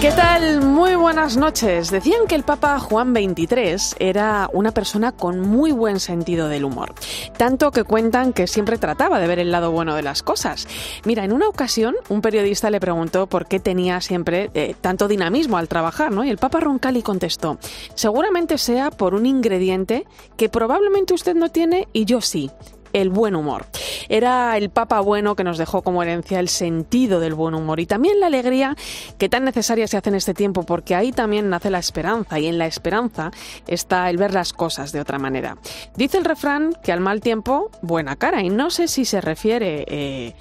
¿Qué 0.00 0.12
tal? 0.12 0.62
Muy 0.62 0.94
buenas 0.94 1.36
noches. 1.36 1.90
Decían 1.90 2.26
que 2.26 2.34
el 2.34 2.42
Papa 2.42 2.78
Juan 2.78 3.12
XXIII 3.12 3.96
era 3.98 4.48
una 4.54 4.72
persona 4.72 5.12
con 5.12 5.40
muy 5.40 5.72
buen 5.72 6.00
sentido 6.00 6.48
del 6.48 6.64
humor. 6.64 6.94
Tanto 7.36 7.70
que 7.70 7.84
cuentan 7.84 8.32
que 8.32 8.46
siempre 8.46 8.78
trataba 8.78 9.20
de 9.20 9.26
ver 9.26 9.38
el 9.40 9.52
lado 9.52 9.72
bueno 9.72 9.94
de 9.94 10.02
las 10.02 10.22
cosas. 10.22 10.66
Mira, 11.04 11.26
en 11.26 11.34
una 11.34 11.48
ocasión 11.48 11.96
un 12.08 12.22
periodista 12.22 12.70
le 12.70 12.80
preguntó 12.80 13.26
por 13.26 13.46
qué 13.46 13.60
tenía 13.60 14.00
siempre 14.00 14.50
eh, 14.54 14.74
tanto 14.80 15.06
dinamismo 15.06 15.58
al 15.58 15.68
trabajar, 15.68 16.10
¿no? 16.12 16.24
Y 16.24 16.30
el 16.30 16.38
Papa 16.38 16.60
Roncalli 16.60 17.02
contestó, 17.02 17.58
seguramente 17.94 18.56
sea 18.56 18.90
por 18.90 19.12
un 19.12 19.26
ingrediente 19.26 20.06
que 20.38 20.48
probablemente 20.48 21.12
usted 21.12 21.34
no 21.34 21.50
tiene 21.50 21.88
y 21.92 22.06
yo 22.06 22.22
sí 22.22 22.50
el 22.92 23.10
buen 23.10 23.34
humor. 23.34 23.66
Era 24.08 24.56
el 24.56 24.70
Papa 24.70 25.00
bueno 25.00 25.36
que 25.36 25.44
nos 25.44 25.58
dejó 25.58 25.82
como 25.82 26.02
herencia 26.02 26.40
el 26.40 26.48
sentido 26.48 27.20
del 27.20 27.34
buen 27.34 27.54
humor 27.54 27.80
y 27.80 27.86
también 27.86 28.20
la 28.20 28.26
alegría 28.26 28.76
que 29.18 29.28
tan 29.28 29.44
necesaria 29.44 29.86
se 29.86 29.96
hace 29.96 30.10
en 30.10 30.16
este 30.16 30.34
tiempo, 30.34 30.64
porque 30.64 30.94
ahí 30.94 31.12
también 31.12 31.48
nace 31.48 31.70
la 31.70 31.78
esperanza 31.78 32.38
y 32.38 32.46
en 32.46 32.58
la 32.58 32.66
esperanza 32.66 33.30
está 33.66 34.10
el 34.10 34.16
ver 34.16 34.34
las 34.34 34.52
cosas 34.52 34.92
de 34.92 35.00
otra 35.00 35.18
manera. 35.18 35.56
Dice 35.96 36.18
el 36.18 36.24
refrán 36.24 36.74
que 36.82 36.92
al 36.92 37.00
mal 37.00 37.20
tiempo, 37.20 37.70
buena 37.82 38.16
cara, 38.16 38.42
y 38.42 38.50
no 38.50 38.70
sé 38.70 38.88
si 38.88 39.04
se 39.04 39.20
refiere... 39.20 39.84
Eh, 39.88 40.34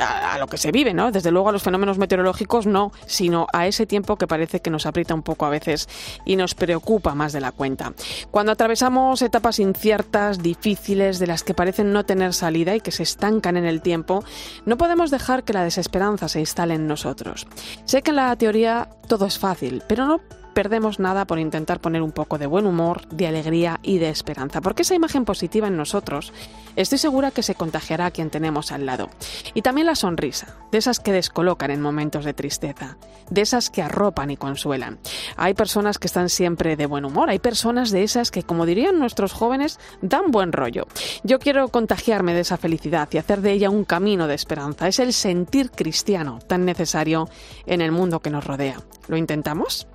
a, 0.00 0.38
lo 0.38 0.46
que 0.46 0.58
se 0.58 0.72
vive, 0.72 0.94
¿no? 0.94 1.10
Desde 1.10 1.30
luego 1.30 1.48
a 1.48 1.52
los 1.52 1.62
fenómenos 1.62 1.98
meteorológicos 1.98 2.66
no, 2.66 2.92
sino 3.06 3.46
a 3.52 3.66
ese 3.66 3.86
tiempo 3.86 4.16
que 4.16 4.26
parece 4.26 4.60
que 4.60 4.70
nos 4.70 4.86
aprieta 4.86 5.14
un 5.14 5.22
poco 5.22 5.46
a 5.46 5.50
veces 5.50 5.88
y 6.24 6.36
nos 6.36 6.54
preocupa 6.54 7.14
más 7.14 7.32
de 7.32 7.40
la 7.40 7.52
cuenta. 7.52 7.92
Cuando 8.30 8.52
atravesamos 8.52 9.22
etapas 9.22 9.58
inciertas, 9.58 10.42
difíciles, 10.42 11.18
de 11.18 11.26
las 11.26 11.42
que 11.42 11.54
parecen 11.54 11.92
no 11.92 12.04
tener 12.04 12.34
salida 12.34 12.74
y 12.74 12.80
que 12.80 12.92
se 12.92 13.02
estancan 13.02 13.56
en 13.56 13.64
el 13.64 13.82
tiempo, 13.82 14.24
no 14.64 14.76
podemos 14.76 15.10
dejar 15.10 15.44
que 15.44 15.52
la 15.52 15.64
desesperanza 15.64 16.28
se 16.28 16.40
instale 16.40 16.74
en 16.74 16.86
nosotros. 16.86 17.46
Sé 17.84 18.02
que 18.02 18.10
en 18.10 18.16
la 18.16 18.36
teoría 18.36 18.88
todo 19.06 19.26
es 19.26 19.38
fácil, 19.38 19.82
pero 19.88 20.06
no 20.06 20.20
perdemos 20.58 20.98
nada 20.98 21.24
por 21.24 21.38
intentar 21.38 21.78
poner 21.78 22.02
un 22.02 22.10
poco 22.10 22.36
de 22.36 22.48
buen 22.48 22.66
humor, 22.66 23.06
de 23.10 23.28
alegría 23.28 23.78
y 23.84 23.98
de 23.98 24.08
esperanza, 24.08 24.60
porque 24.60 24.82
esa 24.82 24.96
imagen 24.96 25.24
positiva 25.24 25.68
en 25.68 25.76
nosotros 25.76 26.32
estoy 26.74 26.98
segura 26.98 27.30
que 27.30 27.44
se 27.44 27.54
contagiará 27.54 28.06
a 28.06 28.10
quien 28.10 28.28
tenemos 28.28 28.72
al 28.72 28.84
lado. 28.84 29.08
Y 29.54 29.62
también 29.62 29.86
la 29.86 29.94
sonrisa, 29.94 30.56
de 30.72 30.78
esas 30.78 30.98
que 30.98 31.12
descolocan 31.12 31.70
en 31.70 31.80
momentos 31.80 32.24
de 32.24 32.34
tristeza, 32.34 32.96
de 33.30 33.40
esas 33.40 33.70
que 33.70 33.82
arropan 33.82 34.32
y 34.32 34.36
consuelan. 34.36 34.98
Hay 35.36 35.54
personas 35.54 35.98
que 35.98 36.08
están 36.08 36.28
siempre 36.28 36.74
de 36.74 36.86
buen 36.86 37.04
humor, 37.04 37.30
hay 37.30 37.38
personas 37.38 37.92
de 37.92 38.02
esas 38.02 38.32
que, 38.32 38.42
como 38.42 38.66
dirían 38.66 38.98
nuestros 38.98 39.32
jóvenes, 39.32 39.78
dan 40.02 40.32
buen 40.32 40.50
rollo. 40.50 40.88
Yo 41.22 41.38
quiero 41.38 41.68
contagiarme 41.68 42.34
de 42.34 42.40
esa 42.40 42.56
felicidad 42.56 43.08
y 43.12 43.18
hacer 43.18 43.42
de 43.42 43.52
ella 43.52 43.70
un 43.70 43.84
camino 43.84 44.26
de 44.26 44.34
esperanza. 44.34 44.88
Es 44.88 44.98
el 44.98 45.12
sentir 45.12 45.70
cristiano 45.70 46.40
tan 46.48 46.64
necesario 46.64 47.28
en 47.66 47.80
el 47.80 47.92
mundo 47.92 48.18
que 48.18 48.30
nos 48.30 48.44
rodea. 48.44 48.80
¿Lo 49.06 49.16
intentamos? 49.16 49.86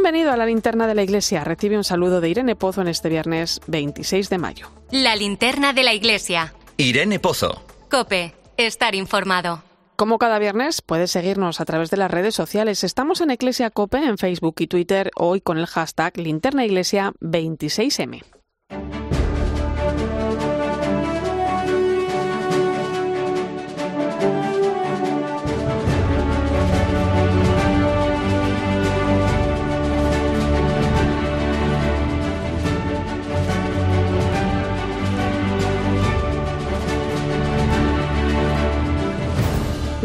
Bienvenido 0.00 0.30
a 0.30 0.36
la 0.36 0.46
linterna 0.46 0.86
de 0.86 0.94
la 0.94 1.02
iglesia. 1.02 1.42
Recibe 1.42 1.76
un 1.76 1.82
saludo 1.82 2.20
de 2.20 2.28
Irene 2.28 2.54
Pozo 2.54 2.82
en 2.82 2.86
este 2.86 3.08
viernes 3.08 3.60
26 3.66 4.30
de 4.30 4.38
mayo. 4.38 4.70
La 4.92 5.16
linterna 5.16 5.72
de 5.72 5.82
la 5.82 5.92
iglesia. 5.92 6.54
Irene 6.76 7.18
Pozo. 7.18 7.64
Cope, 7.90 8.32
estar 8.56 8.94
informado. 8.94 9.64
Como 9.96 10.18
cada 10.18 10.38
viernes, 10.38 10.82
puedes 10.82 11.10
seguirnos 11.10 11.60
a 11.60 11.64
través 11.64 11.90
de 11.90 11.96
las 11.96 12.12
redes 12.12 12.36
sociales. 12.36 12.84
Estamos 12.84 13.20
en 13.20 13.32
Iglesia 13.32 13.70
Cope 13.70 13.98
en 13.98 14.18
Facebook 14.18 14.54
y 14.60 14.68
Twitter, 14.68 15.10
hoy 15.16 15.40
con 15.40 15.58
el 15.58 15.66
hashtag 15.66 16.16
linternaiglesia26m. 16.16 18.22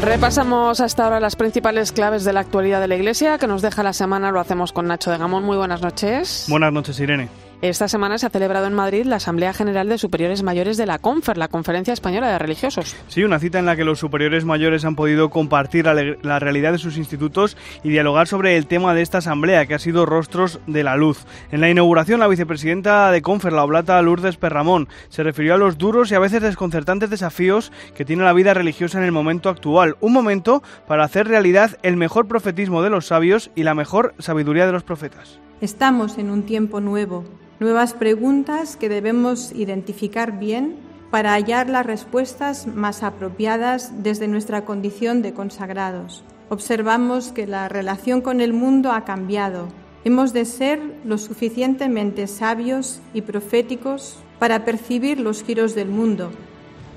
Repasamos 0.04 0.82
hasta 0.82 1.06
ahora 1.06 1.22
las 1.22 1.38
principales 1.38 1.94
claves 1.94 2.26
de 2.26 2.34
la 2.34 2.42
actualidad 2.42 2.82
de 2.82 2.90
la 2.90 2.96
Iglesia 2.98 3.38
que 3.38 3.48
nos 3.48 3.62
deja 3.62 3.84
la 3.84 3.94
semana. 3.94 4.32
Lo 4.32 4.42
hacemos 4.42 4.74
con 4.74 4.86
Nacho 4.86 5.12
de 5.12 5.18
Gamón. 5.18 5.46
Muy 5.46 5.56
buenas 5.56 5.82
noches. 5.82 6.46
Buenas 6.50 6.74
noches, 6.74 7.00
Irene. 7.00 7.30
Esta 7.64 7.88
semana 7.88 8.18
se 8.18 8.26
ha 8.26 8.30
celebrado 8.30 8.68
en 8.68 8.74
Madrid 8.74 9.06
la 9.06 9.16
Asamblea 9.16 9.54
General 9.54 9.88
de 9.88 9.98
Superiores 9.98 10.44
Mayores 10.44 10.76
de 10.76 10.86
la 10.86 11.00
CONFER, 11.00 11.38
la 11.38 11.48
Conferencia 11.48 11.94
Española 11.94 12.30
de 12.30 12.38
Religiosos. 12.38 12.94
Sí, 13.08 13.24
una 13.24 13.40
cita 13.40 13.58
en 13.58 13.66
la 13.66 13.78
que 13.78 13.86
los 13.86 14.00
superiores 14.00 14.44
mayores 14.44 14.84
han 14.84 14.98
podido 14.98 15.30
compartir 15.30 15.86
la, 15.86 16.40
realidad 16.40 16.74
de 16.74 16.78
sus 16.78 16.98
institutos 16.98 17.56
y 17.82 17.88
dialogar 17.88 18.28
sobre 18.28 18.58
el 18.58 18.68
tema 18.68 18.94
de 18.94 19.02
esta 19.02 19.20
asamblea, 19.20 19.66
que 19.66 19.76
ha 19.76 19.80
sido 19.80 20.06
Rostros 20.06 20.60
de 20.68 20.84
la 20.84 20.98
Luz. 20.98 21.26
En 21.54 21.62
la 21.62 21.70
inauguración, 21.70 22.20
la 22.20 22.28
vicepresidenta 22.28 23.10
de 23.12 23.22
CONFER, 23.22 23.54
la 23.54 23.64
oblata 23.64 24.02
Lourdes 24.02 24.36
Perramón, 24.36 24.90
se 25.08 25.24
refirió 25.24 25.54
a 25.54 25.58
los 25.58 25.78
duros 25.78 26.12
y 26.12 26.16
a 26.16 26.20
veces 26.20 26.42
desconcertantes 26.42 27.10
desafíos 27.12 27.72
que 27.96 28.04
tiene 28.04 28.26
la 28.26 28.34
vida 28.34 28.54
religiosa 28.54 28.98
en 28.98 29.06
el 29.06 29.14
momento 29.14 29.48
actual. 29.48 29.96
Un 30.02 30.12
momento 30.12 30.64
para 30.86 31.06
hacer 31.06 31.30
realidad 31.30 31.78
el 31.82 31.96
mejor 31.96 32.28
profetismo 32.28 32.82
de 32.82 32.90
los 32.90 33.08
sabios 33.08 33.52
y 33.56 33.64
la 33.64 33.74
mejor 33.74 34.16
sabiduría 34.20 34.66
de 34.66 34.74
los 34.74 34.84
profetas. 34.84 35.40
Estamos 35.62 36.18
en 36.18 36.30
un 36.30 36.44
tiempo 36.44 36.82
nuevo 36.82 37.24
nuevas 37.60 37.94
preguntas 37.94 38.76
que 38.76 38.90
debemos 38.90 39.52
identificar 39.54 40.38
bien 40.38 40.76
para 41.12 41.34
hallar 41.34 41.70
las 41.70 41.86
respuestas 41.86 42.68
más 42.68 43.04
apropiadas 43.04 44.04
desde 44.04 44.28
nuestra 44.28 44.66
condición 44.66 45.22
de 45.22 45.34
consagrados. 45.34 46.24
Observamos 46.50 47.32
que 47.32 47.48
la 47.48 47.70
relación 47.70 48.22
con 48.22 48.42
el 48.42 48.54
mundo 48.54 48.92
ha 48.92 49.06
cambiado. 49.06 49.70
Hemos 50.04 50.34
de 50.34 50.44
ser 50.44 50.82
lo 51.06 51.18
suficientemente 51.18 52.28
sabios 52.28 53.00
y 53.14 53.22
proféticos 53.22 54.18
para 54.40 54.66
percibir 54.66 55.20
los 55.20 55.44
giros 55.44 55.76
del 55.76 55.88
mundo 55.88 56.32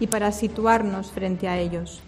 y 0.00 0.08
para 0.08 0.32
situarnos 0.32 1.12
frente 1.12 1.46
a 1.46 1.58
ellos. 1.58 2.02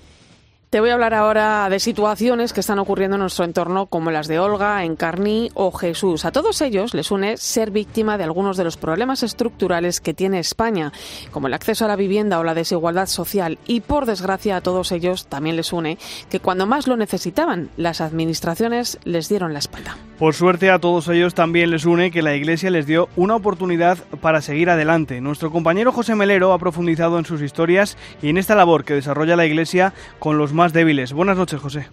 Te 0.70 0.80
voy 0.80 0.90
a 0.90 0.94
hablar 0.94 1.14
ahora 1.14 1.70
de 1.70 1.80
situaciones 1.80 2.52
que 2.52 2.60
están 2.60 2.78
ocurriendo 2.78 3.16
en 3.16 3.22
nuestro 3.22 3.46
entorno, 3.46 3.86
como 3.86 4.10
las 4.10 4.28
de 4.28 4.38
Olga, 4.38 4.84
Encarní 4.84 5.48
o 5.54 5.72
Jesús. 5.72 6.26
A 6.26 6.30
todos 6.30 6.60
ellos 6.60 6.92
les 6.92 7.10
une 7.10 7.38
ser 7.38 7.70
víctima 7.70 8.18
de 8.18 8.24
algunos 8.24 8.58
de 8.58 8.64
los 8.64 8.76
problemas 8.76 9.22
estructurales 9.22 10.02
que 10.02 10.12
tiene 10.12 10.40
España, 10.40 10.92
como 11.30 11.46
el 11.46 11.54
acceso 11.54 11.86
a 11.86 11.88
la 11.88 11.96
vivienda 11.96 12.38
o 12.38 12.44
la 12.44 12.52
desigualdad 12.52 13.06
social. 13.06 13.58
Y 13.66 13.80
por 13.80 14.04
desgracia 14.04 14.56
a 14.56 14.60
todos 14.60 14.92
ellos 14.92 15.26
también 15.26 15.56
les 15.56 15.72
une 15.72 15.96
que 16.28 16.40
cuando 16.40 16.66
más 16.66 16.86
lo 16.86 16.98
necesitaban, 16.98 17.70
las 17.78 18.02
administraciones 18.02 18.98
les 19.04 19.30
dieron 19.30 19.54
la 19.54 19.60
espalda. 19.60 19.96
Por 20.18 20.34
suerte 20.34 20.68
a 20.68 20.80
todos 20.80 21.08
ellos 21.08 21.32
también 21.32 21.70
les 21.70 21.86
une 21.86 22.10
que 22.10 22.22
la 22.22 22.34
Iglesia 22.34 22.70
les 22.70 22.86
dio 22.86 23.08
una 23.14 23.36
oportunidad 23.36 23.98
para 24.20 24.42
seguir 24.42 24.68
adelante. 24.68 25.20
Nuestro 25.22 25.50
compañero 25.50 25.92
José 25.92 26.14
Melero 26.14 26.52
ha 26.52 26.58
profundizado 26.58 27.18
en 27.18 27.24
sus 27.24 27.40
historias 27.40 27.96
y 28.20 28.28
en 28.28 28.36
esta 28.36 28.56
labor 28.56 28.84
que 28.84 28.94
desarrolla 28.94 29.36
la 29.36 29.46
Iglesia 29.46 29.94
con 30.18 30.36
los 30.36 30.52
más 30.58 30.72
débiles. 30.72 31.12
Buenas 31.12 31.36
noches, 31.36 31.60
José. 31.60 31.86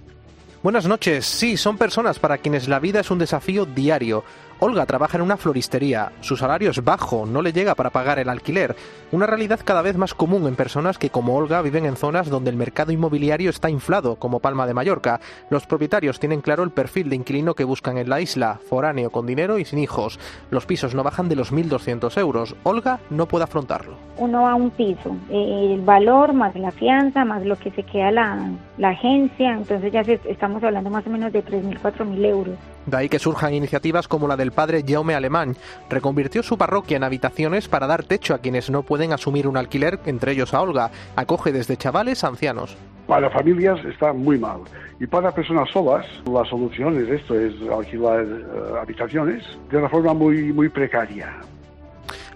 Buenas 0.63 0.87
noches. 0.87 1.25
Sí, 1.25 1.55
son 1.55 1.77
personas 1.77 2.17
para 2.17 2.39
quienes 2.39 2.67
la 2.67 2.79
vida 2.79 2.99
es 2.99 3.11
un 3.11 3.19
desafío 3.19 3.65
diario. 3.65 4.23
Olga 4.59 4.85
trabaja 4.85 5.17
en 5.17 5.23
una 5.23 5.35
floristería. 5.35 6.13
Su 6.21 6.38
salario 6.38 6.71
es 6.71 6.83
bajo, 6.83 7.25
no 7.25 7.41
le 7.41 7.51
llega 7.51 7.75
para 7.75 7.89
pagar 7.89 8.19
el 8.19 8.29
alquiler. 8.29 8.75
Una 9.11 9.25
realidad 9.25 9.59
cada 9.63 9.81
vez 9.81 9.97
más 9.97 10.13
común 10.13 10.47
en 10.47 10.56
personas 10.56 10.97
que, 10.97 11.09
como 11.09 11.35
Olga, 11.35 11.62
viven 11.62 11.85
en 11.85 11.97
zonas 11.97 12.30
donde 12.30 12.51
el 12.51 12.56
mercado 12.56 12.94
inmobiliario 12.94 13.50
está 13.50 13.69
inflado, 13.69 14.15
como 14.15 14.39
Palma 14.39 14.65
de 14.65 14.74
Mallorca. 14.74 15.19
Los 15.50 15.68
propietarios 15.68 16.19
tienen 16.19 16.41
claro 16.41 16.63
el 16.63 16.71
perfil 16.71 17.09
de 17.09 17.18
inquilino 17.18 17.53
que 17.53 17.65
buscan 17.65 17.97
en 17.97 18.09
la 18.09 18.21
isla, 18.21 18.59
foráneo, 18.69 19.09
con 19.09 19.25
dinero 19.25 19.59
y 19.59 19.65
sin 19.65 19.80
hijos. 19.80 20.19
Los 20.51 20.65
pisos 20.65 20.95
no 20.95 21.03
bajan 21.03 21.27
de 21.27 21.35
los 21.35 21.51
1.200 21.51 22.18
euros. 22.18 22.56
Olga 22.63 23.00
no 23.09 23.27
puede 23.27 23.44
afrontarlo. 23.44 23.97
Uno 24.18 24.44
va 24.44 24.51
a 24.51 24.56
un 24.56 24.71
piso, 24.71 25.18
el 25.30 25.81
valor 25.81 26.31
más 26.33 26.56
la 26.56 26.71
fianza, 26.71 27.25
más 27.25 27.45
lo 27.45 27.57
que 27.57 27.71
se 27.71 27.83
queda 27.83 28.12
la, 28.12 28.89
agencia, 28.89 29.51
entonces 29.51 29.91
ya 29.91 30.01
estamos 30.01 30.63
hablando 30.63 30.89
más 30.89 31.06
o 31.06 31.09
menos 31.09 31.33
de 31.33 31.44
3.000, 31.44 31.81
4.000 31.81 32.25
euros. 32.25 32.56
De 32.85 32.97
ahí 32.97 33.09
que 33.09 33.19
surjan 33.19 33.53
iniciativas 33.53 34.07
como 34.07 34.27
la 34.27 34.37
del 34.37 34.51
padre 34.51 34.83
Jaume 34.87 35.15
Alemán. 35.15 35.55
Reconvirtió 35.89 36.43
su 36.43 36.57
parroquia 36.57 36.97
en 36.97 37.03
habitaciones 37.03 37.67
para 37.67 37.87
dar 37.87 38.03
techo 38.03 38.33
a 38.33 38.39
quienes 38.39 38.69
no 38.69 38.83
pueden 38.83 39.11
asumir 39.11 39.47
un 39.47 39.57
alquiler, 39.57 39.99
entre 40.05 40.33
ellos 40.33 40.53
a 40.53 40.61
Olga. 40.61 40.91
Acoge 41.15 41.51
desde 41.51 41.77
chavales 41.77 42.23
a 42.23 42.27
ancianos. 42.27 42.77
Para 43.07 43.29
familias 43.29 43.83
está 43.85 44.13
muy 44.13 44.37
mal. 44.37 44.61
Y 44.99 45.07
para 45.07 45.31
personas 45.31 45.69
solas, 45.71 46.05
la 46.31 46.45
solución 46.45 46.97
es 47.03 47.09
esto, 47.09 47.39
es 47.39 47.53
alquilar 47.69 48.23
eh, 48.23 48.79
habitaciones 48.81 49.43
de 49.69 49.77
una 49.77 49.89
forma 49.89 50.13
muy, 50.13 50.53
muy 50.53 50.69
precaria. 50.69 51.35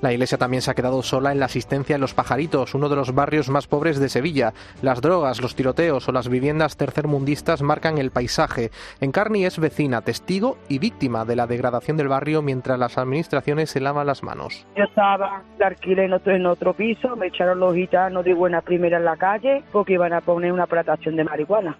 La 0.01 0.13
iglesia 0.13 0.37
también 0.37 0.61
se 0.61 0.71
ha 0.71 0.75
quedado 0.75 1.03
sola 1.03 1.33
en 1.33 1.39
la 1.39 1.47
asistencia 1.47 1.95
en 1.95 2.01
Los 2.01 2.13
Pajaritos, 2.13 2.73
uno 2.73 2.87
de 2.87 2.95
los 2.95 3.13
barrios 3.13 3.49
más 3.49 3.67
pobres 3.67 3.99
de 3.99 4.07
Sevilla. 4.07 4.53
Las 4.81 5.01
drogas, 5.01 5.41
los 5.41 5.55
tiroteos 5.55 6.07
o 6.07 6.13
las 6.13 6.29
viviendas 6.29 6.77
tercermundistas 6.77 7.61
marcan 7.61 7.97
el 7.97 8.11
paisaje. 8.11 8.71
Encarni 9.01 9.45
es 9.45 9.59
vecina, 9.59 10.01
testigo 10.01 10.57
y 10.69 10.79
víctima 10.79 11.25
de 11.25 11.35
la 11.35 11.47
degradación 11.47 11.97
del 11.97 12.07
barrio 12.07 12.41
mientras 12.41 12.79
las 12.79 12.97
administraciones 12.97 13.71
se 13.71 13.81
lavan 13.81 14.07
las 14.07 14.23
manos. 14.23 14.65
Yo 14.77 14.85
estaba 14.85 15.43
de 15.57 15.65
alquiler 15.65 16.09
en 16.27 16.45
otro 16.45 16.73
piso, 16.73 17.17
me 17.17 17.27
echaron 17.27 17.59
los 17.59 17.75
gitanos 17.75 18.23
de 18.23 18.33
buena 18.33 18.61
primera 18.61 18.97
en 18.97 19.05
la 19.05 19.17
calle 19.17 19.63
porque 19.71 19.93
iban 19.93 20.13
a 20.13 20.21
poner 20.21 20.53
una 20.53 20.65
plantación 20.65 21.17
de 21.17 21.25
marihuana. 21.25 21.77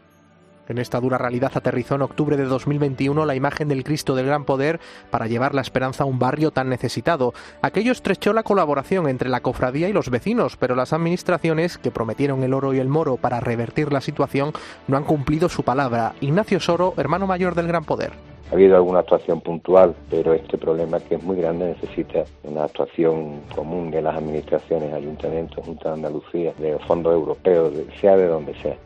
En 0.70 0.78
esta 0.78 1.00
dura 1.00 1.18
realidad 1.18 1.52
aterrizó 1.56 1.96
en 1.96 2.04
octubre 2.04 2.38
de 2.38 2.46
2021 2.46 3.26
la 3.26 3.34
imagen 3.34 3.68
del 3.68 3.84
Cristo 3.84 4.14
del 4.14 4.28
Gran 4.28 4.46
Poder 4.46 4.80
para 5.10 5.26
llevar 5.26 5.56
la 5.56 5.62
esperanza 5.62 6.04
a 6.04 6.06
un 6.08 6.20
barrio 6.20 6.52
tan 6.52 6.70
necesitado. 6.70 7.34
Aquello 7.64 7.92
estrechó 7.92 8.34
la 8.34 8.44
colaboración 8.44 9.10
entre 9.10 9.30
la 9.30 9.42
cofradía 9.42 9.90
y 9.90 9.94
los 9.94 10.12
vecinos, 10.12 10.58
pero 10.58 10.76
las 10.76 10.94
administraciones, 10.94 11.80
que 11.80 11.90
prometieron 11.90 12.44
el 12.44 12.54
oro 12.54 12.76
y 12.76 12.78
el 12.78 12.88
moro 12.88 13.18
para 13.18 13.40
revertir 13.40 13.92
la 13.92 14.00
situación, 14.00 14.54
no 14.88 14.96
han 14.96 15.06
cumplido 15.06 15.50
su 15.50 15.64
palabra. 15.64 16.14
Ignacio 16.22 16.60
Soro, 16.60 16.94
hermano 16.98 17.26
mayor 17.26 17.56
del 17.56 17.68
Gran 17.68 17.84
Poder. 17.84 18.12
Ha 18.52 18.54
habido 18.54 18.76
alguna 18.76 19.00
actuación 19.00 19.42
puntual, 19.42 19.96
pero 20.12 20.34
este 20.34 20.60
problema 20.60 21.00
que 21.00 21.16
es 21.16 21.24
muy 21.24 21.38
grande 21.38 21.66
necesita 21.66 22.26
una 22.44 22.66
actuación 22.66 23.42
común 23.56 23.90
de 23.90 24.04
las 24.04 24.16
administraciones, 24.16 24.94
ayuntamientos, 24.94 25.66
Junta 25.66 25.90
de 25.90 25.96
Andalucía, 25.96 26.54
de 26.60 26.78
fondos 26.88 27.14
europeos, 27.14 27.74
sea 28.00 28.16
de 28.16 28.28
donde 28.28 28.54
sea. 28.62 28.78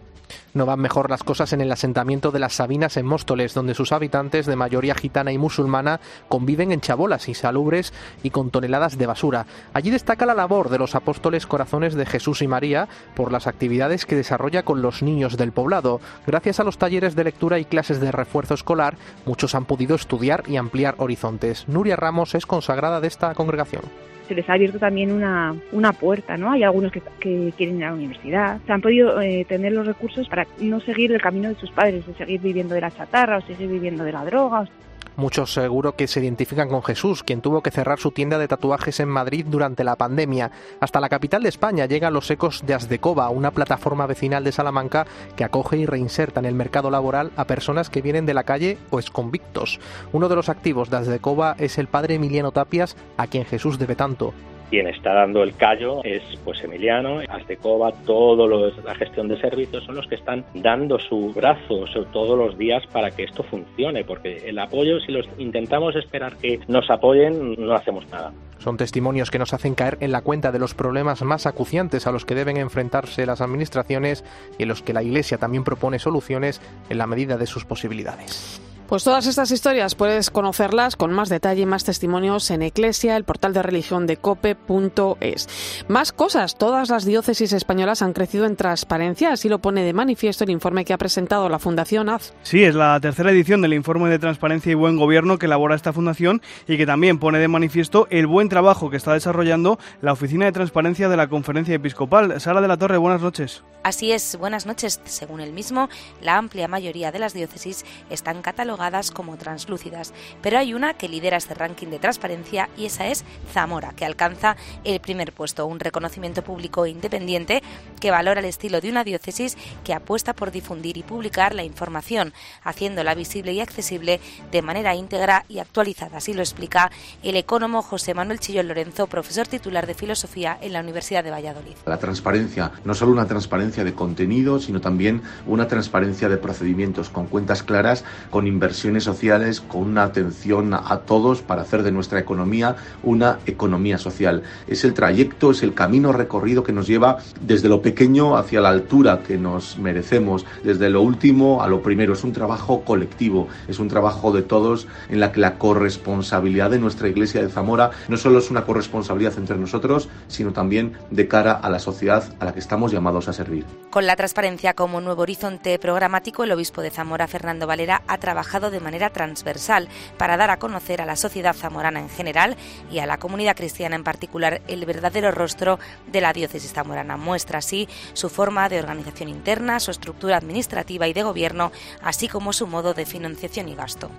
No 0.54 0.68
van 0.68 0.80
mejor 0.80 1.10
las 1.10 1.24
cosas 1.24 1.52
en 1.54 1.62
el 1.62 1.72
asentamiento 1.72 2.30
de 2.30 2.38
las 2.38 2.54
Sabinas 2.54 2.96
en 2.98 3.08
Móstoles, 3.08 3.56
donde 3.56 3.74
sus 3.74 3.92
habitantes 3.92 4.46
de 4.46 4.56
mayoría 4.56 4.94
gitana 4.94 5.32
y 5.32 5.40
musulmana 5.40 6.00
conviven 6.30 6.72
en 6.72 6.80
chabolas 6.80 7.28
insalubres 7.28 7.92
y 8.22 8.30
con 8.30 8.52
toneladas 8.52 9.00
de 9.00 9.08
basura. 9.08 9.48
Allí 9.74 9.90
destaca 9.90 10.28
la 10.28 10.36
labor 10.36 10.70
de 10.70 10.78
los 10.78 10.94
apóstoles 10.94 11.48
corazones 11.48 11.96
de 11.96 12.06
Jesús 12.06 12.44
y 12.44 12.48
María 12.48 12.88
por 13.16 13.32
las 13.32 13.48
actividades 13.48 14.06
que 14.06 14.16
desarrolla 14.16 14.64
con 14.64 14.84
los 14.84 15.02
niños 15.02 15.38
del 15.38 15.54
poblado. 15.54 16.00
Gracias 16.28 16.60
a 16.60 16.64
los 16.64 16.78
talleres 16.78 17.16
de 17.16 17.24
lectura 17.24 17.58
y 17.58 17.66
clases 17.66 18.00
de 18.00 18.12
refuerzo 18.12 18.54
escolar, 18.54 18.96
muchos 19.26 19.56
han 19.56 19.66
podido 19.66 19.96
estudiar 19.96 20.44
y 20.48 20.58
ampliar 20.58 20.94
horizontes. 21.00 21.68
Nuria 21.68 21.96
Ramos 21.96 22.36
es 22.36 22.46
consagrada 22.46 23.02
de 23.02 23.08
esta 23.08 23.34
congregación 23.34 23.82
se 24.28 24.36
les 24.36 24.50
ha 24.50 24.54
abierto 24.54 24.80
también 24.80 25.12
una, 25.12 25.56
una 25.72 25.94
puerta, 25.94 26.38
¿no? 26.38 26.52
Hay 26.52 26.64
algunos 26.64 26.92
que, 26.92 27.02
quieren 27.20 27.78
ir 27.78 27.84
a 27.84 27.90
la 27.90 27.94
universidad. 27.96 28.60
Se 28.66 28.72
han 28.72 28.82
podido 28.82 29.22
eh, 29.22 29.46
tener 29.48 29.74
los 29.74 29.86
recursos 29.86 30.28
para 30.30 30.43
no 30.60 30.80
seguir 30.80 31.12
el 31.12 31.22
camino 31.22 31.50
de 31.50 31.56
sus 31.56 31.72
padres, 31.72 32.06
de 32.06 32.14
seguir 32.16 32.42
viviendo 32.42 32.76
de 32.76 32.82
la 32.82 32.92
chatarra 32.92 33.38
o 33.38 33.42
seguir 33.42 33.70
viviendo 33.70 34.04
de 34.04 34.12
la 34.12 34.26
droga. 34.26 34.68
Muchos 35.16 35.54
seguro 35.54 35.96
que 35.96 36.08
se 36.08 36.22
identifican 36.22 36.70
con 36.70 36.82
Jesús, 36.82 37.22
quien 37.22 37.42
tuvo 37.42 37.62
que 37.62 37.70
cerrar 37.70 38.00
su 38.00 38.10
tienda 38.10 38.40
de 38.40 38.48
tatuajes 38.48 39.00
en 39.00 39.10
Madrid 39.10 39.46
durante 39.48 39.84
la 39.84 39.96
pandemia. 39.96 40.50
Hasta 40.80 41.00
la 41.00 41.10
capital 41.10 41.44
de 41.44 41.50
España 41.50 41.86
llegan 41.86 42.14
los 42.14 42.32
ecos 42.32 42.64
de 42.66 42.74
Asdecoba, 42.74 43.30
una 43.30 43.52
plataforma 43.52 44.08
vecinal 44.08 44.44
de 44.44 44.52
Salamanca 44.52 45.06
que 45.36 45.44
acoge 45.44 45.78
y 45.78 45.86
reinserta 45.86 46.40
en 46.40 46.48
el 46.48 46.56
mercado 46.56 46.90
laboral 46.90 47.32
a 47.36 47.46
personas 47.46 47.92
que 47.92 48.02
vienen 48.02 48.26
de 48.26 48.34
la 48.34 48.44
calle 48.44 48.80
o 48.90 49.00
exconvictos. 49.00 49.80
Uno 50.14 50.30
de 50.30 50.36
los 50.36 50.50
activos 50.50 50.90
de 50.90 50.98
Asdecoba 50.98 51.56
es 51.60 51.78
el 51.78 51.88
padre 51.88 52.16
Emiliano 52.16 52.52
Tapias, 52.52 52.98
a 53.18 53.28
quien 53.28 53.46
Jesús 53.46 53.78
debe 53.78 53.96
tanto. 53.96 54.34
Quien 54.74 54.88
está 54.88 55.14
dando 55.14 55.44
el 55.44 55.56
callo 55.56 56.04
es 56.04 56.24
pues 56.44 56.64
Emiliano, 56.64 57.20
Aztecoba, 57.30 57.92
todo 58.08 58.48
la 58.48 58.96
gestión 58.96 59.28
de 59.28 59.40
servicios 59.40 59.84
son 59.84 59.94
los 59.94 60.08
que 60.08 60.16
están 60.16 60.44
dando 60.56 60.98
su 60.98 61.32
brazo 61.32 61.86
todos 62.12 62.36
los 62.36 62.58
días 62.58 62.82
para 62.92 63.12
que 63.12 63.22
esto 63.22 63.44
funcione, 63.44 64.04
porque 64.04 64.50
el 64.50 64.58
apoyo, 64.58 65.00
si 65.02 65.12
los 65.12 65.28
intentamos 65.38 65.96
esperar 65.96 66.38
que 66.38 66.60
nos 66.68 66.90
apoyen, 66.90 67.54
no 67.56 67.76
hacemos 67.76 68.10
nada. 68.10 68.34
Son 68.58 68.76
testimonios 68.76 69.30
que 69.30 69.38
nos 69.38 69.54
hacen 69.54 69.76
caer 69.76 70.00
en 70.00 70.12
la 70.12 70.22
cuenta 70.22 70.52
de 70.52 70.58
los 70.58 70.74
problemas 70.74 71.22
más 71.22 71.46
acuciantes 71.46 72.08
a 72.08 72.12
los 72.12 72.26
que 72.26 72.34
deben 72.34 72.58
enfrentarse 72.58 73.28
las 73.28 73.42
administraciones 73.42 74.26
y 74.58 74.64
en 74.64 74.70
los 74.70 74.82
que 74.82 74.94
la 74.94 75.04
Iglesia 75.04 75.38
también 75.38 75.64
propone 75.64 76.00
soluciones 76.00 76.64
en 76.90 76.98
la 76.98 77.06
medida 77.06 77.38
de 77.38 77.46
sus 77.46 77.64
posibilidades. 77.64 78.60
Pues 78.94 79.06
todas 79.06 79.26
estas 79.26 79.50
historias 79.50 79.96
puedes 79.96 80.30
conocerlas 80.30 80.96
con 80.96 81.12
más 81.12 81.28
detalle 81.28 81.64
y 81.64 81.66
más 81.66 81.84
testimonios 81.84 82.52
en 82.52 82.62
Eclesia, 82.62 83.18
el 83.18 83.24
portal 83.24 83.52
de 83.52 83.64
religión 83.64 84.06
de 84.06 84.18
cope.es. 84.18 85.50
Más 85.88 86.12
cosas, 86.12 86.60
todas 86.60 86.92
las 86.92 87.04
diócesis 87.04 87.54
españolas 87.54 88.04
han 88.04 88.14
crecido 88.14 88.46
en 88.46 88.56
transparencia, 88.56 89.32
así 89.32 89.50
lo 89.50 89.58
pone 89.58 89.82
de 89.82 89.94
manifiesto 89.94 90.44
el 90.44 90.52
informe 90.52 90.86
que 90.86 90.94
ha 90.94 91.00
presentado 91.00 91.50
la 91.50 91.58
Fundación 91.58 92.08
AZ. 92.08 92.34
Sí, 92.44 92.64
es 92.64 92.76
la 92.76 93.00
tercera 93.00 93.32
edición 93.32 93.64
del 93.64 93.74
informe 93.74 94.12
de 94.12 94.20
transparencia 94.20 94.72
y 94.72 94.76
buen 94.76 94.96
gobierno 94.96 95.40
que 95.40 95.48
elabora 95.48 95.74
esta 95.74 95.92
fundación 95.92 96.44
y 96.68 96.78
que 96.78 96.86
también 96.86 97.18
pone 97.18 97.40
de 97.40 97.48
manifiesto 97.48 98.06
el 98.12 98.28
buen 98.28 98.48
trabajo 98.48 98.92
que 98.92 98.98
está 98.98 99.14
desarrollando 99.14 99.80
la 100.04 100.14
Oficina 100.14 100.46
de 100.46 100.52
Transparencia 100.52 101.10
de 101.10 101.18
la 101.18 101.30
Conferencia 101.30 101.74
Episcopal. 101.74 102.40
Sara 102.40 102.62
de 102.62 102.68
la 102.68 102.78
Torre, 102.78 102.98
buenas 102.98 103.24
noches. 103.24 103.64
Así 103.84 104.12
es, 104.12 104.38
buenas 104.38 104.66
noches. 104.66 105.02
Según 105.04 105.42
el 105.42 105.52
mismo, 105.52 105.90
la 106.22 106.38
amplia 106.38 106.70
mayoría 106.70 107.12
de 107.12 107.20
las 107.20 107.34
diócesis 107.34 107.84
están 108.10 108.42
catalogadas 108.44 108.83
como 109.14 109.38
translúcidas, 109.38 110.14
pero 110.42 110.60
hay 110.60 110.74
una 110.74 110.94
que 110.94 111.08
lidera 111.08 111.38
este 111.38 111.54
ranking 111.54 111.88
de 111.88 112.00
transparencia 112.00 112.70
y 112.76 112.86
esa 112.86 113.08
es 113.08 113.24
Zamora, 113.54 113.94
que 113.96 114.04
alcanza 114.04 114.58
el 114.84 115.00
primer 115.00 115.32
puesto, 115.32 115.66
un 115.66 115.80
reconocimiento 115.80 116.44
público 116.44 116.86
independiente 116.86 117.64
que 118.02 118.12
valora 118.12 118.42
el 118.42 118.46
estilo 118.46 118.82
de 118.82 118.90
una 118.90 119.06
diócesis 119.06 119.58
que 119.86 119.94
apuesta 119.94 120.34
por 120.34 120.52
difundir 120.52 120.98
y 120.98 121.04
publicar 121.04 121.56
la 121.56 121.64
información, 121.64 122.34
haciéndola 122.62 123.16
visible 123.16 123.54
y 123.54 123.62
accesible 123.62 124.20
de 124.52 124.62
manera 124.62 124.96
íntegra 124.96 125.46
y 125.48 125.60
actualizada. 125.60 126.18
Así 126.18 126.34
lo 126.34 126.42
explica 126.42 126.92
el 127.24 127.38
ecónomo 127.38 127.84
José 127.84 128.14
Manuel 128.14 128.42
Chillón 128.42 128.68
Lorenzo, 128.68 129.08
profesor 129.08 129.48
titular 129.48 129.88
de 129.88 129.94
Filosofía 129.94 130.58
en 130.60 130.74
la 130.74 130.82
Universidad 130.82 131.24
de 131.24 131.32
Valladolid. 131.32 131.76
La 131.86 132.00
transparencia, 132.00 132.74
no 132.84 132.94
solo 132.94 133.14
una 133.14 133.28
transparencia 133.28 133.86
de 133.86 133.94
contenido, 133.94 134.60
sino 134.60 134.82
también 134.82 135.22
una 135.48 135.70
transparencia 135.70 136.28
de 136.28 136.36
procedimientos 136.36 137.10
con 137.10 137.28
cuentas 137.28 137.64
claras, 137.64 138.04
con 138.30 138.46
inversiones 138.46 138.63
inversiones 138.64 139.04
sociales 139.04 139.60
con 139.60 139.82
una 139.82 140.04
atención 140.04 140.74
a 140.74 141.00
todos 141.06 141.42
para 141.42 141.64
hacer 141.64 141.84
de 141.84 141.92
nuestra 141.92 142.18
economía 142.18 142.78
una 143.04 143.40
economía 143.46 143.98
social. 143.98 144.44
Es 144.68 144.86
el 144.86 144.94
trayecto, 144.94 145.52
es 145.52 145.64
el 145.64 145.74
camino 145.74 146.14
recorrido 146.14 146.64
que 146.64 146.72
nos 146.72 146.88
lleva 146.88 147.18
desde 147.42 147.68
lo 147.68 147.82
pequeño 147.82 148.38
hacia 148.38 148.62
la 148.62 148.70
altura 148.70 149.22
que 149.22 149.38
nos 149.38 149.78
merecemos, 149.80 150.46
desde 150.64 150.90
lo 150.90 151.02
último 151.02 151.62
a 151.62 151.68
lo 151.68 151.82
primero. 151.82 152.14
Es 152.14 152.24
un 152.24 152.32
trabajo 152.32 152.86
colectivo, 152.86 153.50
es 153.68 153.80
un 153.80 153.90
trabajo 153.90 154.32
de 154.32 154.44
todos 154.44 154.88
en 155.10 155.20
la 155.20 155.34
que 155.34 155.42
la 155.42 155.58
corresponsabilidad 155.58 156.72
de 156.72 156.80
nuestra 156.80 157.10
Iglesia 157.10 157.42
de 157.42 157.50
Zamora 157.50 157.92
no 158.08 158.16
solo 158.16 158.40
es 158.40 158.50
una 158.50 158.64
corresponsabilidad 158.64 159.38
entre 159.38 159.58
nosotros, 159.58 160.08
sino 160.30 160.54
también 160.54 160.94
de 161.12 161.28
cara 161.28 161.52
a 161.52 161.70
la 161.70 161.80
sociedad 161.80 162.24
a 162.40 162.46
la 162.46 162.54
que 162.54 162.62
estamos 162.62 162.94
llamados 162.94 163.28
a 163.28 163.34
servir. 163.34 163.66
Con 163.90 164.08
la 164.08 164.16
transparencia 164.16 164.74
como 164.74 165.02
nuevo 165.02 165.24
horizonte 165.24 165.78
programático, 165.80 166.46
el 166.46 166.52
obispo 166.54 166.82
de 166.82 166.92
Zamora, 166.92 167.28
Fernando 167.28 167.68
Valera, 167.68 168.04
ha 168.08 168.18
trabajado 168.20 168.53
de 168.60 168.80
manera 168.80 169.10
transversal 169.10 169.90
para 170.18 170.38
dar 170.38 170.50
a 170.50 170.60
conocer 170.60 171.02
a 171.02 171.06
la 171.06 171.16
sociedad 171.16 171.56
zamorana 171.56 172.00
en 172.00 172.10
general 172.10 172.56
y 172.92 173.00
a 173.00 173.06
la 173.06 173.18
comunidad 173.18 173.56
cristiana 173.56 173.96
en 173.96 174.04
particular 174.04 174.62
el 174.68 174.86
verdadero 174.86 175.32
rostro 175.32 175.80
de 176.12 176.22
la 176.22 176.34
diócesis 176.34 176.74
zamorana. 176.74 177.18
Muestra 177.18 177.60
así 177.60 177.88
su 178.14 178.30
forma 178.30 178.70
de 178.70 178.80
organización 178.80 179.30
interna, 179.30 179.80
su 179.80 179.92
estructura 179.92 180.38
administrativa 180.38 181.08
y 181.08 181.14
de 181.14 181.24
gobierno, 181.24 181.72
así 182.02 182.28
como 182.28 182.54
su 182.54 182.68
modo 182.68 182.94
de 182.94 183.06
financiación 183.06 183.70
y 183.70 183.76
gasto. 183.76 184.10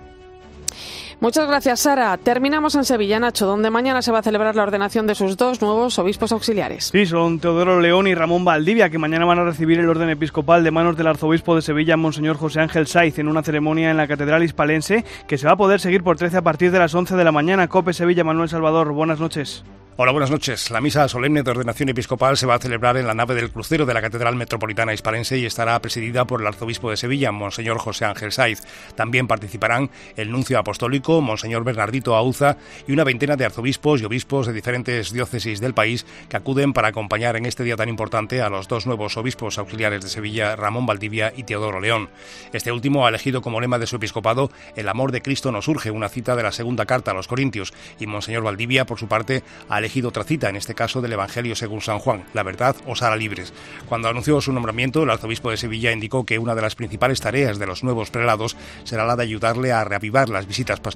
Muchas 1.19 1.47
gracias, 1.47 1.79
Sara. 1.79 2.17
Terminamos 2.17 2.75
en 2.75 2.83
Sevilla, 2.83 3.19
Nacho, 3.19 3.45
donde 3.45 3.69
mañana 3.69 4.01
se 4.01 4.11
va 4.11 4.19
a 4.19 4.23
celebrar 4.23 4.55
la 4.55 4.63
ordenación 4.63 5.07
de 5.07 5.15
sus 5.15 5.37
dos 5.37 5.61
nuevos 5.61 5.97
obispos 5.97 6.31
auxiliares. 6.31 6.89
Sí, 6.91 7.05
son 7.05 7.39
Teodoro 7.39 7.79
León 7.79 8.07
y 8.07 8.15
Ramón 8.15 8.43
Valdivia, 8.43 8.89
que 8.89 8.97
mañana 8.97 9.25
van 9.25 9.39
a 9.39 9.43
recibir 9.45 9.79
el 9.79 9.89
orden 9.89 10.09
episcopal 10.09 10.63
de 10.63 10.71
manos 10.71 10.97
del 10.97 11.07
arzobispo 11.07 11.55
de 11.55 11.61
Sevilla, 11.61 11.97
Monseñor 11.97 12.37
José 12.37 12.59
Ángel 12.59 12.87
Saiz, 12.87 13.17
en 13.19 13.27
una 13.27 13.43
ceremonia 13.43 13.91
en 13.91 13.97
la 13.97 14.07
Catedral 14.07 14.43
Hispalense 14.43 15.05
que 15.27 15.37
se 15.37 15.47
va 15.47 15.53
a 15.53 15.57
poder 15.57 15.79
seguir 15.79 16.03
por 16.03 16.17
13 16.17 16.37
a 16.37 16.41
partir 16.41 16.71
de 16.71 16.79
las 16.79 16.93
11 16.93 17.15
de 17.15 17.23
la 17.23 17.31
mañana. 17.31 17.67
Cope 17.67 17.93
Sevilla, 17.93 18.23
Manuel 18.23 18.49
Salvador. 18.49 18.91
Buenas 18.91 19.19
noches. 19.19 19.63
Hola, 19.97 20.11
buenas 20.11 20.29
noches. 20.29 20.71
La 20.71 20.81
misa 20.81 21.07
solemne 21.07 21.41
de 21.41 21.51
ordenación 21.51 21.87
episcopal 21.87 22.35
se 22.35 22.45
va 22.45 22.55
a 22.55 22.59
celebrar 22.59 22.97
en 22.97 23.07
la 23.07 23.13
nave 23.13 23.33
del 23.33 23.49
crucero 23.49 23.85
de 23.85 23.93
la 23.93 24.01
Catedral 24.01 24.35
Metropolitana 24.35 24.93
Hispalense 24.93 25.37
y 25.37 25.45
estará 25.45 25.79
presidida 25.79 26.25
por 26.25 26.41
el 26.41 26.47
arzobispo 26.47 26.89
de 26.89 26.97
Sevilla, 26.97 27.31
Monseñor 27.31 27.77
José 27.77 28.03
Ángel 28.03 28.33
Saiz. 28.33 28.61
También 28.95 29.25
participarán 29.25 29.89
el 30.17 30.33
nuncio 30.33 30.59
apostólico, 30.59 31.04
Monseñor 31.05 31.63
Bernardito 31.63 32.15
Auza, 32.15 32.57
y 32.87 32.91
una 32.91 33.03
veintena 33.03 33.35
de 33.35 33.45
arzobispos 33.45 34.01
y 34.01 34.05
obispos 34.05 34.47
de 34.47 34.53
diferentes 34.53 35.13
diócesis 35.13 35.61
del 35.61 35.73
país 35.73 36.05
que 36.29 36.37
acuden 36.37 36.73
para 36.73 36.87
acompañar 36.87 37.35
en 37.35 37.45
este 37.45 37.63
día 37.63 37.75
tan 37.75 37.89
importante 37.89 38.41
a 38.41 38.49
los 38.49 38.67
dos 38.67 38.87
nuevos 38.87 39.15
obispos 39.17 39.57
auxiliares 39.57 40.01
de 40.01 40.09
Sevilla, 40.09 40.55
Ramón 40.55 40.85
Valdivia 40.85 41.31
y 41.35 41.43
Teodoro 41.43 41.79
León. 41.79 42.09
Este 42.53 42.71
último 42.71 43.05
ha 43.05 43.09
elegido 43.09 43.41
como 43.41 43.61
lema 43.61 43.77
de 43.77 43.87
su 43.87 43.97
episcopado 43.97 44.51
El 44.75 44.89
amor 44.89 45.11
de 45.11 45.21
Cristo 45.21 45.51
nos 45.51 45.67
urge, 45.67 45.91
una 45.91 46.09
cita 46.09 46.35
de 46.35 46.43
la 46.43 46.51
segunda 46.51 46.85
carta 46.85 47.11
a 47.11 47.13
los 47.13 47.27
Corintios, 47.27 47.73
y 47.99 48.07
Monseñor 48.07 48.43
Valdivia, 48.43 48.85
por 48.85 48.99
su 48.99 49.07
parte, 49.07 49.43
ha 49.69 49.77
elegido 49.77 50.09
otra 50.09 50.23
cita, 50.23 50.49
en 50.49 50.55
este 50.55 50.73
caso 50.73 51.01
del 51.01 51.13
Evangelio 51.13 51.55
según 51.55 51.81
San 51.81 51.99
Juan, 51.99 52.25
la 52.33 52.43
verdad 52.43 52.75
os 52.87 53.03
hará 53.03 53.15
libres. 53.15 53.53
Cuando 53.87 54.07
anunció 54.07 54.41
su 54.41 54.51
nombramiento, 54.51 55.03
el 55.03 55.09
arzobispo 55.11 55.51
de 55.51 55.57
Sevilla 55.57 55.91
indicó 55.91 56.25
que 56.25 56.39
una 56.39 56.55
de 56.55 56.61
las 56.61 56.75
principales 56.75 57.21
tareas 57.21 57.59
de 57.59 57.67
los 57.67 57.83
nuevos 57.83 58.09
prelados 58.09 58.57
será 58.83 59.05
la 59.05 59.15
de 59.15 59.23
ayudarle 59.23 59.71
a 59.71 59.83
reavivar 59.83 60.29
las 60.29 60.47
visitas 60.47 60.79
pastorales, 60.79 60.94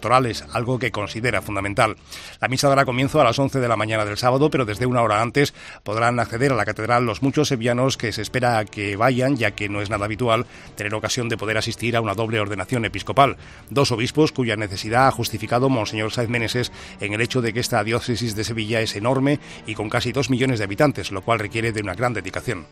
algo 0.52 0.80
que 0.80 0.92
considera 0.92 1.42
fundamental. 1.42 1.96
La 2.40 2.48
misa 2.48 2.70
dará 2.70 2.86
comienzo 2.86 3.22
a 3.22 3.24
las 3.24 3.38
11 3.38 3.60
de 3.60 3.68
la 3.68 3.76
mañana 3.76 4.06
del 4.06 4.18
sábado, 4.18 4.50
pero 4.50 4.66
desde 4.66 4.86
una 4.86 5.02
hora 5.02 5.22
antes 5.22 5.54
podrán 5.84 6.20
acceder 6.20 6.52
a 6.52 6.56
la 6.56 6.66
catedral 6.66 7.06
los 7.06 7.22
muchos 7.22 7.50
sevillanos 7.50 7.98
que 7.98 8.12
se 8.12 8.22
espera 8.22 8.66
que 8.66 8.96
vayan, 8.96 9.38
ya 9.38 9.52
que 9.52 9.70
no 9.70 9.82
es 9.82 9.90
nada 9.90 10.06
habitual 10.06 10.46
tener 10.76 10.94
ocasión 10.94 11.30
de 11.30 11.38
poder 11.38 11.58
asistir 11.58 11.96
a 11.96 12.02
una 12.02 12.14
doble 12.14 12.40
ordenación 12.40 12.86
episcopal. 12.86 13.38
Dos 13.70 13.92
obispos 13.92 14.32
cuya 14.32 14.56
necesidad 14.56 15.08
ha 15.08 15.12
justificado 15.12 15.70
Monseñor 15.70 16.12
Saiz 16.12 16.30
Meneses 16.30 16.72
en 17.00 17.14
el 17.14 17.22
hecho 17.22 17.42
de 17.42 17.54
que 17.54 17.60
esta 17.60 17.84
diócesis 17.84 18.36
de 18.36 18.44
Sevilla 18.44 18.82
es 18.82 18.96
enorme 18.96 19.40
y 19.66 19.76
con 19.76 19.90
casi 19.90 20.12
dos 20.12 20.30
millones 20.30 20.60
de 20.60 20.66
habitantes, 20.66 21.12
lo 21.12 21.22
cual 21.22 21.40
requiere 21.40 21.72
de 21.72 21.82
una 21.82 21.96
gran 21.96 22.14
dedicación. 22.14 22.66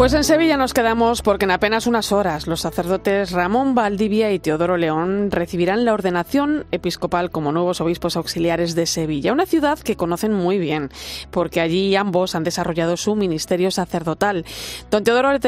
Pues 0.00 0.14
en 0.14 0.24
Sevilla 0.24 0.56
nos 0.56 0.72
quedamos 0.72 1.20
porque 1.20 1.44
en 1.44 1.50
apenas 1.50 1.86
unas 1.86 2.10
horas 2.10 2.46
los 2.46 2.62
sacerdotes 2.62 3.32
Ramón 3.32 3.74
Valdivia 3.74 4.32
y 4.32 4.38
Teodoro 4.38 4.78
León 4.78 5.30
recibirán 5.30 5.84
la 5.84 5.92
ordenación 5.92 6.64
episcopal 6.70 7.30
como 7.30 7.52
nuevos 7.52 7.82
obispos 7.82 8.16
auxiliares 8.16 8.74
de 8.74 8.86
Sevilla, 8.86 9.30
una 9.30 9.44
ciudad 9.44 9.78
que 9.78 9.96
conocen 9.96 10.32
muy 10.32 10.56
bien, 10.56 10.88
porque 11.30 11.60
allí 11.60 11.94
ambos 11.96 12.34
han 12.34 12.44
desarrollado 12.44 12.96
su 12.96 13.14
ministerio 13.14 13.70
sacerdotal. 13.70 14.46
Don 14.90 15.04
Teodoro, 15.04 15.38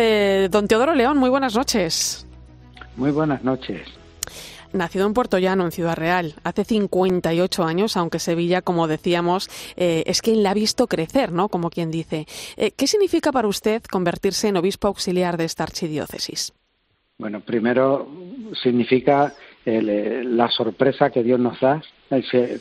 don 0.51 0.69
Teodoro 0.69 0.95
León, 0.95 1.17
muy 1.17 1.31
buenas 1.31 1.55
noches. 1.55 2.27
Muy 2.95 3.11
buenas 3.11 3.43
noches 3.43 4.02
nacido 4.73 5.07
en 5.07 5.15
Puerto 5.15 5.39
Llano, 5.39 5.65
en 5.65 5.73
Ciudad 5.73 5.97
Real, 5.97 6.35
hace 6.45 6.65
58 6.65 7.65
años, 7.65 7.97
aunque 7.97 8.19
Sevilla, 8.19 8.63
como 8.63 8.89
decíamos, 8.89 9.49
eh, 9.77 10.05
es 10.07 10.23
quien 10.23 10.43
la 10.43 10.51
ha 10.51 10.55
visto 10.55 10.87
crecer, 10.87 11.33
¿no? 11.33 11.49
Como 11.49 11.71
quien 11.71 11.91
dice. 11.91 12.27
Eh, 12.57 12.73
¿Qué 12.77 12.87
significa 12.87 13.33
para 13.33 13.49
usted 13.49 13.83
convertirse 13.85 14.49
en 14.49 14.57
obispo 14.57 14.89
auxiliar 14.89 15.37
de 15.37 15.45
esta 15.45 15.65
archidiócesis? 15.65 16.53
Bueno, 17.19 17.41
primero 17.41 18.09
significa 18.63 19.35
eh, 19.65 20.23
la 20.25 20.49
sorpresa 20.51 21.11
que 21.11 21.23
Dios 21.23 21.39
nos 21.39 21.61
da, 21.61 21.83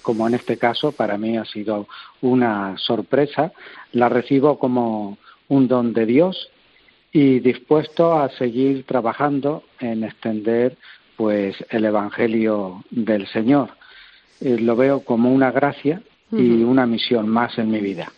como 0.02 0.28
en 0.28 0.36
este 0.36 0.58
caso 0.58 0.92
para 0.92 1.18
mí 1.18 1.38
ha 1.38 1.46
sido 1.46 1.88
una 2.22 2.78
sorpresa, 2.78 3.52
la 3.92 4.08
recibo 4.08 4.58
como 4.60 5.18
un 5.50 5.68
don 5.68 5.94
de 5.94 6.06
Dios 6.06 6.50
y 7.12 7.40
dispuesto 7.40 8.14
a 8.14 8.30
seguir 8.30 8.86
trabajando 8.86 9.64
en 9.80 10.04
extender 10.04 10.78
pues 11.22 11.56
el 11.70 11.86
Evangelio 11.86 12.84
del 12.90 13.28
Señor. 13.28 13.70
Eh, 14.40 14.58
lo 14.60 14.76
veo 14.76 15.02
como 15.02 15.32
una 15.32 15.52
gracia 15.52 16.02
y 16.32 16.64
una 16.64 16.88
misión 16.88 17.28
más 17.28 17.60
en 17.60 17.70
mi 17.70 17.80
vida. 17.80 18.12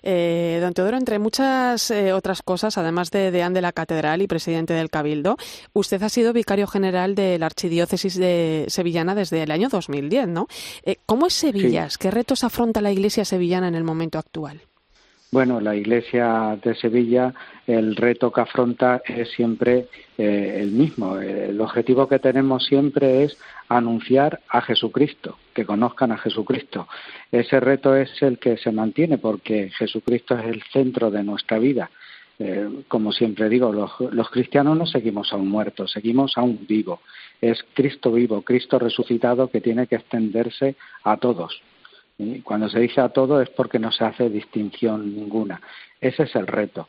Eh, 0.00 0.58
don 0.60 0.72
Teodoro, 0.72 0.96
entre 0.96 1.18
muchas 1.18 1.90
eh, 1.90 2.12
otras 2.12 2.42
cosas, 2.42 2.78
además 2.78 3.10
de 3.10 3.32
deán 3.32 3.54
de 3.54 3.60
la 3.60 3.72
Catedral 3.72 4.22
y 4.22 4.28
presidente 4.28 4.72
del 4.72 4.88
Cabildo, 4.88 5.36
usted 5.72 6.00
ha 6.04 6.08
sido 6.08 6.32
vicario 6.32 6.68
general 6.68 7.16
de 7.16 7.36
la 7.40 7.46
Archidiócesis 7.46 8.16
de 8.16 8.66
Sevillana 8.68 9.16
desde 9.16 9.42
el 9.42 9.50
año 9.50 9.68
2010, 9.68 10.28
¿no? 10.28 10.46
¿Cómo 11.06 11.26
es 11.26 11.32
Sevilla? 11.32 11.88
¿Qué 11.98 12.12
retos 12.12 12.44
afronta 12.44 12.80
la 12.80 12.92
Iglesia 12.92 13.24
sevillana 13.24 13.66
en 13.66 13.74
el 13.74 13.82
momento 13.82 14.16
actual? 14.16 14.60
Bueno, 15.32 15.60
la 15.60 15.76
Iglesia 15.76 16.58
de 16.60 16.74
Sevilla, 16.74 17.32
el 17.64 17.94
reto 17.94 18.32
que 18.32 18.40
afronta 18.40 19.00
es 19.06 19.30
siempre 19.30 19.86
eh, 20.18 20.58
el 20.60 20.72
mismo. 20.72 21.18
El 21.18 21.60
objetivo 21.60 22.08
que 22.08 22.18
tenemos 22.18 22.64
siempre 22.64 23.22
es 23.22 23.38
anunciar 23.68 24.40
a 24.48 24.60
Jesucristo, 24.60 25.38
que 25.54 25.64
conozcan 25.64 26.10
a 26.10 26.18
Jesucristo. 26.18 26.88
Ese 27.30 27.60
reto 27.60 27.94
es 27.94 28.10
el 28.22 28.40
que 28.40 28.56
se 28.56 28.72
mantiene 28.72 29.18
porque 29.18 29.70
Jesucristo 29.70 30.36
es 30.36 30.46
el 30.46 30.64
centro 30.72 31.12
de 31.12 31.22
nuestra 31.22 31.60
vida. 31.60 31.92
Eh, 32.40 32.68
como 32.88 33.12
siempre 33.12 33.48
digo, 33.48 33.72
los, 33.72 33.92
los 34.12 34.30
cristianos 34.30 34.76
no 34.76 34.84
seguimos 34.84 35.32
a 35.32 35.36
un 35.36 35.48
muerto, 35.48 35.86
seguimos 35.86 36.36
a 36.38 36.42
un 36.42 36.66
vivo. 36.66 37.02
Es 37.40 37.64
Cristo 37.72 38.10
vivo, 38.10 38.42
Cristo 38.42 38.80
resucitado 38.80 39.48
que 39.48 39.60
tiene 39.60 39.86
que 39.86 39.94
extenderse 39.94 40.74
a 41.04 41.18
todos 41.18 41.62
cuando 42.42 42.68
se 42.68 42.80
dice 42.80 43.00
a 43.00 43.08
todo 43.08 43.40
es 43.40 43.50
porque 43.50 43.78
no 43.78 43.90
se 43.92 44.04
hace 44.04 44.28
distinción 44.28 45.14
ninguna. 45.14 45.60
Ese 46.00 46.24
es 46.24 46.34
el 46.34 46.46
reto. 46.46 46.88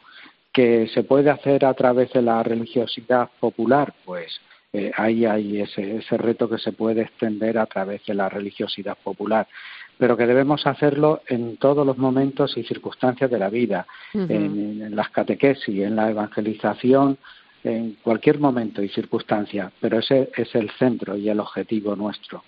¿Que 0.51 0.87
se 0.87 1.03
puede 1.03 1.29
hacer 1.29 1.65
a 1.65 1.73
través 1.73 2.11
de 2.13 2.21
la 2.21 2.43
religiosidad 2.43 3.29
popular? 3.39 3.93
Pues 4.03 4.39
eh, 4.73 4.91
ahí 4.95 5.25
hay 5.25 5.61
ese, 5.61 5.97
ese 5.97 6.17
reto 6.17 6.49
que 6.49 6.57
se 6.57 6.73
puede 6.73 7.03
extender 7.03 7.57
a 7.57 7.65
través 7.65 8.05
de 8.05 8.13
la 8.13 8.29
religiosidad 8.29 8.97
popular 9.03 9.47
pero 10.01 10.17
que 10.17 10.25
debemos 10.25 10.65
hacerlo 10.65 11.21
en 11.27 11.57
todos 11.57 11.85
los 11.85 11.95
momentos 11.95 12.57
y 12.57 12.63
circunstancias 12.63 13.29
de 13.29 13.37
la 13.37 13.49
vida, 13.49 13.85
en, 14.15 14.81
en, 14.81 14.95
las 14.95 15.11
catequesis, 15.11 15.79
en 15.79 15.95
la 15.95 16.09
evangelización, 16.09 17.19
en 17.63 17.97
cualquier 18.03 18.39
momento 18.39 18.81
y 18.81 18.89
circunstancia, 18.89 19.71
pero 19.79 19.99
ese 19.99 20.31
es 20.35 20.53
el 20.55 20.71
centro 20.79 21.15
y 21.15 21.29
el 21.29 21.39
objetivo 21.39 21.95
nuestro. 21.95 22.43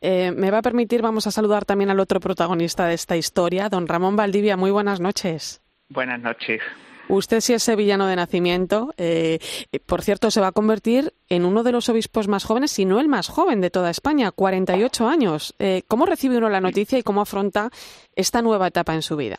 Eh, 0.00 0.32
me 0.32 0.50
va 0.50 0.58
a 0.58 0.62
permitir, 0.62 1.02
vamos 1.02 1.26
a 1.26 1.30
saludar 1.30 1.64
también 1.64 1.90
al 1.90 2.00
otro 2.00 2.20
protagonista 2.20 2.86
de 2.86 2.94
esta 2.94 3.16
historia, 3.16 3.68
don 3.68 3.86
Ramón 3.86 4.16
Valdivia. 4.16 4.56
Muy 4.56 4.70
buenas 4.70 5.00
noches. 5.00 5.60
Buenas 5.88 6.20
noches. 6.20 6.60
Usted 7.08 7.40
sí 7.40 7.52
es 7.52 7.62
sevillano 7.62 8.06
de 8.06 8.16
nacimiento. 8.16 8.94
Eh, 8.96 9.38
por 9.86 10.02
cierto, 10.02 10.30
se 10.30 10.40
va 10.40 10.48
a 10.48 10.52
convertir 10.52 11.12
en 11.28 11.44
uno 11.44 11.62
de 11.62 11.72
los 11.72 11.88
obispos 11.88 12.28
más 12.28 12.44
jóvenes, 12.44 12.70
si 12.70 12.84
no 12.84 13.00
el 13.00 13.08
más 13.08 13.28
joven 13.28 13.60
de 13.60 13.70
toda 13.70 13.90
España, 13.90 14.30
48 14.30 15.08
años. 15.08 15.54
Eh, 15.58 15.82
¿Cómo 15.88 16.06
recibe 16.06 16.38
uno 16.38 16.48
la 16.48 16.60
noticia 16.60 16.98
y 16.98 17.02
cómo 17.02 17.20
afronta 17.20 17.70
esta 18.14 18.40
nueva 18.40 18.68
etapa 18.68 18.94
en 18.94 19.02
su 19.02 19.16
vida? 19.16 19.36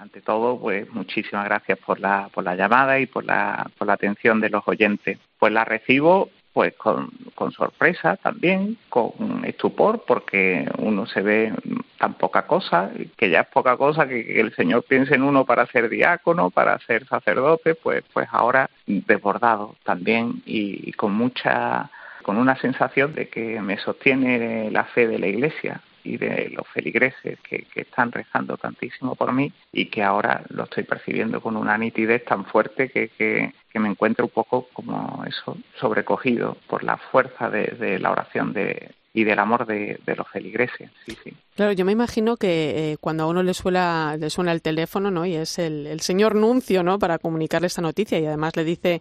Ante 0.00 0.22
todo, 0.22 0.58
pues 0.58 0.90
muchísimas 0.92 1.44
gracias 1.44 1.78
por 1.78 2.00
la, 2.00 2.30
por 2.32 2.42
la 2.42 2.56
llamada 2.56 2.98
y 2.98 3.06
por 3.06 3.24
la, 3.24 3.70
por 3.76 3.86
la 3.86 3.94
atención 3.94 4.40
de 4.40 4.48
los 4.48 4.66
oyentes. 4.66 5.18
Pues 5.38 5.52
la 5.52 5.64
recibo 5.64 6.30
pues 6.52 6.74
con, 6.74 7.10
con 7.34 7.52
sorpresa 7.52 8.16
también, 8.16 8.76
con 8.88 9.44
estupor, 9.44 10.02
porque 10.04 10.68
uno 10.78 11.06
se 11.06 11.22
ve 11.22 11.52
tan 11.98 12.14
poca 12.14 12.46
cosa, 12.46 12.90
que 13.16 13.30
ya 13.30 13.42
es 13.42 13.46
poca 13.48 13.76
cosa 13.76 14.08
que, 14.08 14.40
el 14.40 14.52
Señor 14.56 14.84
piense 14.84 15.14
en 15.14 15.22
uno 15.22 15.44
para 15.44 15.66
ser 15.66 15.88
diácono, 15.88 16.50
para 16.50 16.78
ser 16.80 17.06
sacerdote, 17.06 17.76
pues, 17.76 18.02
pues 18.12 18.26
ahora 18.32 18.68
desbordado 18.86 19.76
también 19.84 20.42
y 20.44 20.90
con 20.92 21.12
mucha, 21.12 21.88
con 22.22 22.36
una 22.36 22.56
sensación 22.56 23.14
de 23.14 23.28
que 23.28 23.60
me 23.60 23.76
sostiene 23.76 24.70
la 24.72 24.84
fe 24.84 25.06
de 25.06 25.18
la 25.20 25.28
Iglesia, 25.28 25.80
y 26.04 26.16
de 26.16 26.50
los 26.50 26.66
feligreses 26.68 27.38
que, 27.40 27.66
están 27.74 28.12
rezando 28.12 28.56
tantísimo 28.56 29.14
por 29.14 29.32
mí 29.32 29.52
y 29.72 29.86
que 29.86 30.02
ahora 30.02 30.42
lo 30.48 30.64
estoy 30.64 30.84
percibiendo 30.84 31.40
con 31.40 31.56
una 31.56 31.78
nitidez 31.78 32.24
tan 32.24 32.44
fuerte 32.44 32.88
que, 32.88 33.08
que, 33.08 33.52
me 33.78 33.88
encuentro 33.88 34.26
un 34.26 34.30
poco 34.30 34.68
como 34.72 35.24
eso, 35.26 35.56
sobrecogido 35.78 36.56
por 36.66 36.84
la 36.84 36.96
fuerza 36.96 37.48
de, 37.48 37.98
la 37.98 38.10
oración 38.10 38.52
de, 38.52 38.90
y 39.14 39.24
del 39.24 39.38
amor 39.38 39.66
de, 39.66 39.98
los 40.06 40.28
feligreses. 40.28 40.90
Sí, 41.06 41.16
sí. 41.24 41.32
Claro, 41.56 41.72
yo 41.72 41.84
me 41.84 41.92
imagino 41.92 42.36
que 42.36 42.92
eh, 42.92 42.96
cuando 43.00 43.24
a 43.24 43.26
uno 43.26 43.42
le 43.42 43.54
suena, 43.54 44.16
le 44.18 44.28
suena 44.28 44.52
el 44.52 44.60
teléfono, 44.60 45.10
¿no? 45.10 45.24
Y 45.24 45.36
es 45.36 45.58
el, 45.58 45.86
el 45.86 46.00
señor 46.00 46.34
Nuncio, 46.34 46.82
¿no? 46.82 46.98
Para 46.98 47.18
comunicarle 47.18 47.68
esta 47.68 47.82
noticia 47.82 48.18
y 48.18 48.26
además 48.26 48.56
le 48.56 48.64
dice 48.64 49.00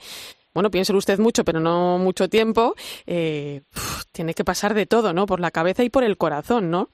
bueno, 0.60 0.72
piense 0.72 0.94
usted 0.94 1.20
mucho, 1.20 1.46
pero 1.46 1.62
no 1.62 1.98
mucho 2.00 2.28
tiempo, 2.28 2.76
eh, 3.08 3.62
tiene 4.12 4.34
que 4.34 4.44
pasar 4.44 4.74
de 4.74 4.86
todo, 4.86 5.14
¿no? 5.14 5.26
Por 5.26 5.40
la 5.40 5.52
cabeza 5.52 5.86
y 5.86 5.90
por 5.90 6.04
el 6.04 6.18
corazón, 6.18 6.70
¿no? 6.70 6.90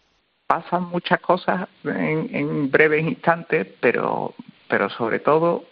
Pasan 0.46 0.84
muchas 0.84 1.20
cosas 1.20 1.68
en, 1.84 2.70
breves 2.70 3.04
instantes, 3.04 3.66
pero, 3.80 4.36
pero 4.68 4.88
sobre 4.92 5.18
todo 5.18 5.64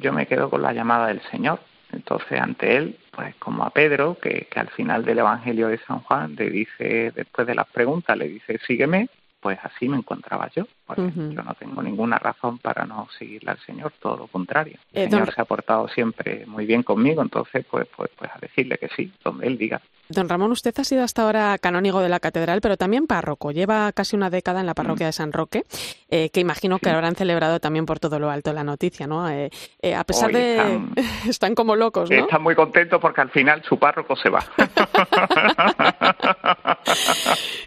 yo 0.00 0.12
me 0.12 0.26
quedo 0.26 0.48
con 0.48 0.62
la 0.62 0.72
llamada 0.72 1.08
del 1.08 1.20
Señor. 1.22 1.58
Entonces, 1.90 2.40
ante 2.40 2.76
él, 2.76 2.96
pues 3.10 3.34
como 3.40 3.64
a 3.64 3.70
Pedro, 3.70 4.16
que, 4.22 4.46
que 4.48 4.60
al 4.60 4.68
final 4.68 5.04
del 5.04 5.18
Evangelio 5.18 5.66
de 5.66 5.78
San 5.78 6.02
Juan 6.02 6.36
le 6.36 6.50
dice, 6.50 7.10
después 7.16 7.48
de 7.48 7.56
las 7.56 7.66
preguntas, 7.66 8.16
le 8.16 8.28
dice, 8.28 8.60
sígueme, 8.64 9.08
pues 9.40 9.58
así 9.64 9.88
me 9.88 9.96
encontraba 9.96 10.48
yo, 10.54 10.68
Yo 10.96 11.42
no 11.42 11.54
tengo 11.58 11.82
ninguna 11.82 12.18
razón 12.18 12.58
para 12.58 12.84
no 12.84 13.08
seguirle 13.18 13.52
al 13.52 13.58
Señor, 13.66 13.92
todo 14.00 14.16
lo 14.16 14.26
contrario. 14.26 14.78
Eh, 14.92 15.04
El 15.04 15.10
Señor 15.10 15.34
se 15.34 15.40
ha 15.40 15.44
portado 15.44 15.88
siempre 15.88 16.44
muy 16.46 16.66
bien 16.66 16.82
conmigo, 16.82 17.22
entonces 17.22 17.64
pues, 17.70 17.86
pues, 17.96 18.10
pues 18.16 18.30
a 18.34 18.38
decirle 18.38 18.78
que 18.78 18.88
sí, 18.96 19.12
donde 19.24 19.46
Él 19.46 19.58
diga. 19.58 19.80
Don 20.08 20.28
Ramón, 20.28 20.50
usted 20.50 20.74
ha 20.76 20.82
sido 20.82 21.04
hasta 21.04 21.22
ahora 21.22 21.56
canónigo 21.58 22.00
de 22.00 22.08
la 22.08 22.18
catedral, 22.18 22.60
pero 22.60 22.76
también 22.76 23.06
párroco. 23.06 23.52
Lleva 23.52 23.92
casi 23.92 24.16
una 24.16 24.28
década 24.28 24.58
en 24.58 24.66
la 24.66 24.74
parroquia 24.74 25.06
de 25.06 25.12
San 25.12 25.32
Roque, 25.32 25.62
eh, 26.08 26.30
que 26.30 26.40
imagino 26.40 26.80
que 26.80 26.90
habrán 26.90 27.14
celebrado 27.14 27.60
también 27.60 27.86
por 27.86 28.00
todo 28.00 28.18
lo 28.18 28.28
alto 28.28 28.52
la 28.52 28.64
noticia, 28.64 29.06
¿no? 29.06 29.28
Eh, 29.30 29.50
eh, 29.80 29.94
a 29.94 30.02
pesar 30.02 30.30
Hoy 30.30 30.34
de... 30.34 30.56
están- 30.56 30.94
están 31.28 31.54
como 31.54 31.76
locos, 31.76 32.10
¿no? 32.10 32.16
Están 32.16 32.42
muy 32.42 32.56
contentos 32.56 33.00
porque 33.00 33.20
al 33.20 33.30
final 33.30 33.62
su 33.62 33.78
párroco 33.78 34.16
se 34.16 34.30
va. 34.30 34.42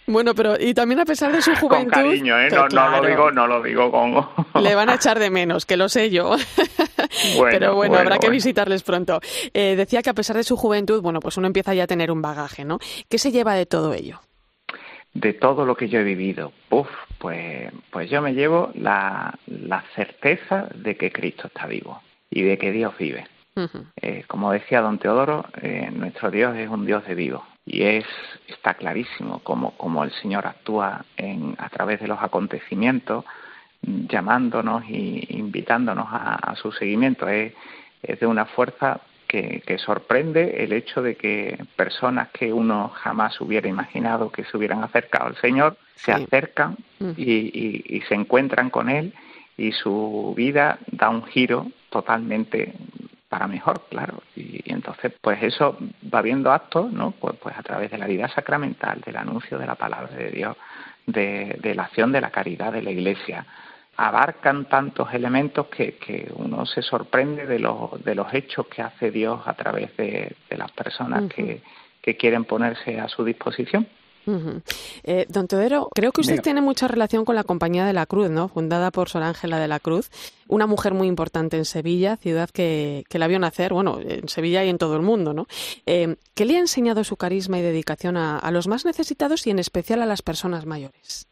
Bueno, 0.06 0.34
pero 0.36 0.56
y 0.60 0.74
también 0.74 1.00
a 1.00 1.06
pesar 1.06 1.32
de 1.32 1.42
su 1.42 1.51
con 1.51 1.60
juventud... 1.70 1.92
cariño, 1.92 2.38
¿eh? 2.39 2.50
No, 2.51 2.63
no 2.63 2.68
claro, 2.68 3.03
lo 3.03 3.10
digo, 3.15 3.32
no 3.32 3.48
lo 3.48 3.62
digo 3.62 3.91
con... 3.91 4.13
Le 4.63 4.75
van 4.75 4.89
a 4.89 4.96
echar 4.96 5.20
de 5.20 5.29
menos, 5.29 5.65
que 5.65 5.77
lo 5.77 5.89
sé 5.89 6.10
yo. 6.10 6.36
Bueno, 7.38 7.51
Pero 7.51 7.75
bueno, 7.75 7.91
bueno, 7.91 7.98
habrá 8.00 8.17
que 8.17 8.29
visitarles 8.29 8.82
pronto. 8.82 9.20
Eh, 9.53 9.75
decía 9.75 10.01
que 10.01 10.10
a 10.10 10.13
pesar 10.13 10.36
de 10.36 10.43
su 10.43 10.58
juventud, 10.58 11.01
bueno, 11.01 11.20
pues 11.20 11.38
uno 11.38 11.48
empieza 11.48 11.74
ya 11.74 11.84
a 11.84 11.88
tener 11.88 12.12
un 12.12 12.22
bagaje, 12.22 12.65
¿no? 12.65 12.79
¿Qué 13.08 13.17
se 13.20 13.32
lleva 13.32 13.53
de 13.53 13.65
todo 13.65 13.93
ello? 13.93 14.20
de 15.13 15.34
todo 15.34 15.65
lo 15.65 15.75
que 15.75 15.89
yo 15.89 16.00
he 16.00 16.03
vivido. 16.03 16.51
Uf, 16.70 16.88
pues, 17.20 17.72
pues 17.91 18.10
yo 18.10 18.22
me 18.22 18.34
llevo 18.34 18.72
la, 18.74 19.38
la 19.46 19.84
certeza 19.96 20.67
de 20.74 20.96
que 20.96 21.12
Cristo 21.12 21.48
está 21.48 21.67
vivo 21.67 22.01
y 22.29 22.41
de 22.41 22.58
que 22.58 22.72
Dios 22.72 22.98
vive. 22.98 23.27
Eh, 24.01 24.24
como 24.27 24.51
decía 24.51 24.82
don 24.82 24.98
Teodoro, 24.98 25.46
eh, 25.62 25.91
nuestro 25.93 26.32
Dios 26.32 26.58
es 26.58 26.67
un 26.67 26.88
Dios 26.88 27.05
de 27.05 27.13
vivo 27.13 27.46
y 27.74 27.82
es 27.84 28.06
está 28.48 28.75
clarísimo 28.75 29.39
como, 29.39 29.72
como 29.72 30.03
el 30.03 30.12
Señor 30.22 30.46
actúa 30.46 31.06
en, 31.18 31.56
a 31.58 31.70
través 31.70 32.00
de 32.01 32.08
los 32.08 32.22
acontecimientos, 32.22 33.25
mm, 33.82 34.06
llamándonos 34.08 34.84
y 34.89 35.25
invitándonos 35.30 36.08
a, 36.10 36.36
a 36.36 36.56
su 36.56 36.72
seguimiento. 36.72 37.27
Es, 37.27 37.53
es 38.03 38.20
de 38.20 38.27
una 38.27 38.46
fuerza 38.46 39.00
que, 39.27 39.63
que 39.65 39.77
sorprende 39.80 40.63
el 40.63 40.74
hecho 40.74 41.01
de 41.01 41.15
que 41.15 41.58
personas 41.75 42.30
que 42.30 42.53
uno 42.53 42.89
jamás 42.89 43.42
hubiera 43.42 43.68
imaginado 43.68 44.32
que 44.32 44.44
se 44.44 44.56
hubieran 44.58 44.84
acercado 44.84 45.25
al 45.27 45.38
Señor 45.38 45.77
se 45.96 46.12
acercan 46.25 46.75
y, 47.18 47.32
y- 47.32 47.84
y 47.98 48.01
se 48.01 48.13
encuentran 48.13 48.70
con 48.70 48.89
Él 48.89 49.13
y 49.58 49.72
su 49.72 50.34
vida 50.38 50.77
da 50.92 51.10
un 51.10 51.24
giro 51.25 51.68
totalmente 51.89 52.74
para 53.34 53.48
mejor, 53.48 53.82
claro. 53.90 54.22
Y, 54.36 54.62
y 54.63 54.74
entonces, 54.74 55.12
pues 55.20 55.42
eso 55.42 55.75
va 56.13 56.22
viendo 56.22 56.52
actos, 56.52 56.94
¿no? 56.94 57.16
Pues, 57.20 57.36
pues 57.42 57.58
a 57.58 57.63
través 57.63 57.90
de 57.90 57.98
la 57.98 58.06
vida 58.06 58.28
sacramental, 58.28 59.02
del 59.02 59.18
anuncio 59.18 59.58
de 59.58 59.66
la 59.66 59.74
palabra 59.74 60.16
de 60.16 60.30
Dios, 60.30 60.56
de, 61.08 61.58
de 61.60 61.74
la 61.74 61.86
acción 61.86 62.12
de 62.12 62.22
la 62.22 62.30
caridad 62.30 62.72
de 62.72 62.84
la 62.84 62.92
Iglesia. 62.92 63.44
Abarcan 63.98 64.66
tantos 64.66 65.12
elementos 65.16 65.66
que, 65.66 65.96
que 65.96 66.32
uno 66.36 66.68
se 66.68 66.84
sorprende 66.84 67.48
de 67.48 67.58
los, 67.58 68.04
de 68.04 68.13
los 68.13 68.32
hechos 68.36 68.68
que 68.68 68.84
hace 68.84 69.10
Dios 69.10 69.42
a 69.48 69.56
través 69.56 69.98
de, 69.98 70.36
de 70.48 70.56
las 70.56 70.72
personas 70.72 71.24
que, 71.34 71.63
que 72.04 72.16
quieren 72.16 72.46
ponerse 72.46 73.00
a 73.00 73.08
su 73.08 73.24
disposición. 73.25 73.88
Eh, 75.03 75.25
don 75.30 75.48
Teodoro, 75.48 75.89
creo 75.94 76.12
que 76.12 76.22
usted 76.22 76.42
tiene 76.42 76.62
mucha 76.62 76.88
relación 76.88 77.25
con 77.25 77.36
la 77.36 77.44
Compañía 77.44 77.86
de 77.86 77.94
la 77.94 78.06
Cruz, 78.06 78.30
¿no? 78.30 78.48
Fundada 78.48 78.92
por 78.92 79.10
Sor 79.10 79.24
Ángela 79.24 79.60
de 79.60 79.68
la 79.68 79.80
Cruz, 79.80 80.10
una 80.48 80.68
mujer 80.68 80.94
muy 80.94 81.08
importante 81.08 81.58
en 81.58 81.65
Sevilla, 81.65 82.18
ciudad 82.18 82.50
que, 82.50 83.03
que 83.10 83.20
la 83.20 83.27
vio 83.27 83.39
nacer, 83.39 83.74
bueno, 83.74 84.00
en 84.00 84.27
Sevilla 84.30 84.63
y 84.63 84.70
en 84.70 84.77
todo 84.77 84.96
el 84.96 85.01
mundo, 85.01 85.34
¿no? 85.34 85.48
Eh, 85.86 86.15
¿Qué 86.36 86.46
le 86.46 86.56
ha 86.56 86.60
enseñado 86.60 87.03
su 87.03 87.18
carisma 87.18 87.60
y 87.60 87.62
dedicación 87.62 88.18
a, 88.18 88.38
a 88.38 88.51
los 88.51 88.68
más 88.68 88.86
necesitados 88.86 89.46
y 89.48 89.51
en 89.51 89.60
especial 89.60 90.01
a 90.01 90.06
las 90.06 90.22
personas 90.22 90.65
mayores? 90.65 91.27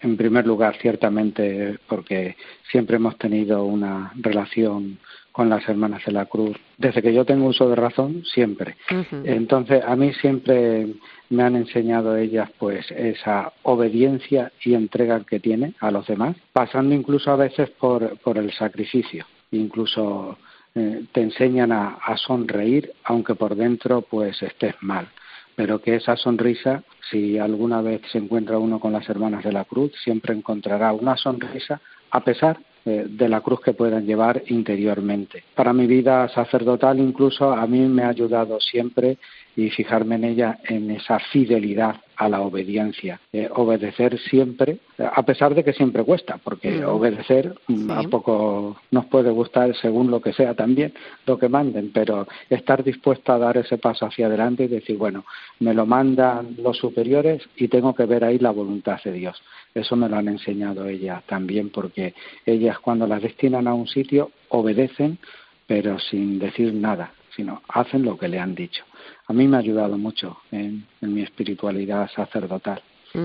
En 0.00 0.16
primer 0.16 0.46
lugar, 0.46 0.76
ciertamente, 0.80 1.78
porque 1.88 2.36
siempre 2.70 2.96
hemos 2.96 3.16
tenido 3.18 3.64
una 3.64 4.12
relación 4.16 4.98
con 5.32 5.48
las 5.48 5.66
hermanas 5.68 6.04
de 6.04 6.12
la 6.12 6.26
cruz. 6.26 6.56
Desde 6.76 7.02
que 7.02 7.12
yo 7.12 7.24
tengo 7.24 7.46
uso 7.46 7.68
de 7.68 7.76
razón, 7.76 8.22
siempre. 8.24 8.76
Entonces, 9.24 9.82
a 9.84 9.96
mí 9.96 10.12
siempre 10.14 10.86
me 11.30 11.42
han 11.42 11.56
enseñado 11.56 12.16
ellas 12.16 12.50
pues 12.58 12.90
esa 12.90 13.52
obediencia 13.62 14.52
y 14.62 14.74
entrega 14.74 15.24
que 15.24 15.40
tiene 15.40 15.74
a 15.80 15.90
los 15.90 16.06
demás, 16.06 16.36
pasando 16.52 16.94
incluso 16.94 17.30
a 17.30 17.36
veces 17.36 17.70
por, 17.70 18.18
por 18.18 18.38
el 18.38 18.52
sacrificio. 18.52 19.26
Incluso 19.50 20.38
eh, 20.74 21.04
te 21.12 21.22
enseñan 21.22 21.72
a, 21.72 21.98
a 22.04 22.16
sonreír, 22.16 22.92
aunque 23.04 23.34
por 23.34 23.56
dentro 23.56 24.02
pues 24.02 24.42
estés 24.42 24.74
mal 24.80 25.08
pero 25.54 25.80
que 25.80 25.96
esa 25.96 26.16
sonrisa, 26.16 26.82
si 27.10 27.38
alguna 27.38 27.82
vez 27.82 28.00
se 28.10 28.16
encuentra 28.16 28.58
uno 28.58 28.80
con 28.80 28.92
las 28.92 29.06
hermanas 29.08 29.44
de 29.44 29.52
la 29.52 29.66
cruz, 29.66 29.92
siempre 30.02 30.34
encontrará 30.34 30.92
una 30.94 31.16
sonrisa 31.16 31.80
a 32.10 32.20
pesar 32.20 32.58
de 32.84 33.28
la 33.28 33.40
cruz 33.40 33.60
que 33.60 33.74
puedan 33.74 34.06
llevar 34.06 34.42
interiormente. 34.48 35.44
Para 35.54 35.72
mi 35.72 35.86
vida 35.86 36.28
sacerdotal 36.28 36.98
incluso 36.98 37.52
a 37.52 37.66
mí 37.66 37.80
me 37.80 38.02
ha 38.02 38.08
ayudado 38.08 38.58
siempre 38.60 39.18
y 39.56 39.70
fijarme 39.70 40.16
en 40.16 40.24
ella 40.24 40.58
en 40.64 40.90
esa 40.90 41.18
fidelidad 41.18 41.96
a 42.24 42.28
la 42.28 42.40
obediencia, 42.40 43.20
eh, 43.32 43.48
obedecer 43.54 44.18
siempre, 44.18 44.78
a 44.98 45.22
pesar 45.24 45.54
de 45.54 45.64
que 45.64 45.72
siempre 45.72 46.04
cuesta, 46.04 46.38
porque 46.42 46.70
Mm. 46.70 46.88
obedecer 46.88 47.54
mm, 47.68 47.90
a 47.90 48.02
poco 48.04 48.76
nos 48.90 49.06
puede 49.06 49.30
gustar 49.30 49.74
según 49.76 50.10
lo 50.10 50.20
que 50.20 50.32
sea 50.32 50.54
también, 50.54 50.92
lo 51.26 51.38
que 51.38 51.48
manden, 51.48 51.90
pero 51.92 52.26
estar 52.50 52.84
dispuesta 52.84 53.34
a 53.34 53.38
dar 53.38 53.56
ese 53.56 53.78
paso 53.78 54.06
hacia 54.06 54.26
adelante 54.26 54.64
y 54.64 54.68
decir, 54.68 54.96
bueno, 54.96 55.24
me 55.60 55.74
lo 55.74 55.86
mandan 55.86 56.56
los 56.58 56.78
superiores 56.78 57.42
y 57.56 57.68
tengo 57.68 57.94
que 57.94 58.06
ver 58.06 58.24
ahí 58.24 58.38
la 58.38 58.50
voluntad 58.50 59.00
de 59.04 59.12
Dios. 59.12 59.42
Eso 59.74 59.96
me 59.96 60.08
lo 60.08 60.16
han 60.16 60.28
enseñado 60.28 60.86
ellas 60.86 61.22
también, 61.26 61.70
porque 61.70 62.14
ellas 62.46 62.78
cuando 62.78 63.06
las 63.06 63.22
destinan 63.22 63.66
a 63.66 63.74
un 63.74 63.86
sitio 63.86 64.30
obedecen, 64.48 65.18
pero 65.66 65.98
sin 65.98 66.38
decir 66.38 66.74
nada, 66.74 67.12
sino 67.36 67.62
hacen 67.68 68.02
lo 68.02 68.18
que 68.18 68.28
le 68.28 68.38
han 68.38 68.54
dicho. 68.54 68.84
A 69.26 69.32
mí 69.32 69.48
me 69.48 69.56
ha 69.56 69.60
ayudado 69.60 69.96
mucho 69.98 70.38
en, 70.50 70.86
en 71.00 71.14
mi 71.14 71.22
espiritualidad 71.22 72.10
sacerdotal. 72.14 72.82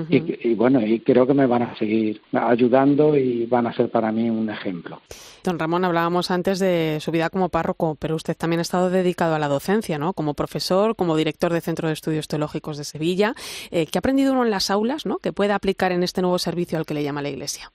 y, 0.10 0.50
y 0.50 0.54
bueno, 0.54 0.86
y 0.86 1.00
creo 1.00 1.26
que 1.26 1.34
me 1.34 1.46
van 1.46 1.62
a 1.64 1.78
seguir 1.78 2.22
ayudando 2.34 3.16
y 3.16 3.46
van 3.46 3.68
a 3.68 3.74
ser 3.74 3.90
para 3.90 4.12
mí 4.12 4.30
un 4.30 4.50
ejemplo. 4.50 5.02
Don 5.46 5.58
Ramón, 5.58 5.86
hablábamos 5.86 6.30
antes 6.30 6.60
de 6.60 6.98
su 7.00 7.10
vida 7.12 7.30
como 7.30 7.48
párroco, 7.48 7.96
pero 7.96 8.16
usted 8.16 8.36
también 8.36 8.60
ha 8.60 8.64
estado 8.64 8.90
dedicado 8.90 9.36
a 9.36 9.40
la 9.40 9.48
docencia, 9.48 9.98
¿no? 9.98 10.12
Como 10.12 10.34
profesor, 10.34 10.98
como 10.98 11.16
director 11.16 11.54
de 11.54 11.62
Centro 11.62 11.88
de 11.88 11.94
Estudios 11.94 12.28
Teológicos 12.28 12.78
de 12.78 12.84
Sevilla. 12.84 13.34
Eh, 13.72 13.86
¿Qué 13.86 13.98
ha 13.98 14.00
aprendido 14.00 14.34
uno 14.34 14.44
en 14.44 14.52
las 14.52 14.70
aulas, 14.70 15.06
¿no? 15.06 15.20
Que 15.20 15.32
pueda 15.32 15.56
aplicar 15.56 15.94
en 15.94 16.04
este 16.04 16.22
nuevo 16.22 16.38
servicio 16.38 16.78
al 16.78 16.86
que 16.86 16.94
le 16.94 17.04
llama 17.04 17.22
la 17.22 17.30
Iglesia. 17.30 17.72